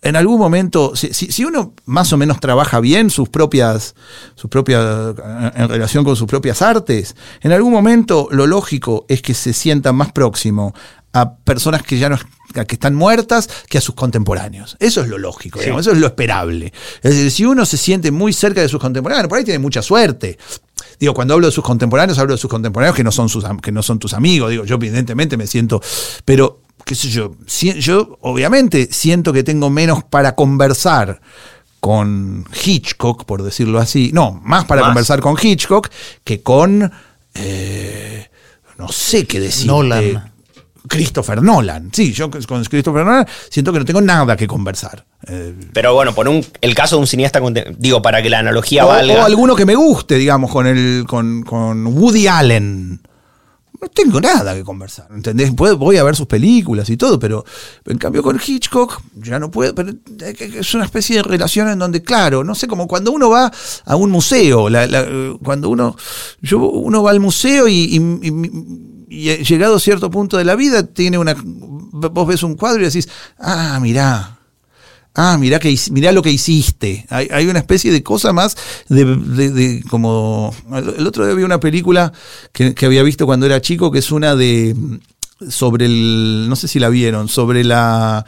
en 0.02 0.15
algún 0.15 0.39
momento, 0.39 0.95
si, 0.95 1.13
si- 1.13 1.30
si 1.30 1.43
uno 1.43 1.73
más 1.86 2.13
o 2.13 2.17
menos 2.17 2.39
trabaja 2.39 2.80
bien 2.80 3.10
sus 3.10 3.28
propias, 3.28 3.95
sus 4.36 4.49
propias, 4.49 5.13
en 5.56 5.67
relación 5.67 6.06
con 6.06 6.15
sus 6.15 6.25
propias 6.25 6.62
artes, 6.62 7.17
en 7.41 7.52
algún 7.52 7.73
momento 7.73 8.30
lo 8.32 8.47
lógico 8.47 9.06
es 9.10 9.21
que 9.21 9.34
se 9.34 9.52
sienta 9.52 9.91
más 9.91 10.13
próximo 10.13 10.73
a 11.13 11.36
personas 11.36 11.84
que 11.84 11.98
ya 11.98 12.10
no 12.10 12.17
a 12.56 12.65
que 12.65 12.76
están 12.76 12.95
muertas 12.95 13.48
que 13.69 13.78
a 13.78 13.82
sus 13.82 13.93
contemporáneos. 13.95 14.76
Eso 14.80 15.02
es 15.02 15.08
lo 15.08 15.17
lógico, 15.19 15.60
digamos, 15.60 15.82
eso 15.82 15.91
es 15.91 16.00
lo 16.00 16.08
esperable. 16.08 16.74
Es 17.04 17.12
decir, 17.15 17.32
si 17.32 17.45
uno 17.45 17.63
se 17.65 17.78
siente 17.78 18.10
muy 18.12 18.34
cerca 18.34 18.62
de 18.62 18.68
sus 18.70 18.80
contemporáneos, 18.80 19.28
por 19.30 19.38
ahí 19.38 19.43
tiene 19.43 19.60
mucha 19.60 19.82
suerte. 19.84 20.38
Digo, 20.99 21.14
cuando 21.14 21.36
hablo 21.36 21.45
de 21.47 21.51
sus 21.51 21.64
contemporáneos, 21.64 22.18
hablo 22.18 22.34
de 22.34 22.39
sus 22.39 22.49
contemporáneos 22.49 22.95
que 22.95 23.03
no 23.03 23.12
son 23.12 23.30
sus 23.30 23.45
que 23.62 23.72
no 23.72 23.84
son 23.84 23.99
tus 23.99 24.14
amigos. 24.14 24.49
Digo, 24.49 24.66
yo 24.66 24.76
evidentemente 24.76 25.38
me 25.38 25.45
siento, 25.45 25.80
pero 26.26 26.62
qué 26.86 26.95
sé 26.95 27.10
yo, 27.10 27.36
si- 27.45 27.80
yo 27.80 28.18
obviamente 28.22 28.89
siento 28.91 29.32
que 29.32 29.43
tengo 29.43 29.70
menos 29.70 30.03
para 30.03 30.34
conversar 30.36 31.22
con 31.80 32.45
Hitchcock, 32.66 33.26
por 33.26 33.43
decirlo 33.43 33.80
así. 33.80 34.10
No, 34.14 34.41
más 34.43 34.66
para 34.66 34.82
Más. 34.82 34.89
conversar 34.89 35.22
con 35.22 35.36
Hitchcock 35.41 35.89
que 36.24 36.41
con 36.41 36.91
eh, 37.36 38.28
no 38.78 38.89
sé 38.91 39.26
qué 39.28 39.39
decir. 39.39 39.68
Nolan. 39.68 40.28
Christopher 40.89 41.41
Nolan. 41.41 41.89
Sí, 41.93 42.11
yo 42.11 42.29
con 42.29 42.63
Christopher 42.65 43.05
Nolan 43.05 43.25
siento 43.49 43.71
que 43.71 43.79
no 43.79 43.85
tengo 43.85 44.01
nada 44.01 44.35
que 44.35 44.47
conversar. 44.47 45.05
Eh, 45.27 45.53
Pero 45.73 45.93
bueno, 45.93 46.13
por 46.13 46.27
un, 46.27 46.45
el 46.61 46.75
caso 46.75 46.95
de 46.97 47.01
un 47.01 47.07
cineasta, 47.07 47.39
digo, 47.77 48.01
para 48.01 48.21
que 48.21 48.29
la 48.29 48.39
analogía 48.39 48.85
o, 48.85 48.89
valga. 48.89 49.21
o 49.21 49.25
alguno 49.25 49.55
que 49.55 49.65
me 49.65 49.75
guste, 49.75 50.15
digamos, 50.15 50.51
con 50.51 50.67
el 50.67 51.05
con, 51.07 51.43
con 51.43 51.87
Woody 51.87 52.27
Allen. 52.27 53.01
No 53.81 53.87
tengo 53.87 54.19
nada 54.19 54.53
que 54.55 54.63
conversar, 54.65 55.07
¿entendés? 55.15 55.53
Voy 55.55 55.95
a 55.95 56.03
ver 56.03 56.13
sus 56.13 56.27
películas 56.27 56.89
y 56.89 56.97
todo, 56.97 57.17
pero 57.17 57.45
en 57.85 57.97
cambio 57.97 58.21
con 58.21 58.37
Hitchcock 58.45 59.01
ya 59.15 59.39
no 59.39 59.49
puedo, 59.51 59.73
pero 59.73 59.93
es 60.59 60.73
una 60.73 60.83
especie 60.83 61.15
de 61.15 61.23
relación 61.23 61.69
en 61.69 61.79
donde, 61.79 62.03
claro, 62.03 62.43
no 62.43 62.55
sé, 62.55 62.67
como 62.67 62.89
cuando 62.89 63.13
uno 63.13 63.29
va 63.29 63.49
a 63.85 63.95
un 63.95 64.09
museo, 64.11 64.67
la- 64.67 64.85
la- 64.85 65.07
cuando 65.41 65.69
uno, 65.69 65.95
yo, 66.41 66.59
uno 66.59 67.03
va 67.03 67.11
al 67.11 67.21
museo 67.21 67.69
y, 67.69 67.73
y- 67.85 68.27
y- 68.27 68.99
y 69.10 69.43
llegado 69.43 69.76
a 69.76 69.80
cierto 69.80 70.10
punto 70.12 70.38
de 70.38 70.45
la 70.45 70.55
vida, 70.55 70.84
tiene 70.86 71.18
una, 71.18 71.36
vos 71.43 72.28
ves 72.28 72.43
un 72.43 72.55
cuadro 72.55 72.82
y 72.82 72.86
decís, 72.86 73.10
ah, 73.39 73.80
mirá, 73.82 74.36
Ah, 75.16 75.38
mirá, 75.38 75.60
que, 75.60 75.76
mirá 75.91 76.12
lo 76.12 76.22
que 76.22 76.32
hiciste. 76.32 77.05
Hay, 77.10 77.28
hay 77.32 77.47
una 77.47 77.60
especie 77.60 77.91
de 77.91 78.03
cosa 78.03 78.32
más 78.32 78.55
de, 78.88 79.03
de- 79.05 79.49
de 79.51 79.84
como... 79.89 80.55
El 80.97 81.05
otro 81.05 81.26
día 81.26 81.34
vi 81.36 81.43
una 81.43 81.60
película 81.60 82.14
que, 82.53 82.74
que 82.74 82.86
había 82.86 83.03
visto 83.03 83.26
cuando 83.26 83.45
era 83.47 83.60
chico, 83.60 83.91
que 83.91 83.99
es 83.99 84.12
una 84.12 84.36
de... 84.36 84.76
sobre 85.49 85.88
el... 85.88 86.45
no 86.47 86.55
sé 86.55 86.68
si 86.70 86.80
la 86.80 86.89
vieron, 86.89 87.28
sobre 87.28 87.64
la, 87.66 88.24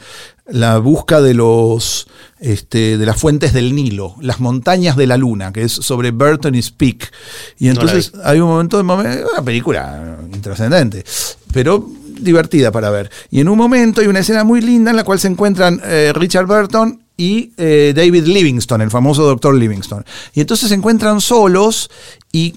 la 0.46 0.78
busca 0.78 1.20
de 1.20 1.34
los... 1.34 2.06
Este, 2.40 2.98
de 2.98 3.06
las 3.06 3.20
fuentes 3.20 3.52
del 3.52 3.72
Nilo, 3.72 4.16
las 4.20 4.40
montañas 4.40 4.96
de 4.96 5.06
la 5.06 5.16
luna, 5.16 5.52
que 5.52 5.62
es 5.62 5.70
sobre 5.70 6.10
Burton 6.10 6.56
y 6.56 6.62
Peak. 6.62 7.12
Y 7.60 7.66
No 7.66 7.70
entonces 7.72 8.12
hay 8.24 8.40
un 8.40 8.48
momento 8.48 8.78
de 8.78 8.82
una 8.82 9.44
película 9.44 10.18
intrascendente, 10.34 11.04
pero 11.52 11.88
divertida 12.18 12.72
para 12.72 12.90
ver. 12.90 13.12
Y 13.30 13.38
en 13.38 13.48
un 13.48 13.56
momento 13.56 14.00
hay 14.00 14.08
una 14.08 14.18
escena 14.18 14.42
muy 14.42 14.60
linda 14.60 14.90
en 14.90 14.96
la 14.96 15.04
cual 15.04 15.20
se 15.20 15.28
encuentran 15.28 15.80
eh, 15.84 16.12
Richard 16.16 16.46
Burton 16.46 17.00
y 17.16 17.52
eh, 17.56 17.92
David 17.94 18.24
Livingstone, 18.24 18.82
el 18.82 18.90
famoso 18.90 19.22
doctor 19.22 19.54
Livingstone. 19.54 20.04
Y 20.34 20.40
entonces 20.40 20.68
se 20.68 20.74
encuentran 20.74 21.20
solos 21.20 21.90
y 22.32 22.56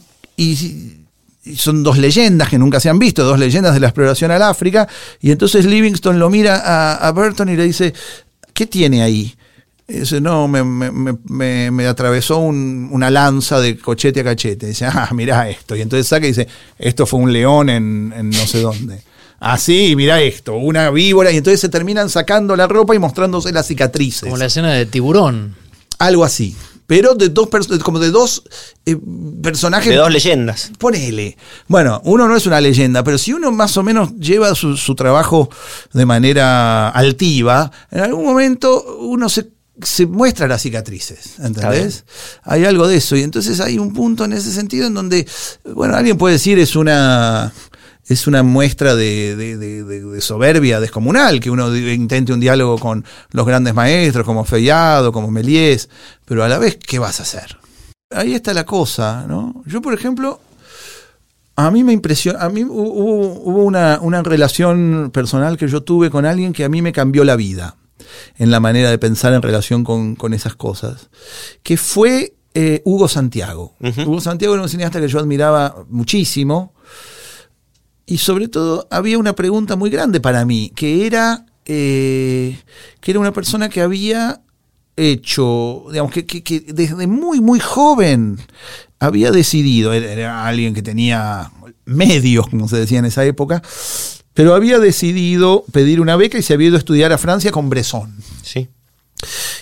son 1.56 1.84
dos 1.84 1.98
leyendas 1.98 2.50
que 2.50 2.58
nunca 2.58 2.80
se 2.80 2.90
han 2.90 2.98
visto, 3.00 3.24
dos 3.24 3.38
leyendas 3.40 3.74
de 3.74 3.80
la 3.80 3.88
exploración 3.88 4.32
al 4.32 4.42
África. 4.42 4.88
Y 5.22 5.32
entonces 5.32 5.66
Livingstone 5.66 6.18
lo 6.18 6.30
mira 6.30 6.58
a, 6.58 7.08
a 7.08 7.12
Burton 7.12 7.50
y 7.50 7.56
le 7.56 7.64
dice, 7.66 7.94
¿qué 8.54 8.66
tiene 8.66 9.04
ahí? 9.04 9.36
Y 9.88 10.00
dice, 10.00 10.20
no, 10.20 10.48
me, 10.48 10.64
me- 10.64 10.90
me- 10.92 11.18
me- 11.26 11.70
me 11.72 11.86
atravesó 11.86 12.38
un- 12.40 12.90
una 12.92 13.12
lanza 13.12 13.60
de 13.60 13.78
cochete 13.78 14.22
a 14.22 14.24
cachete. 14.24 14.66
Dice, 14.68 14.86
ah, 14.86 15.10
mirá 15.14 15.48
esto. 15.48 15.76
Y 15.76 15.82
entonces 15.82 16.08
saca 16.08 16.26
y 16.26 16.30
dice, 16.30 16.48
esto 16.80 17.06
fue 17.06 17.20
un 17.20 17.32
león 17.32 17.70
en, 17.70 18.12
en 18.18 18.30
no 18.32 18.48
sé 18.48 18.62
dónde. 18.62 19.02
Así, 19.40 19.96
mirá 19.96 20.22
esto, 20.22 20.56
una 20.56 20.90
víbora. 20.90 21.32
Y 21.32 21.38
entonces 21.38 21.60
se 21.60 21.70
terminan 21.70 22.10
sacando 22.10 22.56
la 22.56 22.66
ropa 22.68 22.96
y 22.96 23.00
mostrándose 23.00 23.52
las 23.52 23.68
cicatrices. 23.68 24.24
Como 24.24 24.38
la 24.38 24.46
escena 24.46 24.72
de 24.74 24.88
tiburón. 24.88 25.56
Algo 26.00 26.26
así. 26.26 26.56
Pero 26.88 27.16
de 27.16 27.30
dos 27.30 27.50
como 27.84 28.00
de 28.00 28.12
dos 28.12 28.44
eh, 28.86 28.96
personajes. 29.42 29.90
de 29.90 29.96
dos 29.96 30.12
leyendas. 30.12 30.72
Ponele. 30.78 31.38
Bueno, 31.68 32.02
uno 32.04 32.28
no 32.28 32.36
es 32.36 32.46
una 32.46 32.62
leyenda, 32.62 33.04
pero 33.04 33.18
si 33.18 33.34
uno 33.34 33.52
más 33.52 33.76
o 33.78 33.84
menos 33.84 34.16
lleva 34.18 34.54
su, 34.54 34.78
su 34.78 34.94
trabajo 34.96 35.50
de 35.94 36.06
manera 36.06 36.90
altiva, 36.90 37.72
en 37.92 38.02
algún 38.02 38.26
momento 38.26 38.98
uno 39.00 39.30
se, 39.30 39.50
se 39.82 40.06
muestra 40.06 40.48
las 40.48 40.62
cicatrices, 40.62 41.40
¿entendés? 41.40 42.06
Hay 42.44 42.66
algo 42.66 42.88
de 42.88 42.98
eso. 42.98 43.16
Y 43.16 43.24
entonces 43.24 43.60
hay 43.60 43.80
un 43.80 43.94
punto 43.94 44.26
en 44.26 44.34
ese 44.34 44.52
sentido 44.52 44.88
en 44.88 44.94
donde, 44.94 45.28
bueno, 45.74 45.96
alguien 45.96 46.18
puede 46.18 46.34
decir 46.34 46.60
es 46.60 46.76
una 46.76 47.52
es 48.08 48.28
una 48.28 48.44
muestra 48.44 48.96
de, 48.96 49.36
de- 49.36 49.58
de- 49.58 49.84
de- 49.84 50.02
de 50.06 50.22
soberbia 50.22 50.80
descomunal, 50.80 51.40
que 51.40 51.50
uno 51.50 51.76
intente 51.76 52.34
un 52.34 52.40
diálogo 52.40 52.78
con 52.78 53.04
los 53.32 53.46
grandes 53.46 53.74
maestros 53.74 54.26
como 54.26 54.46
Feyado, 54.46 55.12
como 55.12 55.32
Méliès, 55.32 55.90
pero 56.26 56.44
a 56.44 56.48
la 56.48 56.60
vez, 56.60 56.78
¿qué 56.78 57.00
vas 57.00 57.20
a 57.20 57.24
hacer? 57.24 57.58
Ahí 58.12 58.34
está 58.36 58.54
la 58.54 58.66
cosa, 58.66 59.26
¿no? 59.28 59.64
Yo, 59.66 59.82
por 59.82 59.94
ejemplo, 59.94 60.40
a 61.56 61.72
mí 61.72 61.84
me 61.84 61.94
impresionó, 61.94 62.40
a 62.40 62.50
mí 62.50 62.62
hu- 62.62 62.70
hubo, 62.70 63.34
hubo 63.42 63.64
una, 63.64 64.00
una 64.02 64.22
relación 64.22 65.10
personal 65.14 65.58
que 65.58 65.68
yo 65.68 65.82
tuve 65.84 66.10
con 66.12 66.26
alguien 66.26 66.54
que 66.54 66.64
a 66.66 66.70
mí 66.70 66.82
me 66.82 66.92
cambió 66.92 67.24
la 67.24 67.36
vida 67.36 67.76
en 68.38 68.52
la 68.52 68.60
manera 68.60 68.90
de 68.92 69.00
pensar 69.00 69.34
en 69.34 69.42
relación 69.42 69.84
con, 69.84 70.16
con 70.16 70.34
esas 70.34 70.56
cosas, 70.56 71.10
que 71.64 71.78
fue 71.78 72.36
eh, 72.54 72.82
Hugo 72.86 73.08
Santiago. 73.08 73.74
Hugo 74.06 74.22
Santiago 74.22 74.54
era 74.54 74.64
un 74.64 74.70
cineasta 74.70 75.00
que 75.02 75.08
yo 75.08 75.18
admiraba 75.20 75.76
muchísimo 75.90 76.74
y 78.06 78.18
sobre 78.18 78.48
todo 78.48 78.88
había 78.92 79.18
una 79.18 79.34
pregunta 79.34 79.76
muy 79.76 79.90
grande 79.90 80.20
para 80.20 80.46
mí, 80.46 80.72
que 80.76 81.06
era, 81.08 81.46
eh, 81.66 82.58
que 83.02 83.12
era 83.12 83.20
una 83.20 83.34
persona 83.34 83.70
que 83.70 83.82
había 83.82 84.42
hecho, 84.98 85.86
digamos, 85.92 86.12
que, 86.12 86.26
que- 86.26 86.44
que 86.44 86.60
desde 86.62 87.08
muy, 87.08 87.42
muy 87.42 87.60
joven 87.60 88.38
había 89.00 89.32
decidido, 89.32 89.92
era, 89.94 90.12
era 90.12 90.48
alguien 90.48 90.74
que 90.74 90.82
tenía 90.82 91.52
medios, 91.86 92.48
como 92.48 92.68
se 92.68 92.78
decía 92.78 93.00
en 93.00 93.06
esa 93.06 93.26
época, 93.26 93.62
pero 94.34 94.54
había 94.54 94.80
decidido 94.80 95.66
pedir 95.72 96.00
una 96.02 96.16
beca 96.16 96.38
y 96.38 96.42
se 96.44 96.54
había 96.54 96.68
ido 96.68 96.76
a 96.78 96.80
estudiar 96.80 97.12
a 97.12 97.18
Francia 97.18 97.52
con 97.52 97.70
Bresson. 97.70 98.16
Sí. 98.42 98.70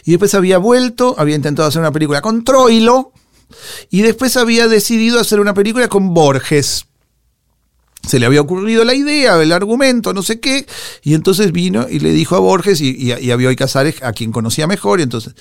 Y 0.06 0.12
después 0.12 0.34
había 0.36 0.58
vuelto, 0.58 1.16
había 1.18 1.36
intentado 1.36 1.68
hacer 1.68 1.80
una 1.80 1.92
película 1.92 2.22
con 2.22 2.44
Troilo, 2.44 3.12
y 3.90 4.02
después 4.02 4.36
había 4.38 4.68
decidido 4.68 5.20
hacer 5.20 5.40
una 5.40 5.54
película 5.54 5.88
con 5.88 6.14
Borges. 6.14 6.86
Se 8.08 8.20
le 8.20 8.26
había 8.26 8.42
ocurrido 8.42 8.84
la 8.84 8.94
idea, 8.94 9.42
el 9.42 9.52
argumento, 9.52 10.14
no 10.14 10.24
sé 10.24 10.40
qué, 10.40 10.66
y 11.04 11.14
entonces 11.14 11.52
vino 11.52 11.88
y 11.90 12.00
le 12.00 12.12
dijo 12.12 12.36
a 12.36 12.40
Borges 12.40 12.82
y, 12.82 12.96
y 12.98 13.32
a- 13.32 13.36
Bioy 13.38 13.56
Casares, 13.56 14.04
a 14.04 14.12
quien 14.12 14.32
conocía 14.32 14.68
mejor, 14.68 15.00
y 15.00 15.04
entonces, 15.04 15.34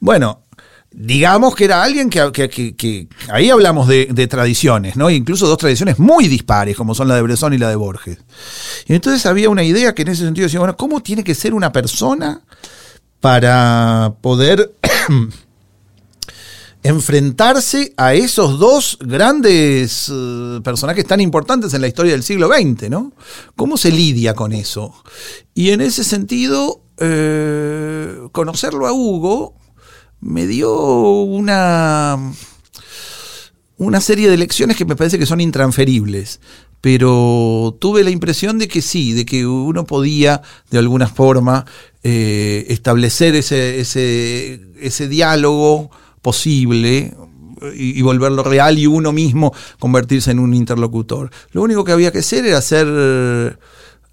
bueno, 0.00 0.42
digamos 0.90 1.54
que 1.54 1.66
era 1.66 1.82
alguien 1.82 2.10
que- 2.10 2.32
que- 2.76 3.08
ahí 3.30 3.50
hablamos 3.50 3.86
de, 3.86 4.08
de 4.10 4.26
tradiciones, 4.26 4.96
¿no? 4.96 5.10
Incluso 5.10 5.46
dos 5.46 5.58
tradiciones 5.58 5.98
muy 5.98 6.26
dispares, 6.28 6.76
como 6.76 6.94
son 6.94 7.06
la 7.08 7.14
de 7.14 7.22
Bresson 7.22 7.54
y 7.54 7.58
la 7.58 7.68
de 7.68 7.76
Borges. 7.76 8.18
Y 8.86 8.94
entonces 8.94 9.24
había 9.26 9.48
una 9.50 9.62
idea 9.62 9.94
que 9.94 10.02
en 10.02 10.08
ese 10.08 10.24
sentido 10.24 10.46
decía, 10.46 10.60
bueno, 10.60 10.76
¿cómo 10.76 11.02
tiene 11.02 11.22
que 11.22 11.34
ser 11.36 11.54
una 11.54 11.70
persona 11.72 12.42
para 13.20 14.14
poder 14.20 14.72
enfrentarse 16.82 17.92
a 17.96 18.14
esos 18.14 18.58
dos 18.58 18.98
grandes 19.00 20.10
eh, 20.12 20.60
personajes 20.62 21.06
tan 21.06 21.20
importantes 21.20 21.74
en 21.74 21.80
la 21.80 21.88
historia 21.88 22.12
del 22.12 22.22
siglo 22.22 22.48
XX, 22.48 22.88
¿no? 22.90 23.12
¿Cómo 23.56 23.76
se 23.76 23.90
lidia 23.90 24.34
con 24.34 24.52
eso? 24.52 24.94
Y 25.54 25.70
en 25.70 25.80
ese 25.80 26.04
sentido, 26.04 26.82
eh, 26.98 28.18
conocerlo 28.32 28.86
a 28.86 28.92
Hugo 28.92 29.54
me 30.20 30.46
dio 30.46 31.22
una, 31.22 32.16
una 33.76 34.00
serie 34.00 34.30
de 34.30 34.36
lecciones 34.36 34.76
que 34.76 34.84
me 34.84 34.96
parece 34.96 35.18
que 35.18 35.26
son 35.26 35.40
intransferibles. 35.40 36.40
Pero 36.80 37.76
tuve 37.80 38.04
la 38.04 38.10
impresión 38.10 38.56
de 38.58 38.68
que 38.68 38.82
sí, 38.82 39.12
de 39.12 39.24
que 39.26 39.44
uno 39.46 39.84
podía 39.84 40.42
de 40.70 40.78
alguna 40.78 41.08
forma 41.08 41.66
eh, 42.04 42.66
establecer 42.68 43.34
ese, 43.34 43.80
ese, 43.80 44.60
ese 44.80 45.08
diálogo 45.08 45.90
posible 46.22 47.14
y, 47.74 47.98
y 47.98 48.02
volverlo 48.02 48.42
real 48.44 48.78
y 48.78 48.86
uno 48.86 49.12
mismo 49.12 49.52
convertirse 49.78 50.30
en 50.30 50.38
un 50.38 50.54
interlocutor. 50.54 51.30
Lo 51.52 51.62
único 51.62 51.84
que 51.84 51.92
había 51.92 52.12
que 52.12 52.18
hacer 52.20 52.46
era 52.46 52.60
ser 52.60 53.58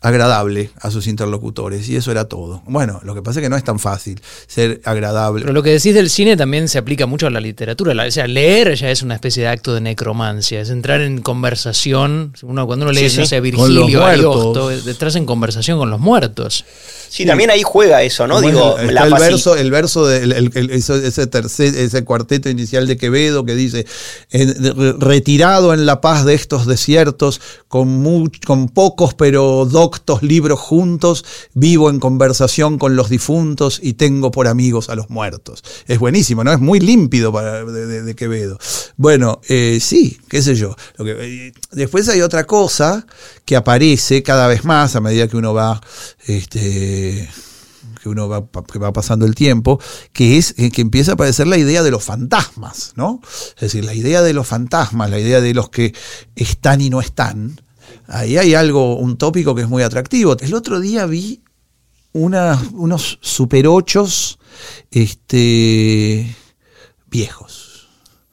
agradable 0.02 0.70
a 0.82 0.92
sus 0.92 1.08
interlocutores 1.08 1.90
y 1.90 1.96
eso 1.96 2.12
era 2.12 2.26
todo. 2.26 2.62
Bueno, 2.68 3.00
lo 3.04 3.16
que 3.16 3.24
pasa 3.24 3.40
es 3.40 3.44
que 3.46 3.50
no 3.50 3.56
es 3.58 3.64
tan 3.64 3.80
fácil 3.80 4.22
ser 4.46 4.80
agradable. 4.86 5.42
Pero 5.42 5.54
lo 5.54 5.64
que 5.64 5.72
decís 5.72 5.96
del 5.96 6.12
cine 6.12 6.38
también 6.38 6.68
se 6.70 6.78
aplica 6.78 7.08
mucho 7.08 7.26
a 7.26 7.32
la 7.32 7.40
literatura. 7.40 7.96
La- 7.96 8.06
o 8.06 8.12
sea, 8.12 8.28
leer 8.28 8.76
ya 8.76 8.92
es 8.92 9.02
una 9.02 9.16
especie 9.16 9.42
de 9.44 9.50
acto 9.50 9.74
de 9.74 9.82
necromancia, 9.82 10.62
es 10.62 10.70
entrar 10.70 11.02
en 11.02 11.22
conversación. 11.24 12.34
Uno, 12.44 12.68
cuando 12.68 12.86
uno 12.86 12.92
lee, 12.92 13.10
Sí, 13.10 13.18
no 13.18 13.24
sí. 13.24 13.30
sé, 13.30 13.42
Virgilio. 13.42 14.06
Ariosto, 14.06 14.70
detrás 14.70 15.16
en 15.16 15.26
conversación 15.26 15.80
con 15.80 15.90
los 15.90 16.00
muertos. 16.00 16.66
Sí, 17.16 17.26
también 17.26 17.50
ahí 17.50 17.62
juega 17.64 18.04
eso, 18.04 18.28
¿no? 18.28 18.36
Como 18.36 18.48
Digo, 18.50 18.78
el, 18.78 18.94
la 18.94 19.06
el 19.06 19.14
verso, 19.14 19.56
el 19.56 19.72
verso 19.72 20.06
de 20.06 20.18
el- 20.24 20.32
el- 20.34 20.52
el- 20.54 20.70
ese, 20.72 21.30
tercer- 21.32 21.74
ese 21.76 22.04
cuarteto 22.04 22.50
inicial 22.50 22.88
de 22.88 22.98
Quevedo 22.98 23.46
que 23.46 23.56
dice 23.56 23.86
retirado 25.00 25.74
en 25.74 25.86
la 25.86 26.02
paz 26.02 26.26
de 26.26 26.34
estos 26.34 26.66
desiertos, 26.66 27.40
con, 27.68 28.04
much- 28.04 28.44
con 28.46 28.68
pocos 28.70 29.14
pero 29.14 29.66
doctos 29.66 30.24
libros 30.24 30.60
juntos, 30.60 31.26
vivo 31.54 31.90
en 31.90 32.00
conversación 32.00 32.78
con 32.78 32.96
los 32.96 33.10
difuntos 33.10 33.80
y 33.82 33.94
tengo 33.94 34.32
por 34.32 34.48
amigos 34.48 34.90
a 34.90 34.96
los 34.96 35.10
muertos. 35.10 35.64
Es 35.88 36.00
buenísimo, 36.00 36.44
¿no? 36.44 36.52
Es 36.52 36.60
muy 36.60 36.80
límpido 36.80 37.32
para, 37.32 37.64
de, 37.64 37.86
de- 37.88 38.04
de 38.04 38.16
Quevedo. 38.16 38.58
Bueno, 38.98 39.40
eh, 39.48 39.80
sí, 39.82 40.18
qué 40.30 40.42
sé 40.42 40.56
yo. 40.56 40.76
Lo 40.98 41.06
que- 41.06 41.16
eh, 41.48 41.54
después 41.72 42.10
hay 42.10 42.22
otra 42.22 42.46
cosa 42.46 43.06
que 43.46 43.56
aparece 43.56 44.24
cada 44.24 44.48
vez 44.48 44.66
más 44.66 44.96
a 44.96 45.02
medida 45.02 45.28
que 45.28 45.38
uno 45.38 45.54
va 45.54 45.80
este, 46.26 47.05
que 48.02 48.10
uno 48.10 48.28
va, 48.28 48.46
que 48.72 48.80
va 48.80 48.92
pasando 48.94 49.26
el 49.26 49.36
tiempo, 49.36 49.80
que 50.12 50.38
es 50.38 50.54
eh, 50.58 50.72
que 50.72 50.82
empieza 50.82 51.12
a 51.12 51.14
aparecer 51.16 51.48
la 51.48 51.58
idea 51.58 51.84
de 51.84 51.92
los 51.92 52.04
fantasmas, 52.04 52.94
¿no? 52.96 53.22
Es 53.56 53.62
decir, 53.62 53.86
la 53.86 53.94
idea 53.94 54.22
de 54.22 54.34
los 54.34 54.48
fantasmas, 54.48 55.10
la 55.10 55.20
idea 55.20 55.40
de 55.42 55.54
los 55.54 55.70
que 55.70 55.94
están 56.36 56.82
y 56.82 56.90
no 56.90 57.00
están. 57.02 57.62
Ahí 58.08 58.38
hay 58.38 58.54
algo, 58.56 58.96
un 58.98 59.18
tópico 59.18 59.56
que 59.56 59.62
es 59.64 59.70
muy 59.70 59.84
atractivo. 59.84 60.36
El 60.40 60.54
otro 60.54 60.80
día 60.80 61.06
vi 61.06 61.42
una- 62.14 62.62
unos 62.74 63.18
super 63.22 63.68
ochos 63.68 64.40
este, 64.92 66.36
viejos 67.08 67.88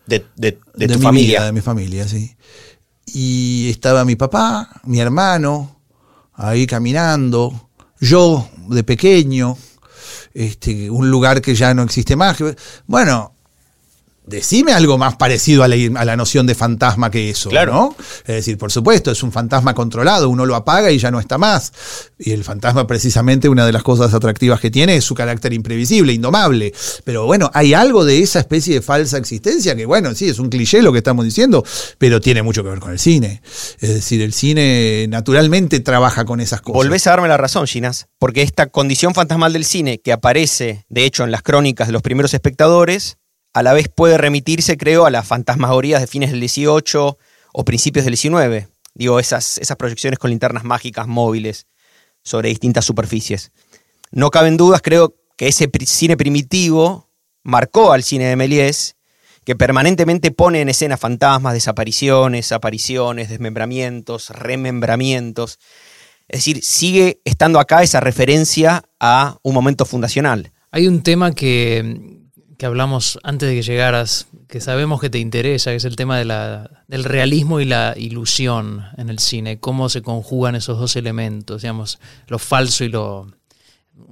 de, 0.07 0.25
de- 0.37 0.59
de 0.75 0.89
tu 0.89 0.99
mi 0.99 1.03
familia. 1.05 1.39
vida, 1.39 1.47
de 1.47 1.53
mi 1.53 1.61
familia, 1.61 2.09
sí. 2.09 2.37
Y 3.07 3.69
estaba 3.71 4.05
mi 4.05 4.17
papá, 4.17 4.81
mi 4.85 5.01
hermano, 5.01 5.81
ahí 6.35 6.67
caminando, 6.67 7.71
yo 8.03 8.49
de 8.69 8.83
pequeño, 8.83 9.57
este, 10.35 10.91
un 10.91 11.09
lugar 11.09 11.41
que 11.41 11.55
ya 11.55 11.73
no 11.73 11.85
existe 11.85 12.17
más. 12.17 12.37
Bueno, 12.87 13.33
decime 14.25 14.73
algo 14.73 14.99
más 14.99 15.17
parecido 15.17 15.65
a 15.65 15.69
la, 15.69 15.77
a 16.01 16.05
la 16.05 16.17
noción 16.17 16.47
de 16.47 16.55
fantasma 16.55 17.11
que 17.11 17.31
eso, 17.31 17.51
Claro. 17.51 17.73
¿no? 17.73 17.97
Es 18.21 18.37
decir, 18.37 18.57
por 18.59 18.71
supuesto, 18.71 19.11
es 19.11 19.23
un 19.23 19.33
fantasma 19.33 19.75
controlado, 19.75 20.29
uno 20.29 20.47
lo 20.47 20.55
apaga 20.55 20.91
y 20.91 20.99
ya 20.99 21.11
no 21.11 21.19
está 21.19 21.39
más. 21.39 21.73
Y 22.19 22.31
el 22.33 22.45
fantasma, 22.45 22.87
precisamente, 22.87 23.49
una 23.49 23.67
de 23.67 23.73
las 23.73 23.83
cosas 23.83 24.15
atractivas 24.15 24.61
que 24.61 24.71
tiene 24.71 24.97
es 24.97 25.05
su 25.05 25.15
carácter 25.15 25.53
imprevisible, 25.53 26.13
indomable. 26.13 26.73
Pero 27.05 27.27
bueno, 27.27 27.51
hay 27.53 27.75
algo 27.75 28.05
de 28.05 28.21
esa 28.21 28.39
especie 28.39 28.75
de 28.75 28.83
falsa 28.83 29.19
existencia 29.19 29.75
que, 29.75 29.87
bueno, 29.87 30.15
sí, 30.15 30.29
es 30.29 30.39
un 30.39 30.49
cliché 30.49 30.83
lo 30.83 30.93
que 30.93 30.99
estamos 30.99 31.25
diciendo, 31.25 31.65
pero 31.99 32.21
tiene 32.21 32.43
mucho 32.43 32.63
que 32.63 32.71
ver 32.71 32.79
con 32.81 32.93
el 32.93 32.99
cine. 32.99 33.43
Es 33.81 33.93
decir, 33.95 34.23
el 34.23 34.33
cine 34.33 35.07
naturalmente 35.09 35.81
trabaja 35.81 36.25
con 36.25 36.41
esas 36.41 36.61
cosas. 36.61 36.77
Volvés 36.77 37.07
a 37.07 37.11
darme 37.11 37.29
la 37.29 37.37
razón, 37.37 37.67
Ginás, 37.67 38.07
porque 38.19 38.43
esta 38.43 38.67
condición 38.69 39.15
fantasmal 39.15 39.53
del 39.53 39.65
cine, 39.65 40.01
que 40.01 40.13
aparece, 40.13 40.85
de 40.89 41.05
hecho, 41.05 41.25
en 41.25 41.31
las 41.31 41.43
crónicas 41.43 41.89
de 41.89 41.93
los 41.93 42.03
primeros 42.03 42.35
espectadores, 42.35 43.17
a 43.53 43.63
la 43.63 43.73
vez 43.73 43.89
puede 43.89 44.19
remitirse, 44.19 44.77
creo, 44.77 45.05
a 45.05 45.11
las 45.11 45.27
fantasmagorías 45.27 46.01
de 46.01 46.07
fines 46.07 46.31
del 46.31 46.41
18 46.41 47.19
o 47.53 47.65
principios 47.65 48.05
del 48.05 48.13
19. 48.13 48.69
Digo, 48.95 49.21
esas, 49.21 49.59
esas 49.59 49.77
proyecciones 49.77 50.19
con 50.19 50.31
linternas 50.31 50.65
mágicas 50.65 51.07
móviles 51.07 51.67
sobre 52.23 52.49
distintas 52.49 52.85
superficies. 52.85 53.53
No 54.11 54.31
caben 54.31 54.57
dudas, 54.57 54.81
creo 54.83 55.17
que 55.37 55.49
ese 55.49 55.71
cine 55.87 56.17
primitivo 56.17 57.11
marcó 57.43 57.93
al 57.93 58.03
cine 58.03 58.27
de 58.27 58.37
Méliès, 58.37 58.97
que 59.45 59.57
permanentemente 59.57 60.31
pone 60.31 60.61
en 60.61 60.69
escena 60.69 60.97
fantasmas, 60.97 61.55
desapariciones, 61.55 62.53
apariciones, 62.53 63.29
desmembramientos, 63.29 64.31
remembramientos. 64.31 65.59
Es 66.29 66.39
decir, 66.39 66.63
sigue 66.63 67.21
estando 67.25 67.59
acá 67.59 67.83
esa 67.83 68.01
referencia 68.01 68.85
a 69.01 69.39
un 69.43 69.55
momento 69.55 69.85
fundacional. 69.85 70.53
Hay 70.71 70.87
un 70.87 71.03
tema 71.03 71.33
que, 71.33 72.22
que 72.63 72.67
hablamos 72.67 73.19
antes 73.25 73.49
de 73.49 73.57
que 73.57 73.63
llegaras, 73.63 74.29
que 74.47 74.61
sabemos 74.61 75.01
que 75.01 75.11
te 75.11 75.19
interesa, 75.19 75.73
que 75.73 75.79
es 75.79 75.85
el 75.85 75.97
tema 75.97 76.17
de 76.17 76.25
la, 76.25 76.85
del 76.87 77.03
realismo 77.03 77.59
y 77.59 77.65
la 77.65 77.93
ilusión 77.97 78.85
en 78.97 79.09
el 79.09 79.19
cine, 79.19 79.59
cómo 79.59 79.89
se 79.89 80.01
conjugan 80.01 80.55
esos 80.55 80.79
dos 80.79 80.95
elementos, 80.95 81.63
digamos, 81.63 81.99
lo 82.29 82.39
falso 82.39 82.85
y 82.85 82.89
lo... 82.89 83.27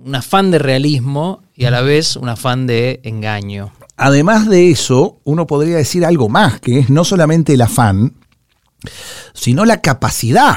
Un 0.04 0.16
afán 0.16 0.50
de 0.50 0.58
realismo 0.58 1.44
y 1.54 1.66
a 1.66 1.70
la 1.70 1.82
vez 1.82 2.16
un 2.16 2.28
afán 2.28 2.66
de 2.66 2.98
engaño. 3.04 3.72
Además 3.96 4.48
de 4.48 4.72
eso, 4.72 5.20
uno 5.22 5.46
podría 5.46 5.76
decir 5.76 6.04
algo 6.04 6.28
más, 6.28 6.60
que 6.60 6.80
es 6.80 6.90
no 6.90 7.04
solamente 7.04 7.54
el 7.54 7.60
afán, 7.60 8.16
sino 9.32 9.64
la 9.64 9.80
capacidad. 9.80 10.56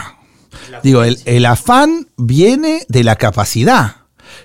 Digo, 0.81 1.03
el, 1.03 1.19
el 1.25 1.45
afán 1.45 2.07
viene 2.17 2.87
de 2.89 3.03
la 3.03 3.17
capacidad. 3.17 3.97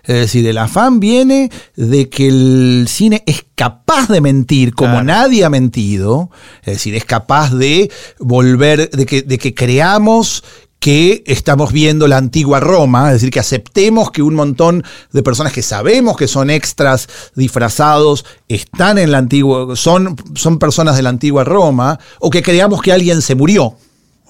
Es 0.05 0.17
decir, 0.17 0.47
el 0.47 0.59
afán 0.59 1.01
viene 1.01 1.51
de 1.77 2.09
que 2.09 2.29
el 2.29 2.87
cine 2.89 3.23
es 3.27 3.45
capaz 3.55 4.09
de 4.09 4.21
mentir 4.21 4.75
como 4.75 4.93
Claro. 4.93 5.05
nadie 5.05 5.45
ha 5.45 5.51
mentido. 5.51 6.31
Es 6.61 6.75
decir, 6.75 6.95
es 6.95 7.05
capaz 7.05 7.53
de 7.55 7.91
volver, 8.19 8.91
de 8.91 9.07
que, 9.07 9.23
de 9.23 9.39
que 9.39 9.55
creamos 9.55 10.45
que 10.79 11.25
estamos 11.27 11.73
viendo 11.73 12.07
la 12.07 12.19
antigua 12.19 12.61
Roma, 12.61 13.09
es 13.09 13.15
decir, 13.15 13.31
que 13.31 13.41
aceptemos 13.41 14.13
que 14.13 14.23
un 14.23 14.35
montón 14.35 14.85
de 15.13 15.23
personas 15.25 15.53
que 15.53 15.63
sabemos 15.63 16.17
que 16.17 16.29
son 16.29 16.51
extras 16.51 17.09
disfrazados 17.35 18.25
están 18.47 18.99
en 18.99 19.11
la 19.11 19.19
antigua, 19.19 19.75
son, 19.75 20.15
son 20.35 20.59
personas 20.59 20.97
de 20.97 21.03
la 21.03 21.09
antigua 21.09 21.43
Roma, 21.43 21.99
o 22.21 22.31
que 22.31 22.43
creamos 22.43 22.81
que 22.81 22.93
alguien 22.93 23.23
se 23.23 23.35
murió. 23.35 23.75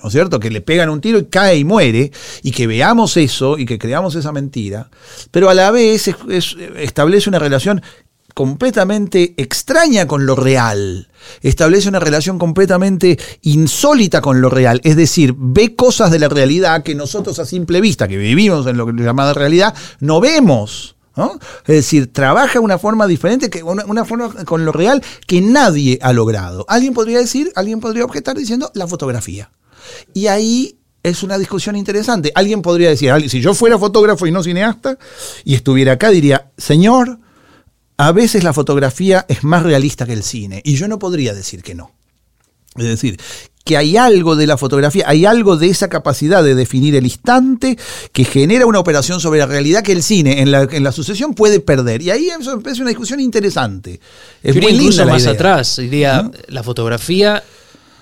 ¿No 0.02 0.08
es 0.08 0.12
cierto? 0.12 0.38
Que 0.40 0.50
le 0.50 0.60
pegan 0.60 0.90
un 0.90 1.00
tiro 1.00 1.18
y 1.18 1.26
cae 1.26 1.56
y 1.58 1.64
muere, 1.64 2.12
y 2.42 2.50
que 2.52 2.66
veamos 2.66 3.16
eso 3.16 3.58
y 3.58 3.66
que 3.66 3.78
creamos 3.78 4.14
esa 4.14 4.32
mentira, 4.32 4.90
pero 5.30 5.50
a 5.50 5.54
la 5.54 5.70
vez 5.70 6.08
es- 6.08 6.16
es- 6.28 6.56
establece 6.76 7.28
una 7.28 7.38
relación 7.38 7.82
completamente 8.34 9.34
extraña 9.36 10.06
con 10.06 10.24
lo 10.24 10.36
real, 10.36 11.08
establece 11.42 11.88
una 11.88 11.98
relación 11.98 12.38
completamente 12.38 13.18
insólita 13.42 14.20
con 14.20 14.40
lo 14.40 14.48
real, 14.48 14.80
es 14.84 14.94
decir, 14.94 15.34
ve 15.36 15.74
cosas 15.74 16.12
de 16.12 16.20
la 16.20 16.28
realidad 16.28 16.84
que 16.84 16.94
nosotros 16.94 17.40
a 17.40 17.44
simple 17.44 17.80
vista, 17.80 18.06
que 18.06 18.16
vivimos 18.16 18.64
en 18.68 18.76
lo 18.76 18.86
que 18.86 18.92
llamada 18.92 19.34
realidad, 19.34 19.74
no 19.98 20.20
vemos. 20.20 20.94
Es 21.66 21.74
decir, 21.74 22.12
trabaja 22.12 22.60
una 22.60 22.78
forma 22.78 23.08
diferente, 23.08 23.50
que 23.50 23.64
una 23.64 24.04
forma 24.04 24.32
con 24.44 24.64
lo 24.64 24.70
real 24.70 25.02
que 25.26 25.40
nadie 25.40 25.98
ha 26.00 26.12
logrado. 26.12 26.64
Alguien 26.68 26.94
podría 26.94 27.18
decir, 27.18 27.50
alguien 27.56 27.80
podría 27.80 28.04
objetar 28.04 28.36
diciendo 28.36 28.70
la 28.74 28.86
fotografía. 28.86 29.50
Y 30.14 30.26
ahí 30.26 30.78
es 31.02 31.22
una 31.22 31.38
discusión 31.38 31.76
interesante. 31.76 32.32
Alguien 32.34 32.62
podría 32.62 32.90
decir, 32.90 33.12
si 33.28 33.40
yo 33.40 33.54
fuera 33.54 33.78
fotógrafo 33.78 34.26
y 34.26 34.32
no 34.32 34.42
cineasta 34.42 34.98
y 35.44 35.54
estuviera 35.54 35.92
acá, 35.92 36.10
diría, 36.10 36.50
señor, 36.56 37.18
a 37.96 38.12
veces 38.12 38.44
la 38.44 38.52
fotografía 38.52 39.26
es 39.28 39.44
más 39.44 39.62
realista 39.62 40.06
que 40.06 40.12
el 40.12 40.22
cine. 40.22 40.62
Y 40.64 40.76
yo 40.76 40.88
no 40.88 40.98
podría 40.98 41.34
decir 41.34 41.62
que 41.62 41.74
no. 41.74 41.92
Es 42.76 42.84
decir, 42.84 43.18
que 43.64 43.76
hay 43.76 43.96
algo 43.96 44.34
de 44.34 44.46
la 44.46 44.56
fotografía, 44.56 45.04
hay 45.06 45.26
algo 45.26 45.56
de 45.56 45.68
esa 45.68 45.88
capacidad 45.88 46.42
de 46.42 46.54
definir 46.54 46.94
el 46.94 47.04
instante 47.04 47.76
que 48.12 48.24
genera 48.24 48.64
una 48.66 48.78
operación 48.78 49.20
sobre 49.20 49.40
la 49.40 49.46
realidad 49.46 49.82
que 49.82 49.92
el 49.92 50.02
cine 50.02 50.40
en 50.40 50.50
la, 50.50 50.62
en 50.70 50.82
la 50.82 50.92
sucesión 50.92 51.34
puede 51.34 51.60
perder. 51.60 52.00
Y 52.00 52.10
ahí 52.10 52.30
es 52.30 52.46
una 52.80 52.88
discusión 52.88 53.20
interesante. 53.20 54.00
Es 54.42 54.54
muy 54.54 54.64
iría 54.64 54.70
incluso 54.70 54.90
linda 54.90 55.04
la 55.04 55.12
más 55.12 55.22
idea. 55.22 55.32
atrás, 55.32 55.76
diría 55.76 56.22
¿No? 56.22 56.32
la 56.46 56.62
fotografía, 56.62 57.42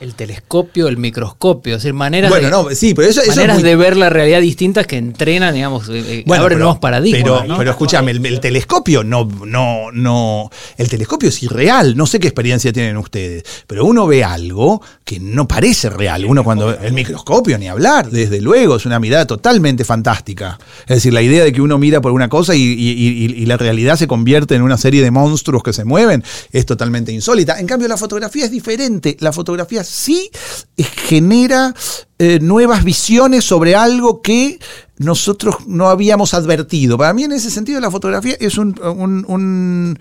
el 0.01 0.14
telescopio, 0.14 0.88
el 0.88 0.99
microscopio, 0.99 1.76
es 1.76 1.82
decir, 1.82 1.94
maneras, 1.94 2.30
Bueno, 2.30 2.47
de, 2.47 2.51
no, 2.51 2.74
sí, 2.74 2.92
pero 2.94 3.09
eso, 3.09 3.20
eso 3.22 3.30
es 3.30 3.36
maneras 3.36 3.57
muy- 3.61 3.64
de 3.64 3.76
ver 3.76 3.97
la 3.97 4.11
realidad 4.11 4.40
distintas 4.40 4.86
que 4.86 4.97
entrenan, 4.99 5.55
digamos, 5.55 5.88
eh, 5.88 6.03
eh, 6.07 6.24
Bueno, 6.26 6.42
abren 6.42 6.57
pero- 6.57 6.64
nuevos 6.66 6.80
paradigmas. 6.80 7.22
Pero, 7.22 7.44
¿no? 7.44 7.57
pero 7.57 7.70
escúchame, 7.70 8.11
el, 8.11 8.24
el 8.26 8.40
telescopio 8.40 9.03
no, 9.05 9.26
no, 9.47 9.90
no. 9.92 10.51
El 10.76 10.88
telescopio 10.88 11.28
es 11.30 11.42
irreal. 11.42 11.97
No 11.97 12.07
sé 12.07 12.20
qué 12.20 12.28
experiencia 12.28 12.72
tienen 12.72 12.97
ustedes. 12.99 13.42
Pero 13.66 13.84
uno 13.86 14.07
ve 14.07 14.22
algo 14.22 14.82
que 15.05 15.18
no 15.18 15.49
parece 15.49 15.88
real. 15.88 16.24
Uno 16.26 16.44
cuando. 16.44 16.70
El 16.78 16.92
microscopio, 16.92 17.57
ni 17.59 17.68
hablar. 17.68 18.11
Desde 18.11 18.40
luego, 18.40 18.76
es 18.76 18.84
una 18.86 18.99
mirada 19.01 19.26
totalmente 19.26 19.84
fantástica. 19.84 20.59
Es 20.86 20.97
decir, 20.97 21.12
la 21.14 21.22
idea 21.22 21.42
de 21.44 21.53
que 21.53 21.62
uno 21.62 21.78
mira 21.78 22.01
por 22.01 22.12
una 22.12 22.28
cosa 22.28 22.55
y, 22.55 22.61
y- 22.61 22.90
y- 22.92 23.42
y 23.42 23.47
la 23.47 23.57
realidad 23.57 23.97
se 23.97 24.07
convierte 24.07 24.55
en 24.55 24.62
una 24.62 24.76
serie 24.76 25.03
de 25.03 25.11
monstruos 25.11 25.62
que 25.62 25.72
se 25.72 25.84
mueven 25.84 26.22
es 26.53 26.66
totalmente 26.66 27.12
insólita. 27.12 27.59
En 27.59 27.66
cambio, 27.66 27.88
la 27.88 27.97
fotografía 27.97 28.44
es 28.44 28.51
diferente. 28.51 29.16
La 29.20 29.32
fotografía 29.32 29.84
sí 29.87 30.30
genera 30.78 31.74
eh, 32.18 32.39
nuevas 32.41 32.84
visiones 32.84 33.45
sobre 33.45 33.74
algo 33.74 34.20
que 34.22 34.59
nosotros 34.99 35.57
no 35.66 35.89
habíamos 35.91 36.32
advertido. 36.32 36.97
Para 36.97 37.12
mí, 37.12 37.24
en 37.24 37.32
ese 37.32 37.51
sentido, 37.51 37.80
la 37.80 37.91
fotografía 37.91 38.34
es 38.41 38.57
un, 38.57 38.74
un- 38.82 39.24
un- 39.28 39.99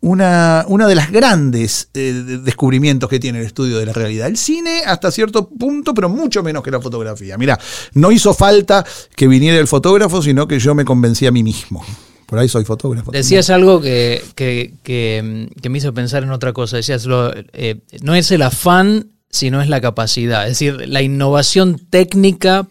una, 0.00 0.64
una 0.68 0.86
de 0.86 0.94
las 0.94 1.10
grandes 1.10 1.88
eh, 1.94 2.12
de- 2.24 2.38
descubrimientos 2.38 3.10
que 3.10 3.18
tiene 3.18 3.40
el 3.40 3.46
estudio 3.46 3.78
de 3.78 3.86
la 3.86 3.92
realidad. 3.92 4.28
El 4.28 4.36
cine, 4.36 4.82
hasta 4.86 5.10
cierto 5.10 5.48
punto, 5.48 5.92
pero 5.92 6.08
mucho 6.08 6.42
menos 6.44 6.62
que 6.62 6.70
la 6.70 6.80
fotografía. 6.80 7.36
Mira, 7.36 7.58
no 7.94 8.12
hizo 8.12 8.32
falta 8.32 8.84
que 9.16 9.26
viniera 9.26 9.58
el 9.58 9.66
fotógrafo, 9.66 10.22
sino 10.22 10.46
que 10.46 10.60
yo 10.60 10.74
me 10.74 10.84
convencí 10.84 11.26
a 11.26 11.32
mí 11.32 11.42
mismo. 11.42 11.84
Por 12.26 12.38
ahí 12.38 12.48
soy 12.48 12.64
fotógrafo. 12.64 13.10
Decías 13.10 13.50
algo 13.50 13.80
que, 13.80 14.22
que- 14.36 14.74
que 14.84 15.68
me 15.68 15.78
hizo 15.78 15.92
pensar 15.94 16.22
en 16.22 16.30
otra 16.30 16.52
cosa. 16.52 16.76
Decías, 16.76 17.06
lo, 17.06 17.32
eh, 17.34 17.80
no 18.02 18.14
es 18.14 18.30
el 18.30 18.42
afán, 18.42 19.08
sino 19.30 19.60
es 19.62 19.68
la 19.68 19.80
capacidad. 19.80 20.44
Es 20.44 20.58
decir, 20.58 20.88
la 20.88 21.02
innovación 21.02 21.78
técnica 21.90 22.68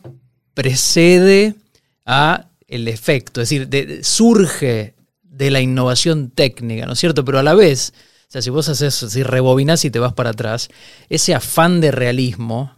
precede 0.54 1.56
a 2.06 2.48
el 2.68 2.88
efecto. 2.88 3.42
Es 3.42 3.50
decir, 3.50 3.68
de- 3.68 4.04
surge 4.04 4.96
de 5.24 5.52
la 5.52 5.62
innovación 5.62 6.32
técnica, 6.32 6.86
¿no 6.86 6.94
es 6.94 7.00
cierto? 7.00 7.24
Pero 7.24 7.40
a 7.40 7.44
la 7.44 7.54
vez, 7.54 7.94
o 8.28 8.32
sea, 8.32 8.42
si 8.42 8.50
vos 8.50 8.68
haces, 8.70 8.96
si 8.96 9.24
rebobinas 9.24 9.86
y 9.86 9.92
te 9.92 10.00
vas 10.00 10.14
para 10.14 10.32
atrás, 10.32 10.70
ese 11.10 11.36
afán 11.36 11.80
de 11.80 11.92
realismo 11.92 12.76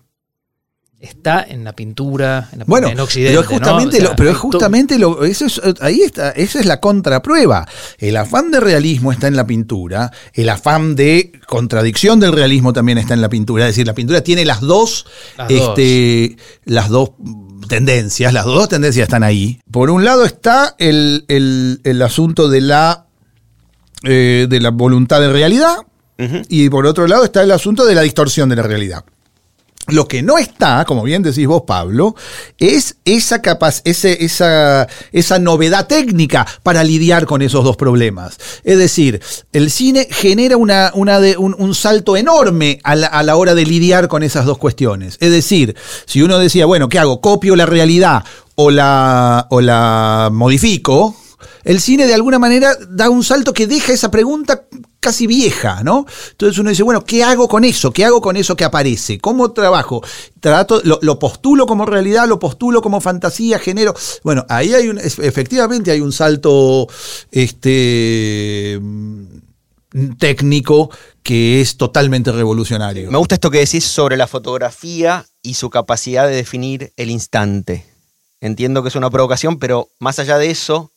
está 1.02 1.42
en 1.48 1.64
la 1.64 1.74
pintura, 1.74 2.50
en, 2.52 2.60
la, 2.60 2.66
Bueno, 2.66 2.90
en 2.90 3.00
Occidente. 3.00 3.32
pero 3.32 3.42
es 3.42 3.48
justamente, 3.48 3.98
¿no? 4.00 4.04
O 4.04 4.08
sea, 4.08 4.10
lo, 4.10 4.16
pero 4.18 4.30
es 4.30 4.36
hay 4.36 4.42
to- 4.42 4.48
justamente 4.48 5.00
lo, 5.00 5.24
eso 5.24 5.46
es, 5.46 5.62
ahí 5.82 6.02
está, 6.02 6.32
esa 6.32 6.60
es 6.60 6.66
la 6.66 6.80
contraprueba. 6.82 7.66
El 8.00 8.18
afán 8.18 8.52
de 8.52 8.60
realismo 8.60 9.12
está 9.14 9.28
en 9.28 9.36
la 9.38 9.48
pintura, 9.48 10.12
el 10.34 10.50
afán 10.50 10.96
de 10.96 11.32
contradicción 11.48 12.20
del 12.20 12.34
realismo 12.34 12.74
también 12.74 12.98
está 12.98 13.14
en 13.14 13.22
la 13.22 13.30
pintura. 13.30 13.66
Es 13.66 13.76
decir, 13.76 13.88
la 13.88 13.94
pintura 13.94 14.22
tiene 14.22 14.44
las 14.44 14.60
dos, 14.62 15.06
Las 15.38 15.50
este, 15.52 16.36
las 16.66 16.90
dos 16.90 17.12
tendencias, 17.70 18.34
las 18.34 18.46
dos 18.46 18.68
tendencias 18.68 19.04
están 19.04 19.24
ahí. 19.24 19.62
Por 19.72 19.90
un 19.92 20.04
lado 20.04 20.26
está 20.26 20.76
el, 20.80 21.24
el- 21.30 21.80
el 21.86 22.02
asunto 22.02 22.50
de 22.50 22.60
la, 22.62 23.06
eh, 24.04 24.48
de 24.50 24.60
la 24.60 24.70
voluntad 24.72 25.22
de 25.22 25.30
realidad, 25.32 25.78
y 26.50 26.68
por 26.70 26.86
otro 26.86 27.08
lado 27.08 27.24
está 27.24 27.42
el 27.44 27.52
asunto 27.52 27.86
de 27.86 27.96
la 27.96 28.02
distorsión 28.02 28.50
de 28.50 28.58
la 28.58 28.64
realidad. 28.64 29.06
Lo 29.92 30.08
que 30.08 30.22
no 30.22 30.38
está, 30.38 30.86
como 30.86 31.04
bien 31.04 31.24
decís 31.24 31.48
vos, 31.48 31.64
Pablo, 31.66 32.16
es 32.58 32.98
esa, 33.06 33.42
ese- 33.84 34.24
esa, 34.24 34.88
esa 35.12 35.40
novedad 35.40 35.88
técnica 35.88 36.46
para 36.64 36.84
lidiar 36.84 37.26
con 37.26 37.42
esos 37.42 37.64
dos 37.64 37.76
problemas. 37.78 38.38
Es 38.64 38.78
decir, 38.78 39.22
el 39.52 39.72
cine 39.72 40.08
genera 40.10 40.58
una, 40.58 40.92
una 40.94 41.20
de, 41.20 41.38
un, 41.38 41.56
un 41.58 41.74
salto 41.76 42.18
enorme 42.18 42.80
a 42.84 42.96
la, 42.96 43.08
a 43.08 43.24
la 43.24 43.36
hora 43.36 43.56
de 43.56 43.66
lidiar 43.66 44.08
con 44.08 44.24
esas 44.24 44.46
dos 44.46 44.58
cuestiones. 44.58 45.18
Es 45.20 45.32
decir, 45.32 45.76
si 46.06 46.22
uno 46.22 46.38
decía, 46.40 46.66
bueno, 46.66 46.90
¿qué 46.90 47.00
hago? 47.00 47.22
¿Copio 47.22 47.56
la 47.56 47.66
realidad 47.66 48.24
o 48.56 48.72
la, 48.72 49.48
o 49.50 49.62
la 49.62 50.30
modifico? 50.32 51.16
El 51.64 51.80
cine 51.82 52.08
de 52.08 52.14
alguna 52.14 52.40
manera 52.40 52.74
da 52.90 53.10
un 53.10 53.24
salto 53.24 53.54
que 53.54 53.68
deja 53.68 53.94
esa 53.94 54.12
pregunta 54.12 54.64
casi 55.00 55.28
vieja, 55.28 55.84
¿no? 55.84 56.06
Entonces 56.32 56.58
uno 56.60 56.70
dice, 56.70 56.84
bueno, 56.84 57.04
¿qué 57.04 57.24
hago 57.24 57.48
con 57.48 57.64
eso? 57.64 57.92
¿Qué 57.92 58.06
hago 58.06 58.22
con 58.22 58.36
eso 58.36 58.56
que 58.56 58.64
aparece? 58.64 59.20
¿Cómo 59.20 59.52
trabajo? 59.52 60.04
Trato, 60.40 60.82
lo, 60.84 61.00
lo 61.02 61.20
postulo 61.20 61.66
como 61.66 61.86
realidad, 61.86 62.28
lo 62.28 62.40
postulo 62.40 62.82
como 62.82 63.02
fantasía, 63.02 63.60
genero. 63.60 63.94
Bueno, 64.24 64.46
ahí 64.50 64.74
hay 64.74 64.90
un, 64.90 64.98
efectivamente 65.00 65.92
hay 65.92 66.02
un 66.02 66.12
salto 66.12 66.88
este 67.32 68.80
mm, 68.82 69.40
técnico 70.18 70.90
que 71.24 71.62
es 71.62 71.78
totalmente 71.78 72.32
revolucionario. 72.32 73.12
Me 73.12 73.18
gusta 73.18 73.36
esto 73.36 73.52
que 73.52 73.60
decís 73.60 73.86
sobre 73.86 74.18
la 74.18 74.28
fotografía 74.28 75.26
y 75.42 75.56
su 75.56 75.70
capacidad 75.70 76.28
de 76.28 76.36
definir 76.36 76.92
el 76.98 77.10
instante. 77.10 77.86
Entiendo 78.42 78.82
que 78.82 78.90
es 78.90 78.96
una 78.96 79.10
provocación, 79.10 79.60
pero 79.60 79.90
más 80.00 80.20
allá 80.20 80.38
de 80.38 80.50
eso, 80.50 80.92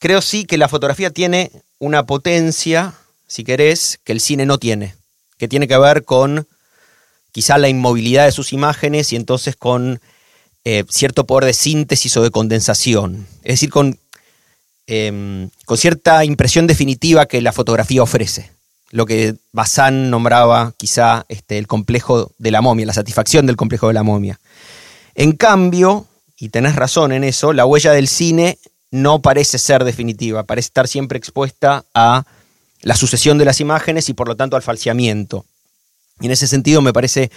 creo 0.00 0.20
sí 0.22 0.44
que 0.44 0.58
la 0.58 0.68
fotografía 0.68 1.10
tiene 1.10 1.52
una 1.78 2.04
potencia, 2.04 2.94
si 3.28 3.44
querés, 3.44 4.00
que 4.02 4.12
el 4.12 4.20
cine 4.20 4.46
no 4.46 4.58
tiene, 4.58 4.96
que 5.38 5.46
tiene 5.46 5.68
que 5.68 5.78
ver 5.78 6.04
con 6.04 6.48
quizá 7.30 7.58
la 7.58 7.68
inmovilidad 7.68 8.24
de 8.24 8.32
sus 8.32 8.52
imágenes 8.52 9.12
y 9.12 9.16
entonces 9.16 9.54
con 9.54 10.00
eh, 10.64 10.84
cierto 10.88 11.26
poder 11.26 11.44
de 11.44 11.52
síntesis 11.52 12.16
o 12.16 12.22
de 12.22 12.30
condensación. 12.30 13.26
Es 13.42 13.54
decir, 13.54 13.70
con, 13.70 13.98
em, 14.86 15.50
con 15.66 15.78
cierta 15.78 16.24
impresión 16.24 16.66
definitiva 16.66 17.26
que 17.26 17.40
la 17.40 17.52
fotografía 17.52 18.02
ofrece. 18.02 18.50
Lo 18.90 19.06
que 19.06 19.36
Bazán 19.52 20.10
nombraba 20.10 20.72
quizá 20.76 21.24
este, 21.28 21.58
el 21.58 21.68
complejo 21.68 22.32
de 22.38 22.50
la 22.50 22.60
momia, 22.60 22.86
la 22.86 22.92
satisfacción 22.92 23.46
del 23.46 23.56
complejo 23.56 23.86
de 23.86 23.94
la 23.94 24.02
momia. 24.02 24.40
En 25.14 25.32
cambio, 25.32 26.08
y 26.36 26.48
tenés 26.48 26.74
razón 26.74 27.12
en 27.12 27.22
eso, 27.22 27.52
la 27.52 27.66
huella 27.66 27.92
del 27.92 28.08
cine 28.08 28.58
no 28.90 29.20
parece 29.22 29.58
ser 29.58 29.84
definitiva, 29.84 30.42
parece 30.44 30.66
estar 30.66 30.88
siempre 30.88 31.18
expuesta 31.18 31.84
a 31.94 32.24
la 32.82 32.96
sucesión 32.96 33.38
de 33.38 33.44
las 33.44 33.60
imágenes 33.60 34.08
y 34.08 34.14
por 34.14 34.26
lo 34.28 34.36
tanto 34.36 34.56
al 34.56 34.62
falseamiento. 34.62 35.44
Y 36.20 36.26
en 36.26 36.32
ese 36.32 36.46
sentido 36.46 36.82
me 36.82 36.92
parece 36.92 37.30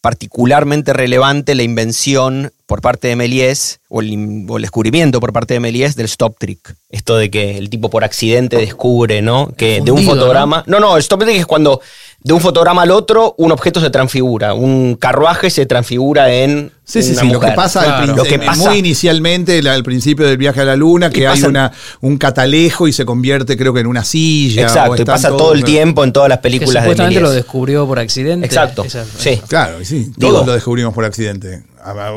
particularmente 0.00 0.92
relevante 0.92 1.54
la 1.54 1.62
invención 1.62 2.52
por 2.66 2.80
parte 2.80 3.06
de 3.06 3.14
Méliès 3.14 3.78
o 3.88 4.00
el, 4.00 4.12
in- 4.12 4.46
o 4.50 4.56
el 4.56 4.62
descubrimiento 4.62 5.20
por 5.20 5.32
parte 5.32 5.54
de 5.54 5.60
Méliès 5.60 5.94
del 5.94 6.06
stop 6.06 6.36
trick. 6.38 6.74
Esto 6.88 7.16
de 7.16 7.30
que 7.30 7.56
el 7.56 7.70
tipo 7.70 7.88
por 7.88 8.02
accidente 8.02 8.56
descubre, 8.56 9.22
¿no? 9.22 9.52
Que 9.56 9.80
de 9.80 9.92
un 9.92 10.02
fotograma. 10.04 10.64
No, 10.66 10.80
no, 10.80 10.96
el 10.96 11.00
stop 11.02 11.20
trick 11.22 11.36
es 11.36 11.46
cuando 11.46 11.80
de 12.24 12.32
un 12.32 12.40
fotograma 12.40 12.82
al 12.82 12.90
otro 12.92 13.34
un 13.38 13.50
objeto 13.52 13.80
se 13.80 13.90
transfigura. 13.90 14.54
Un 14.54 14.94
carruaje 14.96 15.50
se 15.50 15.66
transfigura 15.66 16.32
en. 16.32 16.70
Sí, 16.84 17.02
sí, 17.02 17.12
una 17.12 17.20
sí, 17.20 17.26
lo 17.28 17.32
que 17.40 17.46
mujer. 17.46 17.54
pasa, 17.56 17.80
al 17.80 17.86
Claro. 18.04 18.16
Lo 18.16 18.22
que 18.24 18.34
en- 18.34 18.40
pasa- 18.44 18.68
muy 18.68 18.78
inicialmente, 18.78 19.62
la- 19.62 19.72
al 19.74 19.82
principio 19.82 20.26
del 20.26 20.36
viaje 20.36 20.60
a 20.60 20.64
la 20.64 20.76
luna, 20.76 21.10
que 21.10 21.26
hay 21.26 21.42
una, 21.42 21.72
un 22.00 22.18
catalejo 22.18 22.86
y 22.88 22.92
se 22.92 23.04
convierte 23.04 23.56
creo 23.56 23.72
que 23.72 23.80
en 23.80 23.86
una 23.86 24.04
silla. 24.04 24.62
o 24.62 24.64
Exacto, 24.66 25.02
y 25.02 25.04
pasa 25.04 25.28
todo 25.30 25.52
el 25.54 25.64
tiempo 25.64 26.04
en 26.04 26.12
todas 26.12 26.28
las 26.28 26.38
que 26.38 26.42
películas 26.42 26.82
de 26.84 26.90
supuestamente 26.90 27.20
lo 27.20 27.30
descubrió 27.30 27.86
por 27.86 27.98
accidente. 27.98 28.46
Exacto, 28.46 28.84
Esa- 28.84 29.04
sí. 29.18 29.40
Claro, 29.48 29.80
y 29.80 29.84
sí, 29.84 30.10
Digo- 30.16 30.32
todos 30.32 30.46
lo 30.46 30.52
descubrimos 30.52 30.92
por 30.94 31.04
accidente. 31.04 31.62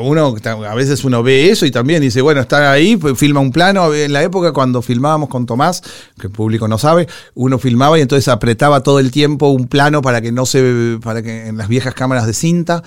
Uno, 0.00 0.34
a 0.68 0.74
veces 0.74 1.04
uno 1.04 1.22
ve 1.22 1.50
eso 1.50 1.66
y 1.66 1.70
también 1.70 2.00
dice, 2.00 2.20
bueno, 2.22 2.40
está 2.40 2.70
ahí, 2.72 2.96
pues, 2.96 3.18
filma 3.18 3.40
un 3.40 3.50
plano. 3.50 3.92
En 3.92 4.12
la 4.12 4.22
época 4.22 4.52
cuando 4.52 4.82
filmábamos 4.82 5.28
con 5.28 5.46
Tomás, 5.46 5.82
que 6.20 6.28
el 6.28 6.32
público 6.32 6.68
no 6.68 6.78
sabe, 6.78 7.08
uno 7.34 7.58
filmaba 7.58 7.98
y 7.98 8.02
entonces 8.02 8.28
apretaba 8.28 8.82
todo 8.82 9.00
el 9.00 9.10
tiempo 9.10 9.48
un 9.48 9.66
plano 9.66 10.02
para 10.02 10.20
que 10.20 10.32
no 10.32 10.46
se, 10.46 10.98
para 11.02 11.22
que 11.22 11.48
en 11.48 11.56
las 11.56 11.68
viejas 11.68 11.94
cámaras 11.94 12.26
de 12.26 12.34
cinta, 12.34 12.82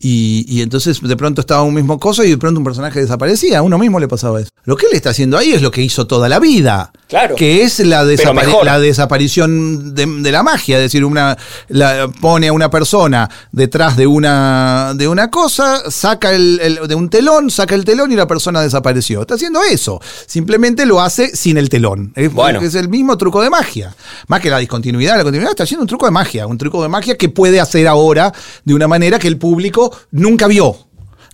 y, 0.00 0.44
y 0.48 0.62
entonces 0.62 1.00
de 1.00 1.16
pronto 1.16 1.40
estaba 1.40 1.62
un 1.62 1.74
mismo 1.74 1.98
cosa 2.00 2.24
y 2.24 2.30
de 2.30 2.38
pronto 2.38 2.58
un 2.60 2.64
personaje 2.64 3.00
desaparecía. 3.00 3.58
A 3.58 3.62
uno 3.62 3.78
mismo 3.78 4.00
le 4.00 4.08
pasaba 4.08 4.40
eso. 4.40 4.50
Lo 4.64 4.76
que 4.76 4.86
él 4.86 4.92
está 4.94 5.10
haciendo 5.10 5.36
ahí 5.36 5.52
es 5.52 5.62
lo 5.62 5.70
que 5.70 5.82
hizo 5.82 6.06
toda 6.06 6.28
la 6.28 6.40
vida. 6.40 6.90
Claro. 7.08 7.36
Que 7.36 7.62
es 7.62 7.78
la, 7.80 8.04
desapari- 8.04 8.46
mejor. 8.46 8.64
la 8.64 8.80
desaparición 8.80 9.94
de, 9.94 10.06
de 10.06 10.32
la 10.32 10.42
magia, 10.42 10.76
es 10.78 10.82
decir, 10.84 11.04
una 11.04 11.36
la, 11.68 12.08
pone 12.20 12.48
a 12.48 12.52
una 12.52 12.70
persona 12.70 13.28
detrás 13.52 13.96
de 13.96 14.06
una 14.06 14.92
de 14.96 15.06
una 15.06 15.30
cosa, 15.30 15.90
saca 15.90 16.23
el, 16.32 16.60
el- 16.62 16.88
de 16.88 16.94
un 16.94 17.10
telón, 17.10 17.50
saca 17.50 17.74
el 17.74 17.84
telón 17.84 18.12
y 18.12 18.16
la 18.16 18.26
persona 18.26 18.60
desapareció. 18.62 19.22
Está 19.22 19.34
haciendo 19.34 19.62
eso. 19.62 20.00
Simplemente 20.26 20.86
lo 20.86 21.00
hace 21.00 21.34
sin 21.36 21.58
el 21.58 21.68
telón. 21.68 22.12
Es, 22.16 22.32
Bueno. 22.32 22.60
es 22.60 22.74
el 22.74 22.88
mismo 22.88 23.18
truco 23.18 23.42
de 23.42 23.50
magia. 23.50 23.94
Más 24.28 24.40
que 24.40 24.50
la 24.50 24.58
discontinuidad, 24.58 25.16
la 25.16 25.22
continuidad 25.24 25.50
está 25.50 25.64
haciendo 25.64 25.82
un 25.82 25.88
truco 25.88 26.06
de 26.06 26.12
magia, 26.12 26.46
un 26.46 26.56
truco 26.58 26.82
de 26.82 26.88
magia 26.88 27.16
que 27.18 27.28
puede 27.28 27.60
hacer 27.60 27.86
ahora 27.88 28.32
de 28.64 28.74
una 28.74 28.88
manera 28.88 29.18
que 29.18 29.28
el 29.28 29.38
público 29.38 29.94
nunca 30.12 30.46
vio. 30.46 30.76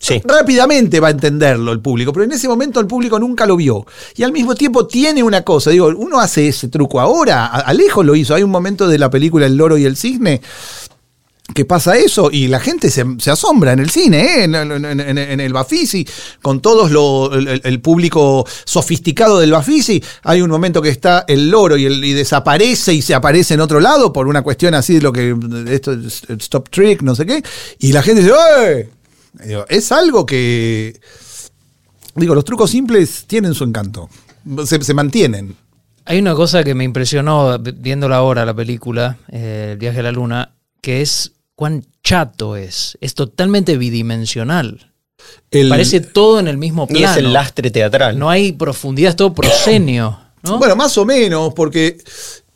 Sí. 0.03 0.23
Rápidamente 0.25 0.99
va 0.99 1.09
a 1.09 1.11
entenderlo 1.11 1.73
el 1.73 1.81
público, 1.81 2.11
pero 2.11 2.25
en 2.25 2.33
ese 2.33 2.49
momento 2.49 2.81
el 2.81 2.87
público 2.87 3.19
nunca 3.19 3.45
lo 3.45 3.55
vio. 3.55 3.85
Y 4.17 4.23
al 4.23 4.33
mismo 4.33 4.55
tiempo 4.55 4.87
tiene 4.87 5.23
una 5.23 5.43
cosa, 5.43 5.69
digo, 5.69 5.89
uno 5.95 6.19
hace 6.19 6.49
ese 6.49 6.69
truco 6.69 7.01
ahora, 7.01 7.45
Alejo 7.49 8.03
lo 8.03 8.15
hizo, 8.15 8.35
hay 8.35 8.43
un 8.43 8.51
momento 8.51 8.89
de 8.89 8.97
la 8.99 9.11
película 9.11 9.45
El 9.45 9.57
loro 9.59 9.77
y 9.77 9.85
el 9.85 9.99
cisne 9.99 10.41
que 11.55 11.65
pasa 11.65 11.97
eso 11.97 12.31
y 12.31 12.49
la 12.49 12.61
gente 12.61 12.91
se, 12.91 13.05
asombra 13.31 13.73
en 13.73 13.79
el 13.81 13.91
cine, 13.91 14.19
¿eh? 14.41 14.45
en, 14.45 14.55
en- 14.55 15.41
el 15.41 15.53
Bafisi, 15.53 16.07
con 16.43 16.61
todos 16.61 16.91
lo, 16.91 17.33
el, 17.35 17.81
público 17.81 18.47
sofisticado 18.65 19.39
del 19.41 19.53
Bafisi, 19.53 20.03
hay 20.23 20.43
un 20.43 20.51
momento 20.51 20.81
que 20.83 20.89
está 20.91 21.25
el 21.27 21.51
loro 21.51 21.77
y, 21.77 22.13
desaparece 22.13 22.95
y 22.95 23.03
se 23.03 23.15
aparece 23.15 23.55
en 23.55 23.61
otro 23.61 23.81
lado 23.81 24.13
por 24.13 24.27
una 24.29 24.43
cuestión 24.43 24.75
así 24.75 24.95
de 24.95 25.01
lo 25.03 25.13
que 25.13 25.35
esto 25.69 25.93
es 25.93 26.23
stop 26.39 26.69
trick, 26.71 27.03
no 27.03 27.15
sé 27.15 27.27
qué, 27.27 27.43
y 27.79 27.93
la 27.93 28.03
gente 28.03 28.23
dice. 28.23 28.89
Digo, 29.45 29.65
es 29.69 29.93
algo 29.93 30.27
que 30.27 30.99
digo, 32.15 32.35
los 32.35 32.45
trucos 32.45 32.71
simples 32.71 33.25
tienen 33.27 33.55
su 33.55 33.65
encanto, 33.65 34.09
se, 34.67 34.83
se 34.83 34.95
mantienen. 34.95 35.57
Hay 36.05 36.19
una 36.19 36.35
cosa 36.35 36.65
que 36.65 36.75
me 36.75 36.85
impresionó 36.85 37.59
vi- 37.59 37.73
viéndola 37.73 38.17
ahora, 38.17 38.45
la 38.45 38.55
película, 38.55 39.19
eh, 39.31 39.71
El 39.73 39.79
viaje 39.79 40.01
a 40.01 40.03
la 40.03 40.13
luna, 40.13 40.55
que 40.83 41.03
es 41.03 41.33
cuán 41.61 41.85
chato 42.03 42.57
es. 42.57 42.97
Es 43.03 43.13
totalmente 43.13 43.77
bidimensional. 43.77 44.93
El- 45.51 45.69
Parece 45.69 46.01
todo 46.01 46.41
en 46.41 46.49
el 46.49 46.57
mismo 46.57 46.87
Y 46.89 46.95
plano. 46.95 47.11
es 47.11 47.17
el 47.19 47.33
lastre 47.35 47.71
teatral. 47.71 48.19
No 48.19 48.31
hay 48.31 48.53
profundidad, 48.53 49.11
es 49.11 49.17
todo 49.17 49.35
proscenio. 49.35 50.19
¿no? 50.43 50.57
Bueno, 50.59 50.75
más 50.75 50.97
o 50.97 51.05
menos, 51.05 51.53
porque 51.53 51.99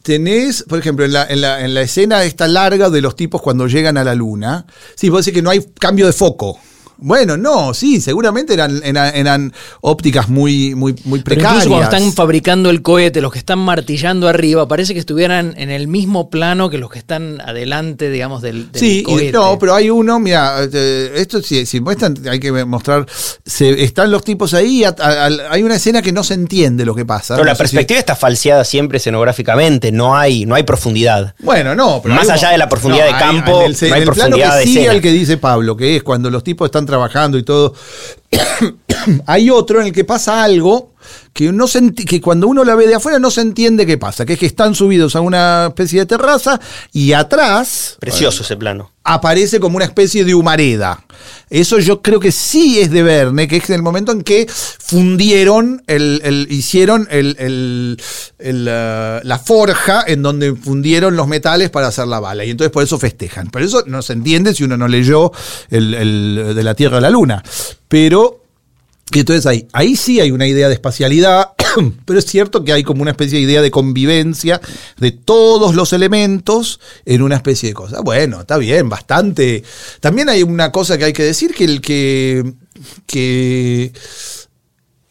tenés, 0.02 0.62
por 0.66 0.78
ejemplo, 0.78 1.04
en 1.04 1.12
la, 1.12 1.26
en 1.26 1.42
la, 1.42 1.62
en 1.62 1.74
la 1.74 1.82
escena 1.82 2.24
esta 2.24 2.48
larga 2.48 2.88
de 2.88 3.02
los 3.02 3.14
tipos 3.14 3.42
cuando 3.42 3.66
llegan 3.66 3.98
a 3.98 4.04
la 4.04 4.14
luna, 4.14 4.64
sí, 4.94 5.10
vos 5.10 5.22
decís 5.26 5.36
que 5.36 5.42
no 5.42 5.50
hay 5.50 5.60
cambio 5.78 6.06
de 6.06 6.14
foco. 6.14 6.58
Bueno, 6.96 7.36
no, 7.36 7.74
sí, 7.74 8.00
seguramente 8.00 8.54
eran, 8.54 8.80
eran, 8.84 9.14
eran 9.14 9.52
ópticas 9.80 10.28
muy, 10.28 10.74
muy, 10.74 10.94
muy 11.04 11.20
Pero 11.20 11.24
precarias. 11.36 11.64
incluso 11.64 11.68
cuando 11.80 11.96
están 11.96 12.12
fabricando 12.12 12.70
el 12.70 12.82
cohete, 12.82 13.20
los 13.20 13.32
que 13.32 13.38
están 13.38 13.58
martillando 13.58 14.28
arriba, 14.28 14.66
parece 14.68 14.94
que 14.94 15.00
estuvieran 15.00 15.54
en 15.56 15.70
el 15.70 15.88
mismo 15.88 16.30
plano 16.30 16.70
que 16.70 16.78
los 16.78 16.90
que 16.90 16.98
están 16.98 17.40
adelante, 17.40 18.10
digamos, 18.10 18.42
del, 18.42 18.70
del 18.72 18.80
Sí, 18.80 19.02
cohete. 19.02 19.32
no, 19.32 19.58
pero 19.58 19.74
hay 19.74 19.90
uno, 19.90 20.18
mira, 20.20 20.56
eh, 20.72 21.12
esto 21.16 21.42
si, 21.42 21.66
si 21.66 21.80
muestran, 21.80 22.16
hay 22.30 22.38
que 22.40 22.64
mostrar, 22.64 23.06
se, 23.44 23.82
están 23.84 24.10
los 24.10 24.22
tipos 24.24 24.54
ahí, 24.54 24.84
a- 24.84 24.94
a- 24.98 25.24
al- 25.26 25.42
hay 25.50 25.62
una 25.62 25.76
escena 25.76 26.00
que 26.00 26.12
no 26.12 26.22
se 26.24 26.34
entiende 26.34 26.84
lo 26.84 26.94
que 26.94 27.04
pasa. 27.04 27.34
Pero 27.34 27.44
No 27.44 27.50
la 27.50 27.54
si- 27.54 27.58
perspectiva 27.58 27.98
está 27.98 28.14
falseada 28.16 28.64
siempre 28.64 28.98
escenográficamente, 28.98 29.92
no 29.92 30.16
hay, 30.16 30.46
no 30.46 30.54
hay 30.54 30.62
profundidad. 30.62 31.34
Bueno, 31.40 31.74
no, 31.74 32.00
pero 32.02 32.14
Más 32.14 32.28
hay 32.28 32.38
allá 32.38 32.50
de 32.50 32.58
la 32.58 32.68
profundidad 32.68 33.04
de 33.06 33.12
hay- 33.12 33.18
campo, 33.18 33.60
en 33.62 33.66
el, 33.66 33.72
no 33.72 33.78
hay 33.86 33.92
en 33.92 33.96
el 33.98 34.04
plano 34.04 34.04
profundidad 34.36 34.52
que 34.52 34.58
de 34.60 34.64
sigue 34.66 34.78
escena. 34.80 34.94
el 34.94 35.02
que 35.02 35.12
dice 35.12 35.36
Pablo, 35.36 35.76
que 35.76 35.96
es 35.96 36.02
cuando 36.02 36.30
los 36.30 36.44
tipos 36.44 36.66
están 36.66 36.86
trabajando 36.94 37.38
y 37.38 37.42
todo. 37.42 37.74
hay 39.26 39.50
otro 39.50 39.80
en 39.80 39.88
el 39.88 39.92
que 39.92 40.04
pasa 40.04 40.44
algo 40.44 40.93
que, 41.34 41.52
no 41.52 41.66
se 41.66 41.92
que 41.92 42.20
cuando 42.22 42.46
uno 42.48 42.64
la 42.64 42.74
ve 42.76 42.86
de 42.86 42.94
afuera 42.94 43.18
no 43.18 43.30
se 43.30 43.42
entiende 43.42 43.84
qué 43.84 43.98
pasa, 43.98 44.24
que 44.24 44.32
es 44.34 44.38
que 44.38 44.46
están 44.46 44.74
subidos 44.74 45.14
a 45.16 45.20
una 45.20 45.66
especie 45.68 46.00
de 46.00 46.06
terraza 46.06 46.58
y 46.92 47.12
atrás 47.12 47.96
Precioso 48.00 48.42
ese 48.44 48.56
plano. 48.56 48.92
aparece 49.02 49.60
como 49.60 49.76
una 49.76 49.84
especie 49.84 50.24
de 50.24 50.34
humareda. 50.34 51.04
Eso 51.50 51.78
yo 51.80 52.00
creo 52.02 52.20
que 52.20 52.32
sí 52.32 52.78
es 52.80 52.90
de 52.90 53.02
Verne, 53.02 53.48
que 53.48 53.56
es 53.56 53.68
el 53.70 53.82
momento 53.82 54.12
en 54.12 54.22
que 54.22 54.46
fundieron, 54.48 55.82
el, 55.88 56.20
el- 56.24 56.46
hicieron 56.50 57.08
el- 57.10 57.36
el- 57.38 58.00
el, 58.38 58.62
uh, 58.68 59.26
la 59.26 59.38
forja 59.44 60.04
en 60.06 60.22
donde 60.22 60.54
fundieron 60.54 61.16
los 61.16 61.26
metales 61.26 61.70
para 61.70 61.88
hacer 61.88 62.06
la 62.06 62.20
bala. 62.20 62.44
Y 62.44 62.50
entonces 62.50 62.70
por 62.72 62.82
eso 62.84 62.98
festejan. 62.98 63.50
Pero 63.50 63.64
eso 63.66 63.82
no 63.86 64.02
se 64.02 64.12
entiende 64.12 64.54
si 64.54 64.62
uno 64.64 64.76
no 64.76 64.86
leyó 64.88 65.32
el, 65.70 65.94
el 65.94 66.52
de 66.54 66.62
la 66.62 66.74
Tierra 66.74 66.98
a 66.98 67.00
la 67.00 67.10
Luna. 67.10 67.42
Pero 67.88 68.43
y 69.12 69.20
entonces 69.20 69.46
ahí, 69.46 69.68
ahí 69.72 69.96
sí 69.96 70.20
hay 70.20 70.30
una 70.30 70.46
idea 70.46 70.68
de 70.68 70.74
espacialidad, 70.74 71.50
pero 72.04 72.18
es 72.18 72.24
cierto 72.24 72.64
que 72.64 72.72
hay 72.72 72.82
como 72.82 73.02
una 73.02 73.10
especie 73.10 73.38
de 73.38 73.44
idea 73.44 73.62
de 73.62 73.70
convivencia 73.70 74.60
de 74.98 75.12
todos 75.12 75.74
los 75.74 75.92
elementos 75.92 76.80
en 77.04 77.22
una 77.22 77.36
especie 77.36 77.68
de 77.68 77.74
cosa. 77.74 78.00
Bueno, 78.00 78.40
está 78.40 78.56
bien, 78.56 78.88
bastante. 78.88 79.62
También 80.00 80.28
hay 80.28 80.42
una 80.42 80.72
cosa 80.72 80.96
que 80.96 81.04
hay 81.04 81.12
que 81.12 81.22
decir, 81.22 81.54
que 81.54 81.64
el 81.64 81.80
que, 81.80 82.54
que 83.06 83.92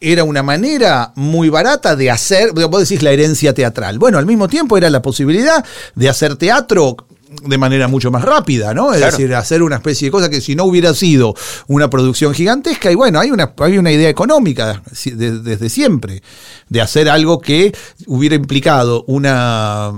era 0.00 0.24
una 0.24 0.42
manera 0.42 1.12
muy 1.14 1.48
barata 1.48 1.96
de 1.96 2.10
hacer, 2.10 2.52
vos 2.52 2.88
decís 2.88 3.02
la 3.02 3.12
herencia 3.12 3.54
teatral. 3.54 3.98
Bueno, 3.98 4.18
al 4.18 4.26
mismo 4.26 4.48
tiempo 4.48 4.76
era 4.76 4.90
la 4.90 5.02
posibilidad 5.02 5.64
de 5.94 6.08
hacer 6.08 6.36
teatro 6.36 6.96
de 7.42 7.58
manera 7.58 7.88
mucho 7.88 8.10
más 8.10 8.22
rápida, 8.24 8.74
¿no? 8.74 8.92
Es 8.92 8.98
Claro. 8.98 9.16
decir, 9.16 9.34
hacer 9.34 9.62
una 9.62 9.76
especie 9.76 10.08
de 10.08 10.12
cosa 10.12 10.28
que 10.30 10.40
si 10.40 10.54
no 10.54 10.64
hubiera 10.64 10.94
sido 10.94 11.34
una 11.68 11.88
producción 11.90 12.34
gigantesca, 12.34 12.90
y 12.90 12.94
bueno, 12.94 13.18
hay 13.20 13.30
una, 13.30 13.52
hay 13.58 13.78
una 13.78 13.90
idea 13.92 14.08
económica 14.08 14.82
de- 15.04 15.40
desde 15.40 15.68
siempre, 15.68 16.22
de 16.68 16.80
hacer 16.80 17.08
algo 17.08 17.40
que 17.40 17.74
hubiera 18.06 18.34
implicado 18.34 19.04
una, 19.06 19.92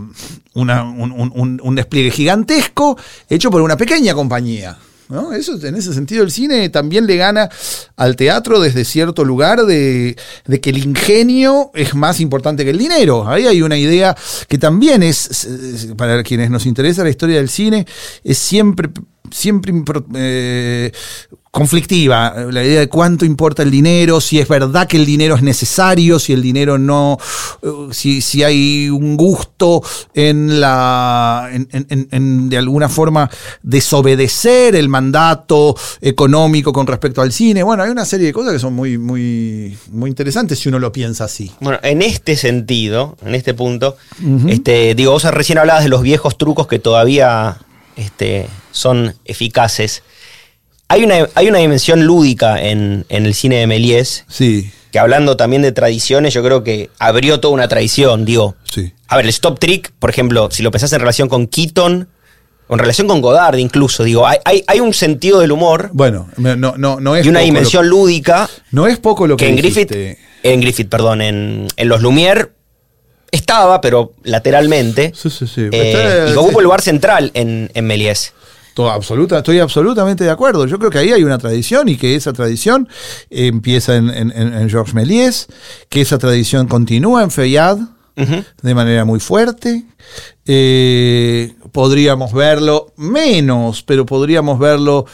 una- 0.55 0.83
un, 0.85 1.13
un- 1.13 1.33
un- 1.35 1.61
un 1.63 1.75
despliegue 1.75 2.11
gigantesco 2.11 2.97
hecho 3.29 3.51
por 3.51 3.61
una 3.63 3.77
pequeña 3.77 4.15
compañía. 4.15 4.77
¿No? 5.09 5.33
Eso, 5.33 5.59
en 5.65 5.77
ese 5.77 5.93
sentido, 5.93 6.23
el 6.25 6.31
cine 6.31 6.69
también 6.69 7.07
le 7.07 7.17
gana 7.17 7.49
al 7.97 8.17
teatro 8.17 8.61
desde 8.61 8.85
cierto 8.85 9.25
lugar 9.25 9.65
de, 9.65 10.17
de 10.47 10.61
que 10.61 10.71
el 10.71 10.79
ingenio 10.79 11.71
es 11.75 11.95
más 11.95 12.21
importante 12.21 12.65
que 12.65 12.71
el 12.71 12.79
dinero. 12.79 13.29
Ahí 13.29 13.47
hay 13.47 13.63
una 13.63 13.77
idea 13.77 14.17
que 14.49 14.59
también 14.59 15.03
es, 15.03 15.49
para 15.97 16.23
quienes 16.23 16.51
nos 16.51 16.67
interesa 16.67 17.05
la 17.05 17.11
historia 17.11 17.37
del 17.37 17.49
cine, 17.49 17.87
es 18.25 18.39
siempre, 18.39 18.91
siempre 19.31 19.73
eh, 20.15 20.93
conflictiva. 21.51 22.35
La 22.51 22.63
idea 22.63 22.81
de 22.81 22.89
cuánto 22.89 23.25
importa 23.25 23.63
el 23.63 23.71
dinero, 23.71 24.21
si 24.21 24.39
es 24.39 24.47
verdad 24.47 24.87
que 24.87 24.99
el 24.99 25.07
dinero 25.07 25.37
es 25.37 25.43
necesario, 25.43 26.19
si 26.19 26.35
el 26.35 26.43
dinero 26.43 26.77
no, 26.77 27.17
eh, 27.63 27.69
si, 27.93 28.21
si 28.21 28.43
hay 28.43 28.91
un 28.91 29.17
gusto 29.17 29.83
en 30.13 30.61
la, 30.61 31.49
en, 31.51 31.67
en- 31.73 31.87
en- 31.89 32.09
en, 32.11 32.49
de 32.51 32.59
alguna 32.59 32.91
forma 32.91 33.31
desobedecer 33.63 34.75
el 34.77 34.89
mandato 34.91 35.75
económico 36.03 36.73
con 36.75 36.87
respecto 36.87 37.23
al 37.23 37.33
cine. 37.33 37.63
Bueno, 37.63 37.83
hay 37.85 37.91
una 37.91 38.05
serie 38.05 38.27
de 38.27 38.33
cosas 38.35 38.53
que 38.53 38.59
son 38.59 38.75
muy, 38.75 38.99
muy, 38.99 39.79
muy 39.93 40.11
interesantes 40.11 40.59
si 40.59 40.69
uno 40.69 40.79
lo 40.79 40.93
piensa 40.93 41.25
así. 41.25 41.51
Bueno, 41.61 41.79
en 41.83 42.03
este 42.03 42.37
sentido, 42.37 43.17
en 43.25 43.35
este 43.35 43.55
punto, 43.55 43.97
este, 44.49 44.95
digo, 44.95 45.13
vos 45.13 45.25
recién 45.25 45.57
hablabas 45.59 45.85
de 45.85 45.89
los 45.89 46.03
viejos 46.03 46.37
trucos 46.37 46.67
que 46.67 46.79
todavía 46.79 47.57
este, 47.97 48.47
son 48.73 49.15
eficaces. 49.25 50.03
Hay 50.89 51.03
una, 51.03 51.29
hay 51.35 51.49
una 51.49 51.59
dimensión 51.59 52.05
lúdica 52.05 52.63
en, 52.63 53.05
en 53.09 53.27
el 53.27 53.35
cine 53.35 53.57
de 53.57 53.67
Méliès, 53.67 54.25
Sí, 54.29 54.71
que 54.93 54.99
hablando 55.01 55.37
también 55.37 55.63
de 55.63 55.73
tradiciones, 55.73 56.33
yo 56.33 56.43
creo 56.45 56.63
que 56.63 56.91
abrió 56.99 57.41
toda 57.41 57.53
una 57.55 57.69
tradición, 57.69 58.25
digo. 58.25 58.55
sí. 58.65 58.93
A 59.09 59.17
ver, 59.17 59.25
el 59.27 59.31
stop 59.31 59.59
trick, 59.61 59.93
por 60.01 60.11
ejemplo, 60.11 60.49
si 60.51 60.63
lo 60.65 60.71
pensás 60.73 60.93
en 60.93 60.99
relación 61.01 61.29
con 61.29 61.47
Keaton, 61.47 62.09
o 62.69 62.73
en 62.75 62.79
relación 62.81 63.07
con 63.07 63.21
Godard 63.21 63.57
incluso, 63.59 64.03
digo, 64.03 64.27
hay, 64.27 64.39
hay, 64.45 64.65
hay 64.67 64.81
un 64.81 64.93
sentido 64.93 65.39
del 65.39 65.53
humor 65.53 65.91
Bueno, 65.93 66.29
no, 66.37 66.57
no, 66.57 66.99
no 66.99 67.15
es 67.15 67.25
y 67.25 67.29
una 67.29 67.39
poco 67.39 67.45
dimensión 67.47 67.89
lúdica 67.89 68.51
no 68.73 68.89
es 68.89 68.99
poco 68.99 69.29
lo 69.29 69.37
que, 69.37 69.45
que 69.45 69.51
en 69.51 69.57
Griffith, 69.57 69.93
en 70.43 70.61
Griffith, 70.61 70.89
perdón, 70.89 71.21
en, 71.23 71.69
en 71.77 71.89
los 71.89 72.03
Lumière 72.03 72.51
estaba, 73.31 73.81
pero 73.81 74.13
lateralmente. 74.25 75.13
Sí, 75.15 75.31
sí, 75.31 75.47
sí. 75.47 75.69
Eh, 75.73 76.29
y 76.33 76.37
ocupa 76.37 76.59
un 76.59 76.65
lugar 76.65 76.81
central 76.81 77.31
en, 77.35 77.71
en 77.75 77.87
Méliès. 77.87 78.33
Todo 78.75 78.91
absoluta, 78.91 79.39
estoy 79.39 79.59
absolutamente 79.59 80.23
de 80.25 80.31
acuerdo. 80.31 80.67
Yo 80.67 80.79
creo 80.79 80.91
que 80.91 80.99
ahí 80.99 81.11
hay 81.11 81.25
una 81.25 81.39
tradición 81.39 81.89
y 81.89 81.97
que 81.97 82.15
esa 82.15 82.33
tradición 82.35 82.89
eh, 83.31 83.47
empieza 83.47 83.97
en, 83.97 84.11
en- 84.11 84.31
en- 84.33 84.69
Georges 84.69 84.93
Méliès, 84.95 85.47
que 85.89 86.03
esa 86.03 86.19
tradición 86.19 86.69
continúa 86.69 87.23
en 87.23 87.31
Feyad 87.31 87.79
Ujú. 88.19 88.45
de 88.63 88.75
manera 88.75 89.07
muy 89.07 89.19
fuerte. 89.19 89.85
Eh, 90.45 91.55
podríamos 91.73 92.33
verlo 92.33 92.93
menos, 92.97 93.83
pero 93.83 94.07
podríamos 94.07 94.59
verlo 94.59 95.07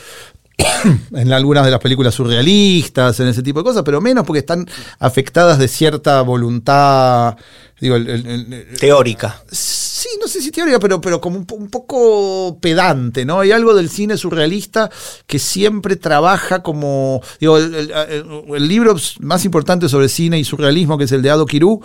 en 1.13 1.33
algunas 1.33 1.65
de 1.65 1.71
las 1.71 1.81
películas 1.81 2.15
surrealistas, 2.15 3.19
en 3.21 3.29
ese 3.29 3.43
tipo 3.43 3.61
de 3.61 3.65
cosas, 3.65 3.83
pero 3.85 4.01
menos 4.01 4.25
porque 4.27 4.41
están 4.41 4.67
afectadas 4.99 5.59
de 5.59 5.69
cierta 5.69 6.21
voluntad. 6.23 7.37
Digo, 7.81 7.97
el- 7.97 8.09
el- 8.09 8.27
el- 8.27 8.79
Teórica. 8.79 9.43
Sí, 9.51 10.09
no 10.21 10.27
sé 10.29 10.41
si 10.41 10.51
teoría, 10.51 10.79
pero, 10.79 11.01
pero 11.01 11.21
como 11.21 11.37
un, 11.37 11.47
po- 11.47 11.55
un 11.57 11.69
poco 11.71 12.59
pedante, 12.61 13.25
¿no? 13.25 13.41
Hay 13.41 13.53
algo 13.53 13.75
del 13.75 13.89
cine 13.89 14.17
surrealista 14.17 14.91
que 15.27 15.39
siempre 15.39 15.97
trabaja 15.97 16.63
como. 16.63 17.21
Digo, 17.41 17.59
el 17.59 18.69
libro 18.69 18.97
más 19.21 19.45
importante 19.45 19.89
sobre 19.89 20.09
cine 20.09 20.39
y 20.39 20.45
surrealismo, 20.45 20.99
que 20.99 21.05
es 21.05 21.13
el 21.13 21.23
de 21.23 21.31
Ado 21.31 21.47
Kirú, 21.47 21.81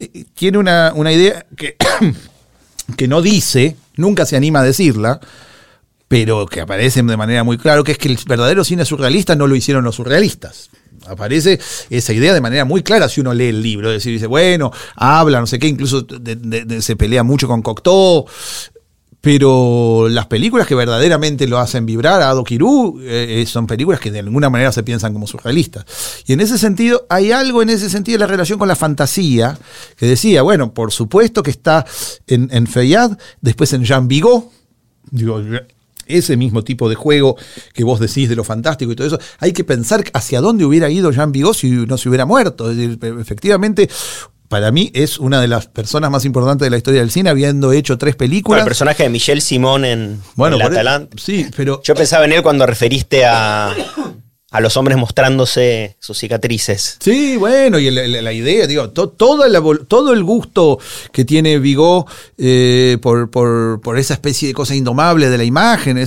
eh, 0.00 0.24
tiene 0.34 0.58
una, 0.58 0.92
una 0.94 1.12
idea 1.12 1.46
que, 1.56 1.76
que 2.96 3.08
no 3.08 3.20
dice, 3.22 3.76
nunca 3.96 4.24
se 4.26 4.36
anima 4.36 4.60
a 4.60 4.64
decirla, 4.64 5.20
pero 6.08 6.46
que 6.46 6.62
aparece 6.62 7.02
de 7.02 7.16
manera 7.16 7.44
muy 7.44 7.58
clara, 7.58 7.82
que 7.82 7.92
es 7.92 7.98
que 7.98 8.08
el 8.08 8.18
verdadero 8.26 8.64
cine 8.64 8.84
surrealista 8.84 9.36
no 9.36 9.46
lo 9.46 9.54
hicieron 9.54 9.84
los 9.84 9.96
surrealistas. 9.96 10.70
Aparece 11.06 11.60
esa 11.90 12.12
idea 12.12 12.34
de 12.34 12.40
manera 12.40 12.64
muy 12.64 12.82
clara 12.82 13.08
si 13.08 13.20
uno 13.20 13.32
lee 13.32 13.48
el 13.48 13.62
libro. 13.62 13.90
Es 13.90 13.98
decir, 13.98 14.12
dice, 14.12 14.26
bueno, 14.26 14.72
habla, 14.96 15.40
no 15.40 15.46
sé 15.46 15.58
qué, 15.58 15.68
incluso 15.68 16.06
se 16.80 16.96
pelea 16.96 17.22
mucho 17.22 17.46
con 17.46 17.62
Cocteau. 17.62 18.26
Pero 19.20 20.08
las 20.08 20.26
películas 20.26 20.66
que 20.66 20.76
verdaderamente 20.76 21.48
lo 21.48 21.58
hacen 21.58 21.84
vibrar 21.84 22.22
a 22.22 22.30
Ado 22.30 22.44
Kirú 22.44 23.00
eh, 23.02 23.42
eh, 23.42 23.46
son 23.46 23.66
películas 23.66 23.98
que 23.98 24.12
de 24.12 24.20
alguna 24.20 24.48
manera 24.48 24.70
se 24.70 24.84
piensan 24.84 25.12
como 25.12 25.26
surrealistas. 25.26 25.84
Y 26.26 26.34
en 26.34 26.40
ese 26.40 26.56
sentido, 26.56 27.04
hay 27.10 27.32
algo 27.32 27.60
en 27.60 27.68
ese 27.68 27.90
sentido 27.90 28.16
de 28.16 28.20
la 28.20 28.26
relación 28.28 28.60
con 28.60 28.68
la 28.68 28.76
fantasía, 28.76 29.58
que 29.96 30.06
decía, 30.06 30.42
bueno, 30.42 30.72
por 30.72 30.92
supuesto 30.92 31.42
que 31.42 31.50
está 31.50 31.84
en, 32.28 32.48
en 32.52 32.68
Feyad, 32.68 33.18
después 33.40 33.72
en 33.72 33.84
Jean 33.84 34.06
Vigo, 34.06 34.52
digo, 35.10 35.42
ese 36.08 36.36
mismo 36.36 36.64
tipo 36.64 36.88
de 36.88 36.94
juego 36.94 37.36
que 37.72 37.84
vos 37.84 38.00
decís 38.00 38.28
de 38.28 38.36
lo 38.36 38.44
fantástico 38.44 38.90
y 38.92 38.96
todo 38.96 39.06
eso, 39.06 39.18
hay 39.38 39.52
que 39.52 39.64
pensar 39.64 40.04
hacia 40.14 40.40
dónde 40.40 40.64
hubiera 40.64 40.90
ido 40.90 41.10
Jean 41.12 41.32
Vigo 41.32 41.54
si 41.54 41.70
no 41.70 41.96
se 41.98 42.08
hubiera 42.08 42.26
muerto. 42.26 42.70
Es 42.70 42.76
decir, 42.76 42.98
efectivamente, 43.20 43.88
para 44.48 44.70
mí 44.72 44.90
es 44.94 45.18
una 45.18 45.40
de 45.42 45.48
las 45.48 45.66
personas 45.66 46.10
más 46.10 46.24
importantes 46.24 46.64
de 46.64 46.70
la 46.70 46.78
historia 46.78 47.00
del 47.00 47.10
cine, 47.10 47.28
habiendo 47.30 47.70
hecho 47.72 47.98
tres 47.98 48.14
Con 48.16 48.24
el 48.24 48.30
películas. 48.30 48.64
personaje 48.64 49.02
de 49.02 49.08
Michel 49.10 49.42
Simón 49.42 49.84
en, 49.84 50.20
Bueno, 50.36 50.56
en 50.56 50.60
La 50.60 50.64
e- 50.64 50.68
Atalanta. 50.68 51.16
sí, 51.20 51.46
pero 51.56 51.82
Yo 51.84 51.94
pensaba 51.94 52.24
en 52.24 52.32
él 52.32 52.42
cuando 52.42 52.64
referiste 52.64 53.26
a, 53.26 53.74
a 54.50 54.60
los 54.60 54.76
hombres 54.76 54.96
mostrándose 54.96 55.96
sus 55.98 56.18
cicatrices. 56.18 56.96
Sí, 57.00 57.36
bueno, 57.36 57.78
y 57.78 57.90
la 57.90 58.32
idea, 58.32 58.66
digo, 58.66 58.90
to- 58.90 59.10
toda 59.10 59.48
la 59.48 59.62
todo 59.86 60.12
el 60.12 60.24
gusto 60.24 60.78
que 61.12 61.24
tiene 61.24 61.58
Vigo 61.58 62.06
eh, 62.38 62.96
por, 63.02 63.28
esa 63.98 64.14
especie 64.14 64.48
de 64.48 64.54
cosa 64.54 64.74
indomable 64.74 65.28
de 65.28 65.38
la 65.38 65.44
imagen, 65.44 65.98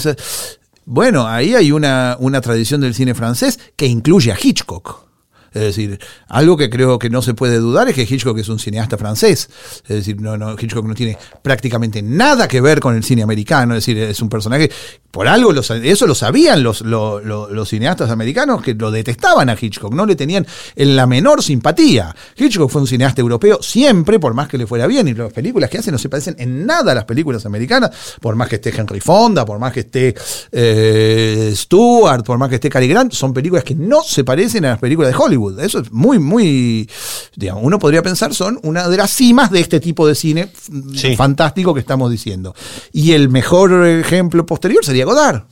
bueno, 0.85 1.27
ahí 1.27 1.53
hay 1.53 1.71
una 1.71 2.41
tradición 2.41 2.81
del 2.81 2.95
cine 2.95 3.13
francés 3.13 3.59
que 3.75 3.85
incluye 3.85 4.31
a 4.31 4.37
Hitchcock. 4.41 5.10
Es 5.53 5.61
decir, 5.61 5.99
algo 6.27 6.55
que 6.57 6.69
creo 6.69 6.97
que 6.97 7.09
no 7.09 7.21
se 7.21 7.33
puede 7.33 7.57
dudar 7.57 7.89
es 7.89 7.95
que 7.95 8.03
Hitchcock 8.03 8.37
es 8.37 8.47
un 8.49 8.59
cineasta 8.59 8.97
francés. 8.97 9.49
Es 9.83 9.95
decir, 9.97 10.21
no, 10.21 10.37
no, 10.37 10.53
Hitchcock 10.57 10.85
no 10.85 10.93
tiene 10.93 11.17
prácticamente 11.41 12.01
nada 12.01 12.47
que 12.47 12.61
ver 12.61 12.79
con 12.79 12.95
el 12.95 13.03
cine 13.03 13.23
americano. 13.23 13.75
Es 13.75 13.85
decir, 13.85 13.97
es 14.01 14.21
un 14.21 14.29
personaje. 14.29 14.71
Por 15.11 15.27
algo, 15.27 15.51
eso 15.53 16.07
lo 16.07 16.15
sabían 16.15 16.63
los- 16.63 16.81
los 16.81 17.69
cineastas 17.69 18.09
americanos 18.11 18.61
que 18.61 18.73
lo 18.75 18.91
detestaban 18.91 19.49
a 19.49 19.57
Hitchcock, 19.59 19.93
no 19.93 20.05
le 20.05 20.15
tenían 20.15 20.47
en 20.75 20.95
la 20.95 21.05
menor 21.05 21.43
simpatía. 21.43 22.15
Hitchcock 22.37 22.69
fue 22.71 22.79
un 22.81 22.87
cineasta 22.87 23.19
europeo 23.19 23.61
siempre, 23.61 24.19
por 24.19 24.33
más 24.33 24.47
que 24.47 24.57
le 24.57 24.65
fuera 24.67 24.87
bien, 24.87 25.09
y 25.09 25.13
las 25.13 25.33
películas 25.33 25.69
que 25.69 25.79
hace 25.79 25.91
no 25.91 25.97
se 25.97 26.07
parecen 26.07 26.35
en 26.39 26.65
nada 26.65 26.93
a 26.93 26.95
las 26.95 27.03
películas 27.05 27.45
americanas, 27.45 27.91
por 28.21 28.37
más 28.37 28.47
que 28.47 28.55
esté 28.55 28.73
Henry 28.75 29.01
Fonda, 29.01 29.43
por 29.45 29.59
más 29.59 29.73
que 29.73 29.81
esté 29.81 30.15
eh, 30.53 31.51
Stewart, 31.55 32.23
por 32.23 32.37
más 32.37 32.47
que 32.49 32.55
esté 32.55 32.69
Cary 32.69 32.87
Grant, 32.87 33.11
son 33.13 33.33
películas 33.33 33.63
que 33.65 33.75
no 33.75 34.03
se 34.03 34.23
parecen 34.23 34.63
a 34.65 34.69
las 34.69 34.79
películas 34.79 35.11
de 35.11 35.17
Hollywood. 35.17 35.40
Eso 35.49 35.79
es 35.79 35.91
muy, 35.91 36.19
muy, 36.19 36.89
digamos, 37.35 37.63
uno 37.63 37.79
podría 37.79 38.01
pensar 38.03 38.33
son 38.33 38.59
una 38.63 38.87
de 38.87 38.97
las 38.97 39.11
cimas 39.11 39.49
de 39.51 39.59
este 39.59 39.79
tipo 39.79 40.07
de 40.07 40.15
cine 40.15 40.51
Sí. 40.95 41.15
fantástico 41.15 41.73
que 41.73 41.79
estamos 41.79 42.11
diciendo. 42.11 42.53
Y 42.93 43.13
el 43.13 43.29
mejor 43.29 43.85
ejemplo 43.85 44.45
posterior 44.45 44.85
sería 44.85 45.05
Godard. 45.05 45.43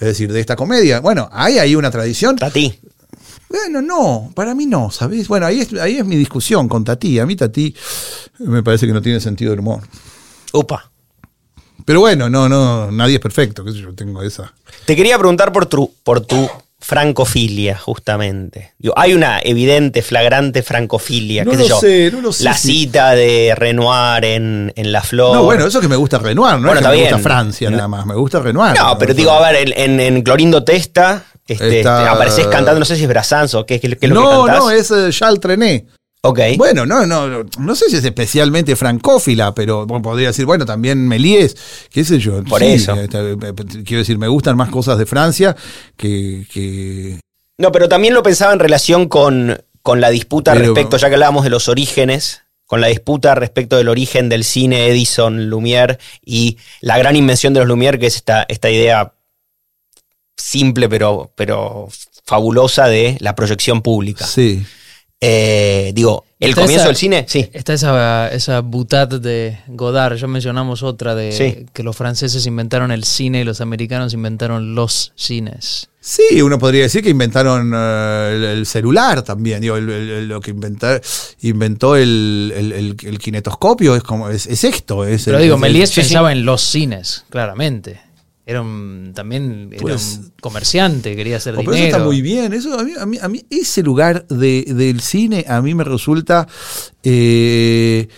Es 0.00 0.08
decir, 0.08 0.32
de 0.32 0.40
esta 0.40 0.56
comedia. 0.56 1.00
Bueno, 1.00 1.28
hay 1.32 1.58
ahí 1.58 1.74
una 1.76 1.90
tradición. 1.90 2.36
Tati. 2.36 2.78
Bueno, 3.48 3.82
no, 3.82 4.32
para 4.34 4.54
mí 4.54 4.64
no, 4.66 4.90
¿sabes? 4.90 5.28
Bueno, 5.28 5.44
ahí 5.46 5.60
es, 5.60 5.72
ahí 5.74 5.98
es 5.98 6.04
mi 6.06 6.16
discusión 6.16 6.68
con 6.68 6.84
Tati. 6.84 7.18
A 7.18 7.26
mí 7.26 7.36
Tati 7.36 7.74
me 8.38 8.62
parece 8.62 8.86
que 8.86 8.92
no 8.94 9.02
tiene 9.02 9.20
sentido 9.20 9.50
del 9.50 9.60
humor. 9.60 9.82
Upa. 10.54 10.90
Pero 11.84 12.00
bueno, 12.00 12.30
no, 12.30 12.48
no, 12.48 12.90
nadie 12.90 13.16
es 13.16 13.20
perfecto, 13.20 13.64
qué 13.64 13.72
sé 13.72 13.78
yo, 13.80 13.92
tengo 13.94 14.22
esa. 14.22 14.54
Te 14.86 14.94
quería 14.96 15.18
preguntar 15.18 15.52
por 15.52 15.66
tu, 15.66 15.92
por 16.04 16.20
tu 16.20 16.48
francofilia, 16.82 17.78
justamente. 17.78 18.74
Digo, 18.78 18.92
hay 18.96 19.14
una 19.14 19.40
evidente, 19.42 20.02
flagrante 20.02 20.62
francofilia, 20.62 21.44
No 21.44 21.52
qué 21.52 21.56
sé 21.58 21.62
lo 21.62 21.68
yo. 21.68 21.80
sé, 21.80 22.10
no 22.12 22.20
lo 22.20 22.32
sé 22.32 22.44
La 22.44 22.54
cita 22.54 23.12
de 23.12 23.54
Renoir 23.56 24.24
en, 24.24 24.72
en 24.76 24.92
La 24.92 25.02
Flor. 25.02 25.36
No, 25.36 25.44
bueno, 25.44 25.64
eso 25.66 25.80
que 25.80 25.88
me 25.88 25.96
gusta 25.96 26.18
Renoir, 26.18 26.56
no 26.56 26.68
Bueno, 26.68 26.80
es 26.80 26.86
que 26.86 26.92
me 26.92 26.96
gusta 26.96 27.16
bien. 27.16 27.22
Francia 27.22 27.70
No. 27.70 27.76
nada 27.76 27.88
más, 27.88 28.04
me 28.06 28.14
gusta 28.14 28.40
Renoir. 28.40 28.74
No, 28.76 28.98
pero 28.98 29.14
digo, 29.14 29.30
a 29.30 29.50
ver, 29.50 29.72
en, 29.76 30.00
en, 30.00 30.22
Clorindo 30.22 30.64
Testa 30.64 31.24
este, 31.46 31.78
Está- 31.80 32.02
te 32.04 32.08
apareces 32.08 32.46
cantando, 32.46 32.78
no 32.78 32.84
sé 32.84 32.96
si 32.96 33.02
es 33.02 33.08
Brassens 33.08 33.54
o 33.54 33.64
qué, 33.66 33.80
qué, 33.80 33.96
qué 33.96 34.06
es 34.06 34.12
lo 34.12 34.20
no, 34.20 34.30
que 34.44 34.46
cantás. 34.50 34.58
no, 34.64 34.70
es 34.70 34.90
eh, 34.90 35.08
Charles 35.10 35.40
Trenet. 35.40 35.86
Ok. 36.24 36.38
Bueno, 36.56 36.86
no, 36.86 37.04
no, 37.04 37.26
no, 37.28 37.44
no 37.58 37.74
sé 37.74 37.90
si 37.90 37.96
es 37.96 38.04
especialmente 38.04 38.76
francófila, 38.76 39.54
pero 39.54 39.86
bueno, 39.86 40.02
podría 40.02 40.28
decir, 40.28 40.46
bueno, 40.46 40.64
también 40.64 41.06
Méliès, 41.08 41.56
qué 41.90 42.04
sé 42.04 42.20
yo. 42.20 42.44
Por 42.44 42.60
sí, 42.60 42.66
eso. 42.66 42.94
eh, 42.94 43.08
eh, 43.12 43.52
quiero 43.84 43.98
decir, 43.98 44.18
me 44.18 44.28
gustan 44.28 44.56
más 44.56 44.68
cosas 44.70 44.98
de 44.98 45.06
Francia 45.06 45.56
que, 45.96 46.46
que, 46.52 47.18
No, 47.58 47.72
pero 47.72 47.88
también 47.88 48.14
lo 48.14 48.22
pensaba 48.22 48.52
en 48.52 48.60
relación 48.60 49.08
con, 49.08 49.60
con 49.82 50.00
la 50.00 50.10
disputa 50.10 50.52
Pero- 50.52 50.66
respecto, 50.66 50.96
ya 50.96 51.08
que 51.08 51.14
hablábamos 51.14 51.42
de 51.42 51.50
los 51.50 51.68
orígenes, 51.68 52.42
con 52.66 52.80
la 52.80 52.86
disputa 52.86 53.34
respecto 53.34 53.76
del 53.76 53.88
origen 53.88 54.28
del 54.28 54.44
cine 54.44 54.86
Edison, 54.86 55.50
Lumière 55.50 55.98
y 56.24 56.56
la 56.80 56.98
gran 56.98 57.16
invención 57.16 57.52
de 57.52 57.60
los 57.60 57.68
Lumière, 57.68 57.98
que 57.98 58.06
es 58.06 58.14
esta, 58.14 58.44
esta 58.48 58.70
idea 58.70 59.12
simple 60.36 60.88
pero, 60.88 61.32
pero 61.34 61.88
fabulosa 62.24 62.86
de 62.86 63.16
la 63.20 63.34
proyección 63.34 63.82
pública. 63.82 64.24
Sí. 64.24 64.64
Eh, 65.24 65.92
digo, 65.94 66.24
el 66.40 66.50
Está 66.50 66.62
comienzo 66.62 66.80
esa- 66.82 66.88
del 66.88 66.96
cine, 66.96 67.24
sí. 67.28 67.48
Está 67.52 67.74
esa, 67.74 68.28
esa 68.32 68.60
boutade 68.60 69.20
de 69.20 69.56
Godard, 69.68 70.16
ya 70.16 70.26
mencionamos 70.26 70.82
otra 70.82 71.14
de 71.14 71.30
Sí. 71.30 71.66
que 71.72 71.84
los 71.84 71.96
franceses 71.96 72.44
inventaron 72.46 72.90
el 72.90 73.04
cine 73.04 73.42
y 73.42 73.44
los 73.44 73.60
americanos 73.60 74.14
inventaron 74.14 74.74
los 74.74 75.12
cines. 75.14 75.88
Sí, 76.00 76.42
uno 76.42 76.58
podría 76.58 76.82
decir 76.82 77.04
que 77.04 77.10
inventaron 77.10 77.72
eh, 77.72 78.32
el, 78.34 78.44
el 78.58 78.66
celular 78.66 79.22
también. 79.22 79.60
Digo, 79.60 79.76
el- 79.76 79.88
el- 79.88 80.26
lo 80.28 80.40
que 80.40 80.50
inventar, 80.50 81.00
inventó 81.42 81.94
el, 81.94 82.52
el- 82.56 82.72
el- 82.72 82.96
el 83.04 83.18
kinetoscopio 83.20 83.94
es 83.94 84.02
como 84.02 84.28
es, 84.28 84.48
es 84.48 84.64
esto. 84.64 85.04
Es 85.04 85.24
Pero 85.26 85.36
el- 85.36 85.44
digo, 85.44 85.56
Méliès 85.56 85.92
pensaba 85.94 86.32
en 86.32 86.44
los 86.44 86.62
cines, 86.62 87.24
claramente. 87.30 88.00
Era 88.44 88.60
un, 88.60 89.12
también 89.14 89.68
era 89.72 89.82
Pues- 89.82 90.18
un 90.18 90.32
comerciante, 90.40 91.14
quería 91.14 91.36
hacer 91.36 91.54
Oh, 91.54 91.58
pero 91.58 91.72
dinero. 91.72 91.88
eso 91.88 91.96
está 91.96 92.04
muy 92.06 92.20
bien. 92.22 92.52
Eso 92.52 92.78
a 92.78 92.82
mí, 92.82 92.92
a 92.98 93.06
mí, 93.06 93.18
a 93.22 93.28
mí 93.28 93.44
ese 93.50 93.82
lugar 93.84 94.26
de- 94.26 94.64
del 94.66 95.00
cine 95.00 95.44
a 95.48 95.62
mí 95.62 95.74
me 95.74 95.84
resulta 95.84 96.48
eh, 97.04 98.08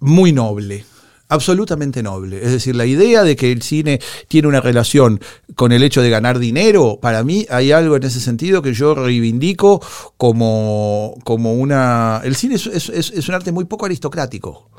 muy 0.00 0.32
noble. 0.32 0.84
Absolutamente 1.28 2.02
noble. 2.02 2.38
Es 2.44 2.50
decir, 2.50 2.74
la 2.74 2.86
idea 2.86 3.22
de 3.22 3.36
que 3.36 3.52
el 3.52 3.62
cine 3.62 4.00
tiene 4.26 4.48
una 4.48 4.60
relación 4.60 5.20
con 5.54 5.70
el 5.70 5.84
hecho 5.84 6.02
de 6.02 6.10
ganar 6.10 6.40
dinero, 6.40 6.98
para 7.00 7.22
mí 7.22 7.46
hay 7.50 7.70
algo 7.70 7.94
en 7.94 8.02
ese 8.02 8.18
sentido 8.18 8.62
que 8.62 8.74
yo 8.74 8.94
reivindico 8.96 9.80
como, 10.16 11.14
como 11.22 11.54
una... 11.54 12.20
El 12.24 12.34
cine 12.34 12.56
es- 12.56 12.66
es- 12.66 13.12
es 13.14 13.28
un 13.28 13.34
arte 13.36 13.52
muy 13.52 13.64
poco 13.64 13.86
aristocrático. 13.86 14.70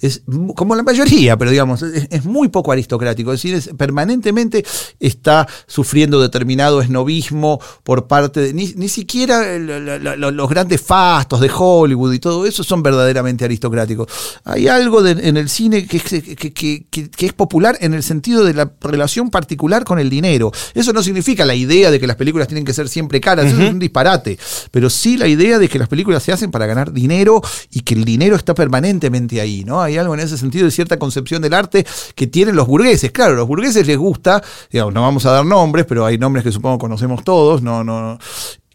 Es 0.00 0.22
como 0.56 0.74
la 0.74 0.82
mayoría, 0.82 1.36
pero 1.36 1.50
digamos, 1.50 1.82
es, 1.82 2.08
es 2.10 2.24
muy 2.24 2.48
poco 2.48 2.72
aristocrático. 2.72 3.32
Es 3.32 3.42
decir, 3.42 3.54
es- 3.54 3.70
permanentemente 3.76 4.64
está 4.98 5.46
sufriendo 5.66 6.20
determinado 6.20 6.80
esnovismo 6.80 7.60
por 7.82 8.06
parte 8.06 8.40
de. 8.40 8.54
Ni, 8.54 8.72
ni 8.76 8.88
siquiera 8.88 9.58
la- 9.58 9.78
la- 9.78 9.98
la- 10.16 10.30
los 10.30 10.48
grandes 10.48 10.80
fastos 10.80 11.40
de 11.40 11.50
Hollywood 11.54 12.12
y 12.14 12.18
todo 12.18 12.46
eso 12.46 12.64
son 12.64 12.82
verdaderamente 12.82 13.44
aristocráticos. 13.44 14.06
Hay 14.44 14.68
algo 14.68 15.02
de- 15.02 15.28
en 15.28 15.36
el 15.36 15.48
cine 15.48 15.86
que, 15.86 15.98
es- 15.98 16.04
que- 16.04 16.52
que- 16.52 16.86
que- 16.90 17.10
que 17.10 17.26
es 17.26 17.32
popular 17.32 17.76
en 17.80 17.94
el 17.94 18.02
sentido 18.02 18.44
de 18.44 18.54
la 18.54 18.70
relación 18.80 19.30
particular 19.30 19.84
con 19.84 19.98
el 19.98 20.08
dinero. 20.08 20.50
Eso 20.74 20.92
no 20.92 21.02
significa 21.02 21.44
la 21.44 21.54
idea 21.54 21.90
de 21.90 22.00
que 22.00 22.06
las 22.06 22.16
películas 22.16 22.48
tienen 22.48 22.64
que 22.64 22.72
ser 22.72 22.88
siempre 22.88 23.20
caras, 23.20 23.46
eso 23.46 23.62
es 23.62 23.70
un 23.70 23.78
disparate. 23.78 24.38
Pero 24.70 24.88
sí 24.88 25.16
la 25.16 25.26
idea 25.28 25.58
de 25.58 25.68
que 25.68 25.78
las 25.78 25.88
películas 25.88 26.22
se 26.22 26.32
hacen 26.32 26.50
para 26.50 26.66
ganar 26.66 26.92
dinero 26.92 27.42
y 27.70 27.80
que 27.80 27.94
el 27.94 28.04
dinero 28.04 28.36
está 28.36 28.54
permanentemente 28.54 29.40
ahí, 29.40 29.64
¿no? 29.64 29.80
Hay 29.90 29.98
algo 29.98 30.14
en 30.14 30.20
ese 30.20 30.38
sentido 30.38 30.64
de 30.64 30.70
cierta 30.70 30.98
concepción 30.98 31.42
del 31.42 31.54
arte 31.54 31.86
que 32.14 32.26
tienen 32.26 32.56
los 32.56 32.66
burgueses. 32.66 33.10
Claro, 33.12 33.34
a 33.34 33.36
los 33.36 33.46
burgueses 33.48 33.86
les 33.86 33.98
gusta, 33.98 34.42
digamos, 34.72 34.94
no 34.94 35.02
vamos 35.02 35.26
a 35.26 35.30
dar 35.32 35.44
nombres, 35.44 35.86
pero 35.88 36.06
hay 36.06 36.18
nombres 36.18 36.44
que 36.44 36.52
supongo 36.52 36.78
conocemos 36.78 37.22
todos, 37.24 37.62
no, 37.62 37.84
no, 37.84 38.18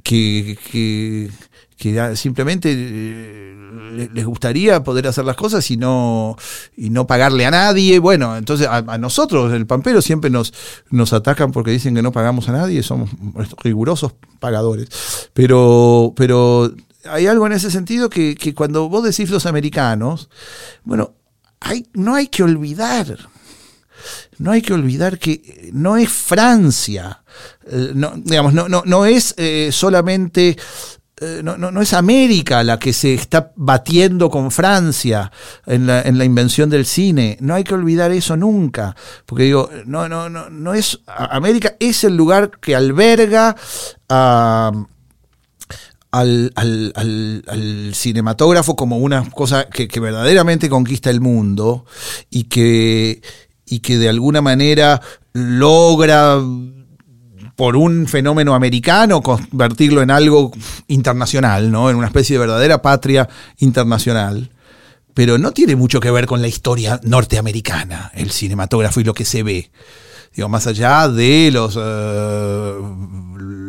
que, 0.03 0.57
que, 0.71 1.29
simplemente 2.15 2.71
eh, 2.75 3.55
le- 3.93 4.09
les 4.13 4.25
gustaría 4.25 4.83
poder 4.83 5.07
hacer 5.07 5.25
las 5.25 5.35
cosas 5.35 5.69
y 5.71 5.77
no, 5.77 6.35
y 6.77 6.89
no 6.89 7.07
pagarle 7.07 7.45
a 7.45 7.51
nadie. 7.51 7.99
Bueno, 7.99 8.37
entonces 8.37 8.67
a, 8.67 8.77
a 8.77 8.97
nosotros, 8.97 9.53
el 9.53 9.65
Pampero, 9.65 10.01
siempre 10.01 10.29
nos, 10.29 10.53
nos 10.89 11.13
atacan 11.13 11.51
porque 11.51 11.71
dicen 11.71 11.95
que 11.95 12.01
no 12.01 12.11
pagamos 12.11 12.47
a 12.49 12.53
nadie, 12.53 12.83
somos 12.83 13.09
rigurosos 13.63 14.13
pagadores. 14.39 14.89
Pero, 15.33 16.13
pero 16.15 16.71
hay 17.07 17.27
algo 17.27 17.45
en 17.47 17.53
ese 17.53 17.71
sentido 17.71 18.09
que, 18.09 18.35
que 18.35 18.53
cuando 18.53 18.89
vos 18.89 19.03
decís 19.03 19.29
los 19.29 19.45
americanos, 19.45 20.29
bueno, 20.83 21.13
hay, 21.59 21.87
no 21.93 22.15
hay 22.15 22.27
que 22.27 22.43
olvidar 22.43 23.29
no 24.37 24.51
hay 24.51 24.61
que 24.61 24.73
olvidar 24.73 25.17
que 25.19 25.69
no 25.73 25.97
es 25.97 26.09
Francia, 26.09 27.23
eh, 27.67 27.91
no, 27.93 28.13
digamos, 28.15 28.53
no, 28.53 28.67
no, 28.67 28.83
no 28.85 29.05
es 29.05 29.33
eh, 29.37 29.69
solamente, 29.71 30.57
eh, 31.21 31.41
no, 31.43 31.57
no, 31.57 31.71
no 31.71 31.81
es 31.81 31.93
América 31.93 32.63
la 32.63 32.77
que 32.77 32.93
se 32.93 33.13
está 33.13 33.51
batiendo 33.55 34.29
con 34.29 34.51
Francia 34.51 35.31
en 35.65 35.87
la, 35.87 36.01
en 36.01 36.17
la 36.17 36.25
invención 36.25 36.69
del 36.69 36.85
cine, 36.85 37.37
no 37.41 37.55
hay 37.55 37.63
que 37.63 37.73
olvidar 37.73 38.11
eso 38.11 38.35
nunca, 38.35 38.95
porque 39.25 39.43
digo, 39.45 39.69
no, 39.85 40.09
no, 40.09 40.29
no, 40.29 40.49
no 40.49 40.73
es, 40.73 40.99
América 41.07 41.75
es 41.79 42.03
el 42.03 42.15
lugar 42.15 42.51
que 42.59 42.75
alberga 42.75 43.55
a 44.09 44.71
al, 46.19 46.51
al- 46.55 46.93
al- 46.95 47.91
cinematógrafo 47.93 48.75
como 48.75 48.97
una 48.97 49.29
cosa 49.31 49.67
que, 49.69 49.87
que 49.87 49.99
verdaderamente 49.99 50.69
conquista 50.69 51.09
el 51.09 51.21
mundo 51.21 51.85
y 52.29 52.43
que, 52.45 53.21
y 53.65 53.79
que 53.79 53.97
de 53.97 54.09
alguna 54.09 54.41
manera 54.41 55.01
logra 55.33 56.39
por 57.55 57.77
un 57.77 58.07
fenómeno 58.07 58.53
americano 58.53 59.21
convertirlo 59.21 60.01
en 60.01 60.11
algo 60.11 60.51
internacional, 60.87 61.71
¿no? 61.71 61.89
En 61.89 61.95
una 61.95 62.07
especie 62.07 62.35
de 62.35 62.39
verdadera 62.39 62.81
patria 62.81 63.29
internacional. 63.59 64.51
Pero 65.13 65.37
no 65.37 65.51
tiene 65.51 65.77
mucho 65.77 66.01
que 66.01 66.11
ver 66.11 66.25
con 66.25 66.41
la 66.41 66.49
historia 66.49 66.99
norteamericana, 67.03 68.11
el 68.13 68.31
cinematógrafo 68.31 68.99
y 68.99 69.05
lo 69.05 69.13
que 69.13 69.23
se 69.23 69.43
ve. 69.43 69.71
Digo, 70.35 70.49
más 70.49 70.67
allá 70.67 71.07
de 71.07 71.49
los, 71.53 71.79
eh, 71.81 72.73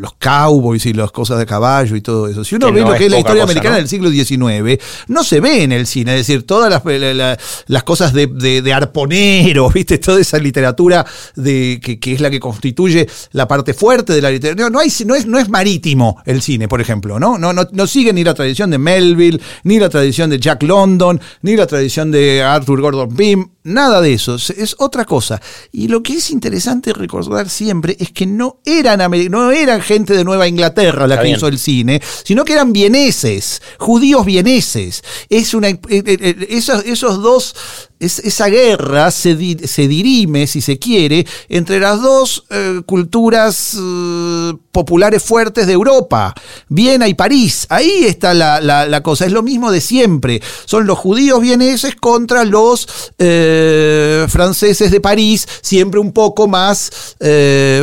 los 0.06 0.14
cowboys 0.20 0.86
y 0.86 0.92
las 0.92 1.10
cosas 1.10 1.38
de 1.38 1.46
caballo 1.46 1.96
y 1.96 2.00
todo 2.00 2.28
eso. 2.28 2.44
Si 2.44 2.54
uno 2.54 2.66
Que 2.66 2.72
ve 2.72 2.80
no 2.82 2.86
lo 2.88 2.92
es 2.94 2.98
que 2.98 3.04
es 3.06 3.10
la 3.10 3.18
historia 3.18 3.42
cosa, 3.42 3.52
americana 3.52 3.74
¿no? 3.76 3.78
del 3.78 3.88
siglo 3.88 4.10
XIX, 4.10 4.82
no 5.08 5.24
se 5.24 5.40
ve 5.40 5.62
en 5.64 5.72
el 5.72 5.86
cine. 5.86 6.12
Es 6.18 6.26
decir, 6.26 6.46
todas 6.46 6.70
las, 6.70 6.84
la- 6.84 7.14
la- 7.14 7.38
las 7.66 7.82
cosas 7.82 8.12
de, 8.12 8.26
de, 8.28 8.62
de 8.62 8.72
arponeros, 8.72 9.72
¿viste? 9.74 9.98
Toda 9.98 10.20
esa 10.20 10.38
literatura 10.38 11.04
de, 11.34 11.80
que, 11.82 11.98
que 11.98 12.12
es 12.12 12.20
la 12.20 12.30
que 12.30 12.38
constituye 12.40 13.08
la 13.32 13.48
parte 13.48 13.74
fuerte 13.74 14.12
de 14.12 14.22
la 14.22 14.30
literatura. 14.30 14.70
No, 14.70 14.78
hay, 14.78 14.92
no, 15.04 15.14
es, 15.14 15.26
no 15.26 15.38
es 15.38 15.48
marítimo 15.48 16.22
el 16.24 16.40
cine, 16.42 16.68
por 16.68 16.80
ejemplo, 16.80 17.18
¿no? 17.18 17.36
No, 17.38 17.52
no, 17.52 17.66
no 17.72 17.86
sigue 17.86 18.12
ni 18.12 18.22
la 18.22 18.34
tradición 18.34 18.70
de 18.70 18.78
Melville, 18.78 19.40
ni 19.64 19.78
la 19.80 19.88
tradición 19.88 20.30
de 20.30 20.38
Jack 20.38 20.62
London, 20.62 21.20
ni 21.42 21.56
la 21.56 21.66
tradición 21.66 22.10
de 22.12 22.42
Arthur 22.42 22.80
Gordon 22.80 23.14
Pym. 23.16 23.48
Nada 23.64 24.00
de 24.00 24.12
eso, 24.12 24.36
es- 24.36 24.76
otra 24.78 25.04
cosa. 25.04 25.40
Y 25.72 25.88
lo 25.88 26.00
que 26.02 26.12
es 26.14 26.30
interesante 26.30 26.92
recordar 26.92 27.48
siempre 27.48 27.96
es 27.98 28.12
que 28.12 28.24
no 28.26 28.60
eran, 28.64 29.00
no 29.30 29.50
eran 29.50 29.80
gente 29.80 29.95
de 30.04 30.24
Nueva 30.24 30.46
Inglaterra 30.46 31.06
la 31.06 31.14
Está 31.14 31.22
que 31.22 31.28
bien. 31.28 31.36
hizo 31.36 31.48
el 31.48 31.58
cine, 31.58 32.00
sino 32.24 32.44
que 32.44 32.52
eran 32.52 32.72
vieneses, 32.72 33.62
judíos 33.78 34.24
vieneses. 34.24 35.02
Es 35.28 35.54
una, 35.54 35.68
eh, 35.68 35.78
eh, 35.88 36.02
eh, 36.06 36.46
esos, 36.50 36.84
esos 36.84 37.22
dos, 37.22 37.54
es- 37.98 38.18
esa 38.20 38.46
guerra 38.48 39.10
se, 39.10 39.34
di- 39.36 39.56
se 39.66 39.88
dirime, 39.88 40.46
si 40.46 40.60
se 40.60 40.78
quiere, 40.78 41.26
entre 41.48 41.80
las 41.80 42.00
dos 42.02 42.44
eh, 42.50 42.82
culturas 42.86 43.76
eh, 43.78 44.52
populares 44.72 45.22
fuertes 45.22 45.66
de 45.66 45.72
Europa, 45.72 46.34
Viena 46.68 47.08
y 47.08 47.14
París. 47.14 47.66
Ahí 47.70 48.04
está 48.04 48.34
la, 48.34 49.00
cosa, 49.02 49.24
es 49.26 49.32
lo 49.32 49.42
mismo 49.42 49.70
de 49.70 49.80
siempre. 49.80 50.42
Son 50.66 50.86
los 50.86 50.98
judíos 50.98 51.40
vieneses 51.40 51.94
contra 51.96 52.44
los 52.44 52.86
eh, 53.18 54.26
franceses 54.28 54.90
de 54.90 55.00
París, 55.00 55.46
siempre 55.62 55.98
un 56.00 56.12
poco 56.12 56.46
más 56.46 56.90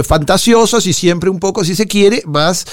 fantasiosos 0.05 0.85
y 0.87 0.93
siempre 0.93 1.29
un 1.29 1.39
poco, 1.39 1.63
si 1.63 1.75
se 1.75 1.87
quiere, 1.87 2.21
más 2.25 2.65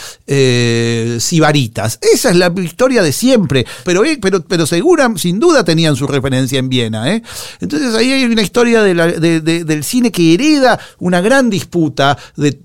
sibaritas. 1.19 1.99
Esa 2.01 2.31
es 2.31 2.37
la 2.37 2.53
historia 2.63 3.03
de 3.03 3.13
siempre, 3.13 3.67
pero, 3.85 4.03
pero, 4.21 4.43
pero 4.45 4.67
segura, 4.67 5.11
sin 5.17 5.39
duda 5.41 5.65
tenían 5.65 5.97
su 5.97 6.07
referencia 6.07 6.59
en 6.59 6.69
Viena. 6.69 7.13
¿eh? 7.15 7.23
Entonces 7.61 7.95
ahí 7.95 8.13
hay 8.13 8.25
una 8.25 8.43
historia 8.43 8.83
de 8.83 8.95
la- 8.95 9.07
de- 9.09 9.41
de- 9.41 9.65
del 9.65 9.85
cine 9.85 10.11
que 10.13 10.35
hereda 10.35 10.79
una 10.99 11.21
gran 11.21 11.51
disputa 11.51 12.17
de 12.37 12.59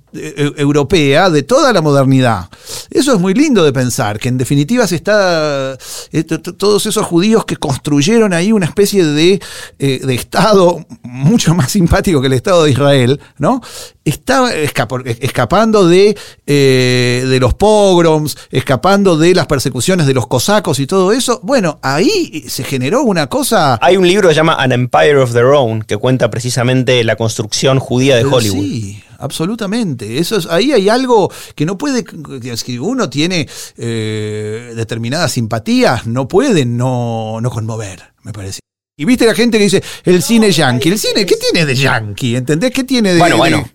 europea 0.58 1.30
de 1.30 1.44
toda 1.44 1.74
la 1.74 1.82
modernidad. 1.82 2.50
Eso 2.90 3.14
es 3.14 3.20
muy 3.20 3.34
lindo 3.34 3.64
de 3.64 3.74
pensar, 3.74 4.20
que 4.20 4.30
en 4.30 4.38
definitiva 4.38 4.88
se 4.88 4.96
está 4.96 5.78
eh, 6.12 6.24
todos 6.24 6.86
esos 6.86 7.06
judíos 7.06 7.46
que 7.46 7.58
construyeron 7.58 8.34
ahí 8.34 8.52
una 8.52 8.66
especie 8.66 9.06
de, 9.06 9.42
eh, 9.80 10.00
de 10.04 10.16
Estado 10.16 10.86
mucho 11.04 11.54
más 11.56 11.72
simpático 11.72 12.22
que 12.22 12.28
el 12.28 12.34
Estado 12.34 12.64
de 12.64 12.72
Israel, 12.72 13.20
¿no? 13.38 13.62
Está 14.04 14.54
escapa- 14.56 15.04
escapando 15.20 15.88
de, 15.88 16.16
eh, 16.46 17.26
de 17.28 17.40
los 17.40 17.56
pogroms, 17.56 18.38
escapando 18.52 19.18
de 19.18 19.34
las 19.34 19.48
persecuciones 19.48 20.06
de 20.06 20.14
los 20.14 20.28
cosacos 20.28 20.80
y 20.80 20.86
todo 20.86 21.12
eso. 21.12 21.40
Bueno, 21.42 21.80
ahí 21.82 22.46
se 22.48 22.64
generó 22.64 23.02
una 23.02 23.28
cosa... 23.28 23.80
Hay 23.82 23.98
un 23.98 24.08
libro 24.08 24.28
que 24.28 24.36
se 24.36 24.40
llama 24.40 24.56
An 24.60 24.72
Empire 24.72 25.18
of 25.18 25.34
Their 25.34 25.46
Own, 25.46 25.82
que 25.82 25.98
cuenta 25.98 26.30
precisamente 26.30 27.04
la 27.04 27.16
construcción 27.16 27.80
judía 27.80 28.16
de 28.16 28.26
Hollywood. 28.26 28.64
Sí, 28.64 29.02
absolutamente. 29.20 30.18
Eso 30.18 30.38
es, 30.38 30.46
ahí 30.48 30.72
hay 30.72 30.90
algo 30.90 31.32
que 31.56 31.66
no 31.66 31.78
puede, 31.78 32.04
que 32.04 32.58
si 32.58 32.78
uno 32.78 33.10
tiene 33.10 33.48
eh, 33.78 34.74
determinadas 34.76 35.32
simpatías, 35.34 36.06
no 36.08 36.28
puede 36.28 36.66
no, 36.66 37.40
no 37.42 37.50
conmover, 37.50 38.02
me 38.24 38.34
parece. 38.34 38.60
Y 38.98 39.04
viste 39.06 39.26
la 39.26 39.36
gente 39.36 39.58
que 39.58 39.66
dice, 39.66 39.84
el 40.06 40.22
cine 40.24 40.52
yankee. 40.52 40.90
¿El 40.90 40.98
cine 41.00 41.26
qué 41.26 41.36
tiene 41.36 41.66
de 41.66 41.76
yankee? 41.76 42.36
¿Entendés? 42.38 42.72
¿Qué 42.72 42.86
tiene 42.86 43.14
de...? 43.14 43.20
Bueno, 43.20 43.36
de- 43.36 43.40
bueno, 43.40 43.70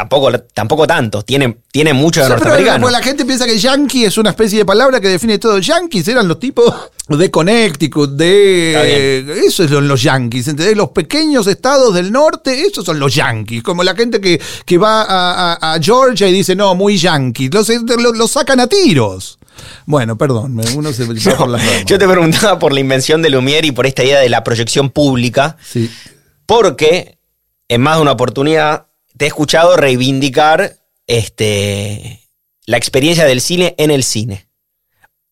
tampoco, 0.00 0.32
tampoco 0.54 0.86
tanto. 0.86 1.22
Tiene, 1.22 1.58
tiene 1.70 1.92
mucho 1.92 2.20
de 2.20 2.26
Sí, 2.26 2.32
norteamericano. 2.32 2.88
la 2.88 3.02
gente 3.02 3.24
piensa 3.26 3.44
que 3.46 3.58
yankee 3.58 4.04
es 4.06 4.16
una 4.16 4.30
especie 4.30 4.58
de 4.58 4.64
palabra 4.64 4.98
que 5.00 5.08
define 5.08 5.38
todo. 5.38 5.58
Yankees 5.58 6.08
eran 6.08 6.26
los 6.26 6.38
tipos 6.40 6.74
de 7.08 7.30
Connecticut, 7.30 8.10
de... 8.12 9.44
Eso 9.46 9.68
son 9.68 9.86
los 9.88 10.02
yankees, 10.02 10.48
¿entendés? 10.48 10.76
Los 10.76 10.90
pequeños 10.90 11.46
estados 11.46 11.92
del 11.94 12.10
norte, 12.12 12.62
esos 12.62 12.84
son 12.84 12.98
los 12.98 13.14
yankees. 13.14 13.62
Como 13.62 13.82
la 13.82 13.94
gente 13.94 14.20
que, 14.22 14.40
que 14.64 14.78
va 14.78 15.02
a, 15.02 15.52
a- 15.60 15.74
a 15.74 15.80
Georgia 15.82 16.28
y 16.28 16.32
dice, 16.32 16.56
no, 16.56 16.74
muy 16.74 16.96
yankee. 16.96 17.50
Los, 17.50 17.68
los, 17.68 18.16
los 18.16 18.30
sacan 18.30 18.60
a 18.60 18.66
tiros. 18.66 19.38
Bueno, 19.84 20.16
perdón, 20.16 20.58
uno 20.76 20.92
se 20.94 21.04
va 21.04 21.14
por 21.36 21.48
las 21.50 21.60
ramas. 21.66 21.84
Yo 21.84 21.98
te 21.98 22.08
preguntaba 22.08 22.58
por 22.58 22.72
la 22.72 22.80
invención 22.80 23.20
de 23.20 23.28
Lumière 23.30 23.66
y 23.66 23.72
por 23.72 23.86
esta 23.86 24.02
idea 24.02 24.20
de 24.20 24.30
la 24.30 24.42
proyección 24.42 24.88
pública, 24.88 25.58
Sí. 25.62 25.90
porque 26.46 27.18
en 27.68 27.82
más 27.82 27.96
de 27.96 28.02
una 28.02 28.12
oportunidad 28.12 28.86
te 29.20 29.26
he 29.26 29.28
escuchado 29.28 29.76
reivindicar 29.76 30.76
este, 31.06 32.20
la 32.64 32.78
experiencia 32.78 33.26
del 33.26 33.42
cine 33.42 33.74
en 33.76 33.90
el 33.90 34.02
cine. 34.02 34.46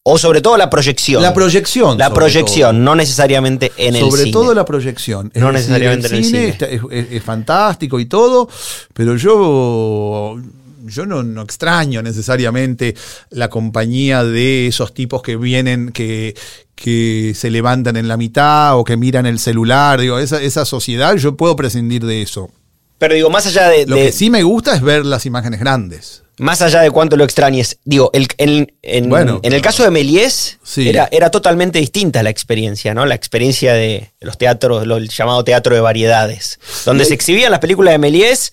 O 0.02 0.18
sobre 0.18 0.42
todo 0.42 0.58
la 0.58 0.68
proyección. 0.68 1.22
La 1.22 1.32
proyección. 1.32 1.96
La 1.96 2.06
sobre 2.08 2.16
proyección, 2.16 2.72
todo. 2.76 2.82
no 2.84 2.94
necesariamente 2.94 3.72
en 3.78 3.96
el 3.96 4.02
Sobre 4.02 4.22
cine. 4.24 4.32
todo 4.32 4.52
la 4.52 4.66
proyección. 4.66 5.30
Es 5.34 5.40
No 5.40 5.50
decir, 5.52 5.70
necesariamente 5.70 6.06
en 6.08 6.14
el 6.16 6.24
cine. 6.24 6.48
está- 6.48 6.66
es, 6.66 6.82
es- 6.90 7.12
es 7.12 7.22
fantástico 7.22 7.98
y 7.98 8.04
todo, 8.04 8.46
pero 8.92 9.16
yo, 9.16 10.38
yo 10.84 11.06
no, 11.06 11.22
no 11.22 11.40
extraño 11.40 12.02
necesariamente 12.02 12.94
la 13.30 13.48
compañía 13.48 14.22
de 14.22 14.66
esos 14.66 14.92
tipos 14.92 15.22
que 15.22 15.36
vienen, 15.38 15.92
que, 15.92 16.34
que 16.74 17.32
se 17.34 17.50
levantan 17.50 17.96
en 17.96 18.06
la 18.06 18.18
mitad 18.18 18.78
o 18.78 18.84
que 18.84 18.98
miran 18.98 19.24
el 19.24 19.38
celular. 19.38 19.98
Digo, 19.98 20.18
esa, 20.18 20.42
esa 20.42 20.66
sociedad, 20.66 21.16
yo 21.16 21.36
puedo 21.38 21.56
prescindir 21.56 22.04
de 22.04 22.20
eso. 22.20 22.50
Pero 22.98 23.14
digo, 23.14 23.30
más 23.30 23.46
allá 23.46 23.68
de, 23.68 23.86
Lo 23.86 23.96
de- 23.96 24.06
que 24.06 24.12
sí 24.12 24.28
me 24.30 24.42
gusta 24.42 24.74
es 24.74 24.82
ver 24.82 25.04
las 25.06 25.24
imágenes 25.26 25.60
grandes. 25.60 26.22
más 26.40 26.62
allá 26.62 26.80
de 26.82 26.90
cuánto 26.92 27.16
lo 27.16 27.24
extrañes, 27.24 27.78
digo, 27.84 28.10
el- 28.12 28.28
en, 28.38 28.72
en- 28.82 29.08
Bueno. 29.08 29.40
en 29.42 29.52
el 29.52 29.60
caso 29.60 29.82
de 29.82 29.90
Méliès 29.90 30.58
Sí. 30.62 30.88
era, 30.88 31.08
era 31.10 31.30
totalmente 31.32 31.80
distinta 31.80 32.22
la 32.22 32.30
experiencia, 32.30 32.94
¿no? 32.94 33.06
La 33.06 33.16
experiencia 33.16 33.72
de 33.74 34.12
los 34.20 34.38
teatros, 34.38 34.86
lo 34.86 34.98
el 34.98 35.08
llamado 35.08 35.42
teatro 35.42 35.74
de 35.74 35.80
variedades, 35.80 36.60
donde 36.84 37.04
se 37.04 37.14
exhibían 37.14 37.50
las 37.50 37.58
películas 37.60 37.92
de 37.92 37.98
Méliès. 37.98 38.52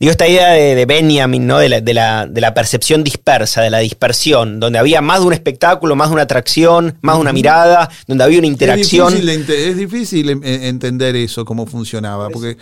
Digo, 0.00 0.12
esta 0.12 0.28
idea 0.28 0.50
de, 0.52 0.76
de 0.76 0.86
Benjamin, 0.86 1.44
¿no? 1.46 1.58
De 1.58 1.68
la, 1.68 1.80
de, 1.80 1.92
la, 1.92 2.26
de 2.26 2.40
la 2.40 2.54
percepción 2.54 3.02
dispersa, 3.02 3.62
de 3.62 3.70
la 3.70 3.78
dispersión, 3.78 4.60
donde 4.60 4.78
había 4.78 5.00
más 5.00 5.20
de 5.20 5.26
un 5.26 5.32
espectáculo, 5.32 5.96
más 5.96 6.08
de 6.10 6.14
una 6.14 6.22
atracción, 6.22 6.96
más 7.00 7.16
de 7.16 7.20
una 7.22 7.32
mirada, 7.32 7.88
donde 8.06 8.22
había 8.22 8.38
una 8.38 8.46
interacción. 8.46 9.08
Es 9.12 9.20
difícil, 9.20 9.50
es 9.50 9.76
difícil 9.76 10.30
en- 10.30 10.44
en- 10.44 10.62
entender 10.62 11.16
eso, 11.16 11.44
cómo 11.44 11.66
funcionaba, 11.66 12.28
porque 12.30 12.56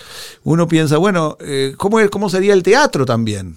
uno 0.45 0.67
piensa, 0.67 0.97
bueno, 0.97 1.37
eh, 1.41 1.75
¿cómo, 1.77 2.01
es- 2.01 2.09
¿cómo 2.09 2.31
sería 2.31 2.55
el 2.55 2.63
teatro 2.63 3.05
también? 3.05 3.57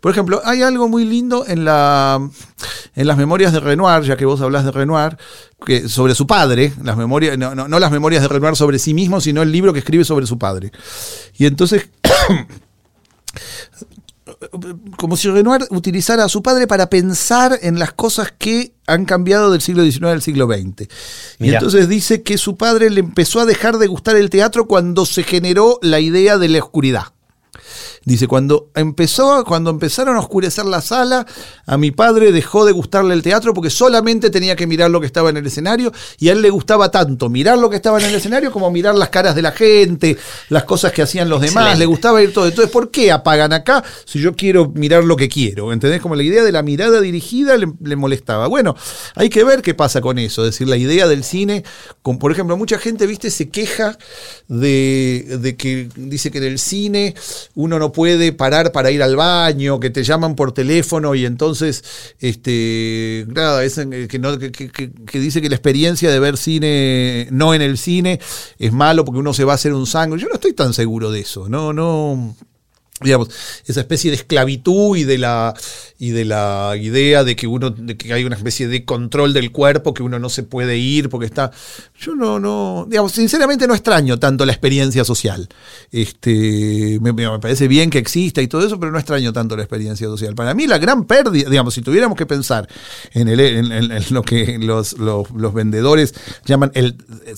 Por 0.00 0.10
ejemplo, 0.12 0.42
hay 0.44 0.60
algo 0.62 0.88
muy 0.88 1.04
lindo 1.04 1.46
en, 1.46 1.64
la, 1.64 2.20
en 2.94 3.06
las 3.06 3.16
memorias 3.16 3.52
de 3.52 3.60
Renoir, 3.60 4.02
ya 4.02 4.16
que 4.16 4.24
vos 4.26 4.40
hablás 4.40 4.64
de 4.64 4.70
Renoir, 4.72 5.16
que, 5.64 5.88
sobre 5.88 6.14
su 6.16 6.26
padre, 6.26 6.72
las 6.82 6.96
memorias, 6.96 7.38
no, 7.38 7.54
no- 7.54 7.68
no 7.68 7.78
las 7.78 7.90
memorias 7.92 8.20
de 8.22 8.28
Renoir 8.28 8.56
sobre 8.56 8.78
sí 8.80 8.92
mismo, 8.94 9.20
sino 9.20 9.42
el 9.42 9.52
libro 9.52 9.72
que 9.72 9.78
escribe 9.78 10.04
sobre 10.04 10.26
su 10.26 10.38
padre. 10.38 10.72
Y 11.38 11.46
entonces 11.46 11.88
como 14.96 15.16
si 15.16 15.28
Renoir 15.28 15.66
utilizara 15.70 16.24
a 16.24 16.28
su 16.28 16.42
padre 16.42 16.66
para 16.66 16.88
pensar 16.88 17.58
en 17.62 17.78
las 17.78 17.92
cosas 17.92 18.32
que 18.36 18.72
han 18.86 19.04
cambiado 19.04 19.50
del 19.50 19.60
siglo 19.60 19.84
XIX 19.84 20.04
al 20.04 20.22
siglo 20.22 20.46
XX. 20.46 20.88
Y 21.38 21.52
entonces 21.52 21.88
dice 21.88 22.22
que 22.22 22.38
su 22.38 22.56
padre 22.56 22.90
le 22.90 23.00
empezó 23.00 23.40
a 23.40 23.46
dejar 23.46 23.78
de 23.78 23.88
gustar 23.88 24.16
el 24.16 24.30
teatro 24.30 24.66
cuando 24.66 25.06
se 25.06 25.22
generó 25.22 25.78
la 25.82 26.00
idea 26.00 26.38
de 26.38 26.48
la 26.48 26.58
oscuridad. 26.58 27.06
Dice, 28.04 28.26
cuando 28.26 28.70
empezó, 28.74 29.44
cuando 29.44 29.70
empezaron 29.70 30.16
a 30.16 30.20
oscurecer 30.20 30.64
la 30.64 30.80
sala, 30.80 31.26
a 31.66 31.76
mi 31.76 31.90
padre 31.90 32.32
dejó 32.32 32.64
de 32.64 32.72
gustarle 32.72 33.14
el 33.14 33.22
teatro 33.22 33.54
porque 33.54 33.70
solamente 33.70 34.30
tenía 34.30 34.56
que 34.56 34.66
mirar 34.66 34.90
lo 34.90 35.00
que 35.00 35.06
estaba 35.06 35.30
en 35.30 35.36
el 35.36 35.46
escenario 35.46 35.92
y 36.18 36.28
a 36.28 36.32
él 36.32 36.42
le 36.42 36.50
gustaba 36.50 36.90
tanto 36.90 37.28
mirar 37.28 37.58
lo 37.58 37.70
que 37.70 37.76
estaba 37.76 38.00
en 38.00 38.06
el 38.06 38.14
escenario 38.14 38.50
como 38.50 38.70
mirar 38.70 38.94
las 38.94 39.10
caras 39.10 39.34
de 39.34 39.42
la 39.42 39.52
gente, 39.52 40.16
las 40.48 40.64
cosas 40.64 40.92
que 40.92 41.02
hacían 41.02 41.28
los 41.28 41.40
demás, 41.40 41.64
Excelente. 41.64 41.78
le 41.78 41.86
gustaba 41.86 42.22
ir 42.22 42.32
todo. 42.32 42.46
Entonces, 42.46 42.72
¿por 42.72 42.90
qué 42.90 43.12
apagan 43.12 43.52
acá 43.52 43.84
si 44.04 44.20
yo 44.20 44.34
quiero 44.34 44.70
mirar 44.70 45.04
lo 45.04 45.16
que 45.16 45.28
quiero? 45.28 45.72
¿Entendés? 45.72 46.00
Como 46.00 46.16
la 46.16 46.22
idea 46.22 46.42
de 46.42 46.52
la 46.52 46.62
mirada 46.62 47.00
dirigida 47.00 47.56
le, 47.56 47.72
le 47.82 47.96
molestaba. 47.96 48.48
Bueno, 48.48 48.74
hay 49.14 49.28
que 49.28 49.44
ver 49.44 49.62
qué 49.62 49.74
pasa 49.74 50.00
con 50.00 50.18
eso. 50.18 50.44
Es 50.44 50.52
decir, 50.52 50.68
la 50.68 50.76
idea 50.76 51.06
del 51.06 51.22
cine, 51.22 51.64
con, 52.02 52.18
por 52.18 52.32
ejemplo, 52.32 52.56
mucha 52.56 52.78
gente, 52.78 53.06
viste, 53.06 53.30
se 53.30 53.48
queja 53.48 53.96
de, 54.48 55.38
de 55.40 55.56
que 55.56 55.88
dice 55.96 56.30
que 56.30 56.38
en 56.38 56.44
el 56.44 56.58
cine 56.58 57.14
uno 57.54 57.78
no 57.78 57.91
puede 57.92 58.32
parar 58.32 58.72
para 58.72 58.90
ir 58.90 59.02
al 59.02 59.16
baño, 59.16 59.78
que 59.80 59.90
te 59.90 60.02
llaman 60.04 60.34
por 60.34 60.52
teléfono 60.52 61.14
y 61.14 61.24
entonces, 61.26 61.84
este, 62.20 63.26
nada, 63.28 63.62
es 63.64 63.78
en- 63.78 64.08
que, 64.08 64.18
no- 64.18 64.38
que- 64.38 64.50
que 64.50 65.18
dice 65.20 65.40
que 65.42 65.48
la 65.48 65.56
experiencia 65.56 66.10
de 66.10 66.18
ver 66.18 66.36
cine 66.36 67.28
no 67.30 67.54
en 67.54 67.62
el 67.62 67.78
cine 67.78 68.20
es 68.58 68.72
malo 68.72 69.04
porque 69.04 69.20
uno 69.20 69.32
se 69.34 69.44
va 69.44 69.52
a 69.52 69.54
hacer 69.56 69.72
un 69.74 69.86
sangre. 69.86 70.20
Yo 70.20 70.28
no 70.28 70.34
estoy 70.34 70.52
tan 70.54 70.72
seguro 70.72 71.10
de 71.10 71.20
eso, 71.20 71.48
no, 71.48 71.72
no 71.72 72.34
digamos, 73.02 73.28
esa 73.66 73.80
especie 73.80 74.10
de 74.10 74.16
esclavitud 74.16 74.96
y 74.96 75.04
de 75.04 75.18
la 75.18 75.54
y 75.98 76.10
de 76.10 76.24
la 76.24 76.74
idea 76.80 77.22
de 77.22 77.36
que 77.36 77.46
uno 77.46 77.70
de 77.70 77.96
que 77.96 78.12
hay 78.12 78.24
una 78.24 78.36
especie 78.36 78.68
de 78.68 78.84
control 78.84 79.32
del 79.32 79.52
cuerpo 79.52 79.94
que 79.94 80.02
uno 80.02 80.18
no 80.18 80.28
se 80.28 80.42
puede 80.42 80.76
ir 80.76 81.08
porque 81.08 81.26
está 81.26 81.52
yo 81.98 82.14
no 82.14 82.40
no 82.40 82.86
digamos 82.88 83.12
sinceramente 83.12 83.66
no 83.66 83.74
extraño 83.74 84.18
tanto 84.18 84.44
la 84.44 84.52
experiencia 84.52 85.04
social. 85.04 85.48
Este 85.90 86.98
me, 87.00 87.12
me 87.12 87.38
parece 87.38 87.68
bien 87.68 87.90
que 87.90 87.98
exista 87.98 88.42
y 88.42 88.48
todo 88.48 88.66
eso 88.66 88.80
pero 88.80 88.90
no 88.90 88.98
extraño 88.98 89.32
tanto 89.32 89.56
la 89.56 89.62
experiencia 89.62 90.06
social. 90.06 90.34
Para 90.34 90.54
mí 90.54 90.66
la 90.66 90.78
gran 90.78 91.04
pérdida 91.04 91.48
digamos 91.48 91.74
si 91.74 91.82
tuviéramos 91.82 92.16
que 92.16 92.26
pensar 92.26 92.68
en, 93.12 93.28
el, 93.28 94.04
lo 94.10 94.22
que 94.22 94.58
los, 94.58 94.98
los, 94.98 95.30
los 95.30 95.54
vendedores 95.54 96.14
llaman 96.44 96.72
el 96.74 96.96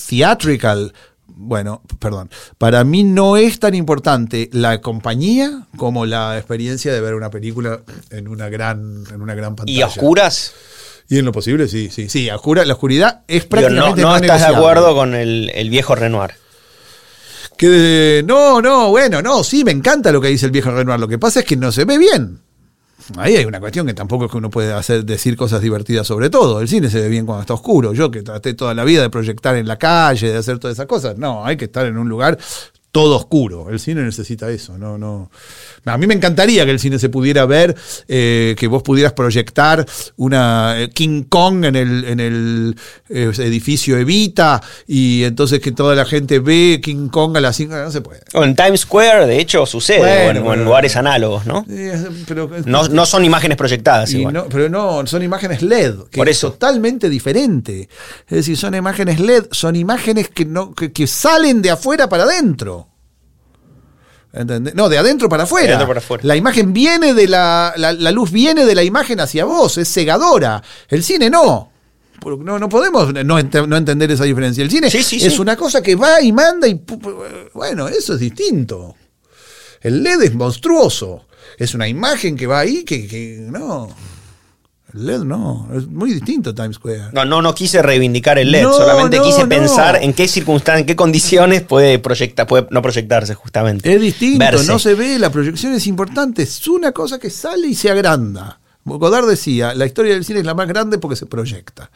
theatrical 0.09 0.93
bueno, 1.37 1.83
perdón. 1.99 2.31
Para 2.59 2.85
mí 2.85 3.05
no 3.05 3.37
es 3.37 3.59
tan 3.59 3.75
importante 3.75 4.49
la 4.53 4.81
compañía 4.81 5.67
como 5.77 6.07
la 6.07 6.37
experiencia 6.39 6.93
de 6.93 7.01
ver 7.01 7.15
una 7.15 7.31
película 7.31 7.81
en 8.11 8.29
una 8.29 8.49
gran, 8.49 9.05
en 9.13 9.21
una 9.21 9.35
gran 9.35 9.57
pantalla. 9.57 9.79
¿Y 9.79 9.83
a 9.83 9.87
oscuras? 9.87 10.53
Y 11.09 11.19
en 11.19 11.25
lo 11.27 11.33
posible, 11.33 11.69
sí, 11.69 11.91
sí, 11.91 12.09
sí. 12.09 12.29
a 12.31 12.37
oscura- 12.37 12.65
la 12.65 12.73
oscuridad 12.75 13.23
es 13.29 13.43
Digo, 13.49 13.69
no, 13.69 13.95
prácticamente 13.95 14.03
no 14.03 14.17
estás 14.17 14.41
de 14.49 14.57
acuerdo 14.57 14.95
con 14.95 15.15
el, 15.15 15.51
el 15.55 15.69
viejo 15.71 15.95
Renoir. 15.95 16.31
Que 17.57 18.25
no, 18.27 18.61
no, 18.63 18.91
bueno, 18.91 19.23
no, 19.23 19.45
sí, 19.45 19.65
me 19.65 19.71
encanta 19.71 20.11
lo 20.13 20.21
que 20.21 20.29
dice 20.29 20.47
el 20.47 20.53
viejo 20.53 20.71
Renoir. 20.71 20.99
Lo 20.99 21.09
que 21.09 21.19
pasa 21.19 21.41
es 21.41 21.47
que 21.47 21.57
no 21.57 21.71
se 21.73 21.85
ve 21.85 21.99
bien. 21.99 22.41
Ahí 23.17 23.37
hay 23.37 23.45
una 23.45 23.61
cuestión 23.61 23.87
que 23.87 23.95
tampoco 23.95 24.27
es 24.27 24.31
que 24.31 24.39
uno 24.39 24.51
puede 24.51 24.73
hacer 24.73 25.05
decir 25.05 25.37
cosas 25.37 25.61
divertidas 25.61 26.07
sobre 26.07 26.31
todo. 26.31 26.61
El 26.61 26.69
cine 26.69 26.89
se 26.89 27.01
ve 27.01 27.09
bien 27.09 27.27
cuando 27.27 27.43
está 27.43 27.55
oscuro. 27.55 27.93
Yo 27.93 28.11
que 28.11 28.23
traté 28.23 28.55
toda 28.55 28.75
la 28.75 28.85
vida 28.85 29.03
de 29.03 29.11
proyectar 29.11 29.57
en 29.57 29.69
la 29.69 29.77
calle, 29.77 30.31
de 30.33 30.39
hacer 30.39 30.59
todas 30.59 30.77
esas 30.77 30.87
cosas, 30.87 31.19
no, 31.19 31.45
hay 31.45 31.57
que 31.57 31.67
estar 31.67 31.87
en 31.87 31.99
un 31.99 32.09
lugar 32.09 32.39
todo 32.95 33.17
oscuro. 33.17 33.71
El 33.71 33.81
cine 33.81 34.03
necesita 34.03 34.49
eso, 34.51 34.79
no, 34.79 34.97
no. 34.97 35.29
A 35.85 35.99
mí 35.99 36.07
me 36.07 36.15
encantaría 36.15 36.65
que 36.65 36.71
el 36.71 36.79
cine 36.79 37.01
se 37.01 37.09
pudiera 37.09 37.45
ver, 37.45 37.75
eh, 38.07 38.55
que 38.57 38.69
vos 38.69 38.85
pudieras 38.85 39.15
proyectar 39.15 39.85
una 40.17 40.81
eh, 40.81 40.91
King 40.91 41.25
Kong 41.29 41.65
en 41.65 41.75
el, 41.75 42.05
en 42.05 42.21
el 42.21 42.77
eh, 43.09 43.33
edificio 43.39 43.99
Evita 43.99 44.63
y 44.87 45.25
entonces 45.25 45.59
que 45.59 45.73
toda 45.73 45.97
la 45.97 46.05
gente 46.05 46.39
ve 46.39 46.81
King 46.81 47.09
Kong 47.09 47.37
a 47.37 47.41
las 47.41 47.57
5, 47.57 47.75
no 47.75 47.91
se 47.91 48.01
puede. 48.01 48.21
O 48.33 48.45
en 48.45 48.55
Times 48.55 48.83
Square, 48.83 49.27
de 49.27 49.41
hecho, 49.41 49.67
sucede, 49.67 49.99
Bueno, 49.99 50.15
o 50.15 50.31
en- 50.31 50.37
o 50.37 50.39
en, 50.39 50.45
bueno. 50.45 50.65
lugares 50.65 50.95
análogos, 50.95 51.47
¿no? 51.47 51.67
Eh, 51.69 52.01
pero, 52.29 52.49
No, 52.65 52.87
no 52.87 53.07
son 53.07 53.25
imágenes 53.25 53.59
proyectadas 53.59 54.13
igual. 54.13 54.33
no- 54.35 54.47
pero 54.49 54.69
no, 54.69 55.05
son 55.09 55.25
imágenes 55.25 55.63
LED, 55.63 55.97
que 56.13 56.19
Por 56.19 56.29
es 56.29 56.37
eso. 56.37 56.53
totalmente 56.53 57.09
diferente. 57.11 57.89
Es 58.29 58.37
decir, 58.37 58.57
son 58.57 58.77
imágenes 58.77 59.19
LED, 59.19 59.47
son 59.51 59.75
imágenes 59.75 60.29
que, 60.29 60.45
no, 60.45 60.73
que, 60.75 60.93
que 60.93 61.09
salen 61.09 61.61
de 61.61 61.71
afuera 61.73 62.09
para 62.09 62.23
adentro. 62.23 62.84
¿Entendés? 64.35 64.75
No, 64.75 64.89
de 64.89 64.99
adentro 64.99 65.29
para 65.29 65.45
afuera. 65.45 65.67
De 65.69 65.73
adentro 65.75 65.89
para 65.89 65.99
afuera. 66.01 66.23
La 66.27 66.35
imagen 66.37 66.73
viene 66.73 67.15
de 67.15 67.29
la, 67.29 67.73
la, 67.77 67.93
la 67.93 68.11
luz 68.11 68.31
viene 68.33 68.67
de 68.67 68.75
la 68.75 68.83
imagen 68.83 69.21
hacia 69.21 69.45
vos, 69.45 69.79
es 69.79 69.89
cegadora. 69.93 70.63
El 70.89 71.03
cine 71.05 71.31
no. 71.31 71.71
No, 72.25 72.59
no 72.59 72.69
podemos 72.71 73.13
no, 73.13 73.39
ent- 73.39 73.67
no 73.69 73.77
entender 73.77 74.11
esa 74.11 74.25
diferencia. 74.25 74.65
El 74.65 74.71
cine 74.71 74.91
Sí, 74.91 75.03
sí, 75.03 75.17
es 75.25 75.35
sí. 75.35 75.41
una 75.41 75.57
cosa 75.57 75.83
que 75.83 75.95
va 75.95 76.23
y 76.23 76.33
manda 76.33 76.67
y... 76.67 76.81
Bueno, 77.53 77.87
eso 77.87 78.15
es 78.15 78.21
distinto. 78.21 78.97
El 79.83 80.03
LED 80.03 80.23
es 80.23 80.35
monstruoso. 80.35 81.27
Es 81.59 81.75
una 81.75 81.87
imagen 81.87 82.35
que 82.37 82.47
va 82.47 82.61
ahí 82.61 82.83
que, 82.83 83.07
que 83.07 83.37
no. 83.41 83.95
El 84.95 85.07
LED 85.07 85.21
no. 85.25 85.69
Es 85.75 85.89
muy 85.89 86.13
distinto 86.13 86.55
Times 86.55 86.77
Square. 86.77 87.07
No, 87.13 87.25
no, 87.25 87.43
no 87.43 87.55
quise 87.55 87.83
reivindicar 87.83 88.39
el 88.39 88.53
LED, 88.53 88.63
No, 88.63 88.73
solamente 88.75 89.17
no, 89.19 89.25
quise 89.25 89.43
no. 89.43 89.49
pensar 89.49 90.03
en 90.03 90.13
qué 90.13 90.29
circunstancias, 90.29 90.83
en 90.83 90.87
qué 90.87 90.95
condiciones 90.95 91.63
puede 91.63 91.99
proyectar, 91.99 92.47
puede 92.47 92.69
no 92.71 92.81
proyectarse 92.81 93.35
justamente. 93.35 93.93
Es 93.93 94.01
distinto, 94.01 94.39
Verse. 94.39 94.67
no 94.71 94.79
se 94.79 94.95
ve, 94.95 95.19
la 95.19 95.31
proyección 95.31 95.73
es 95.75 95.87
importante, 95.89 96.43
es 96.43 96.69
una 96.69 96.93
cosa 96.93 97.19
que 97.19 97.29
sale 97.31 97.67
y 97.67 97.75
se 97.75 97.91
agranda. 97.91 98.61
Godard 98.85 99.27
decía, 99.27 99.75
la 99.75 99.87
historia 99.87 100.13
del 100.15 100.25
cine 100.25 100.41
es 100.41 100.47
la 100.47 100.55
más 100.55 100.69
grande 100.69 100.99
porque 100.99 101.17
se 101.17 101.27
proyecta. 101.27 101.91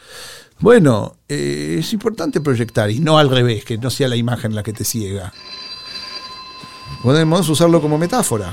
Bueno, 0.59 1.19
eh, 1.29 1.77
es 1.79 1.93
importante 1.93 2.41
proyectar 2.41 2.91
y 2.91 2.99
no 2.99 3.19
al 3.19 3.29
revés, 3.31 3.65
que 3.65 3.79
no 3.79 3.91
sea 3.91 4.09
la 4.09 4.17
imagen 4.17 4.55
la 4.55 4.63
que 4.65 4.73
te 4.73 4.85
ciega. 4.85 5.33
Podemos 7.03 7.49
usarlo 7.49 7.81
como 7.81 7.97
metáfora. 7.99 8.53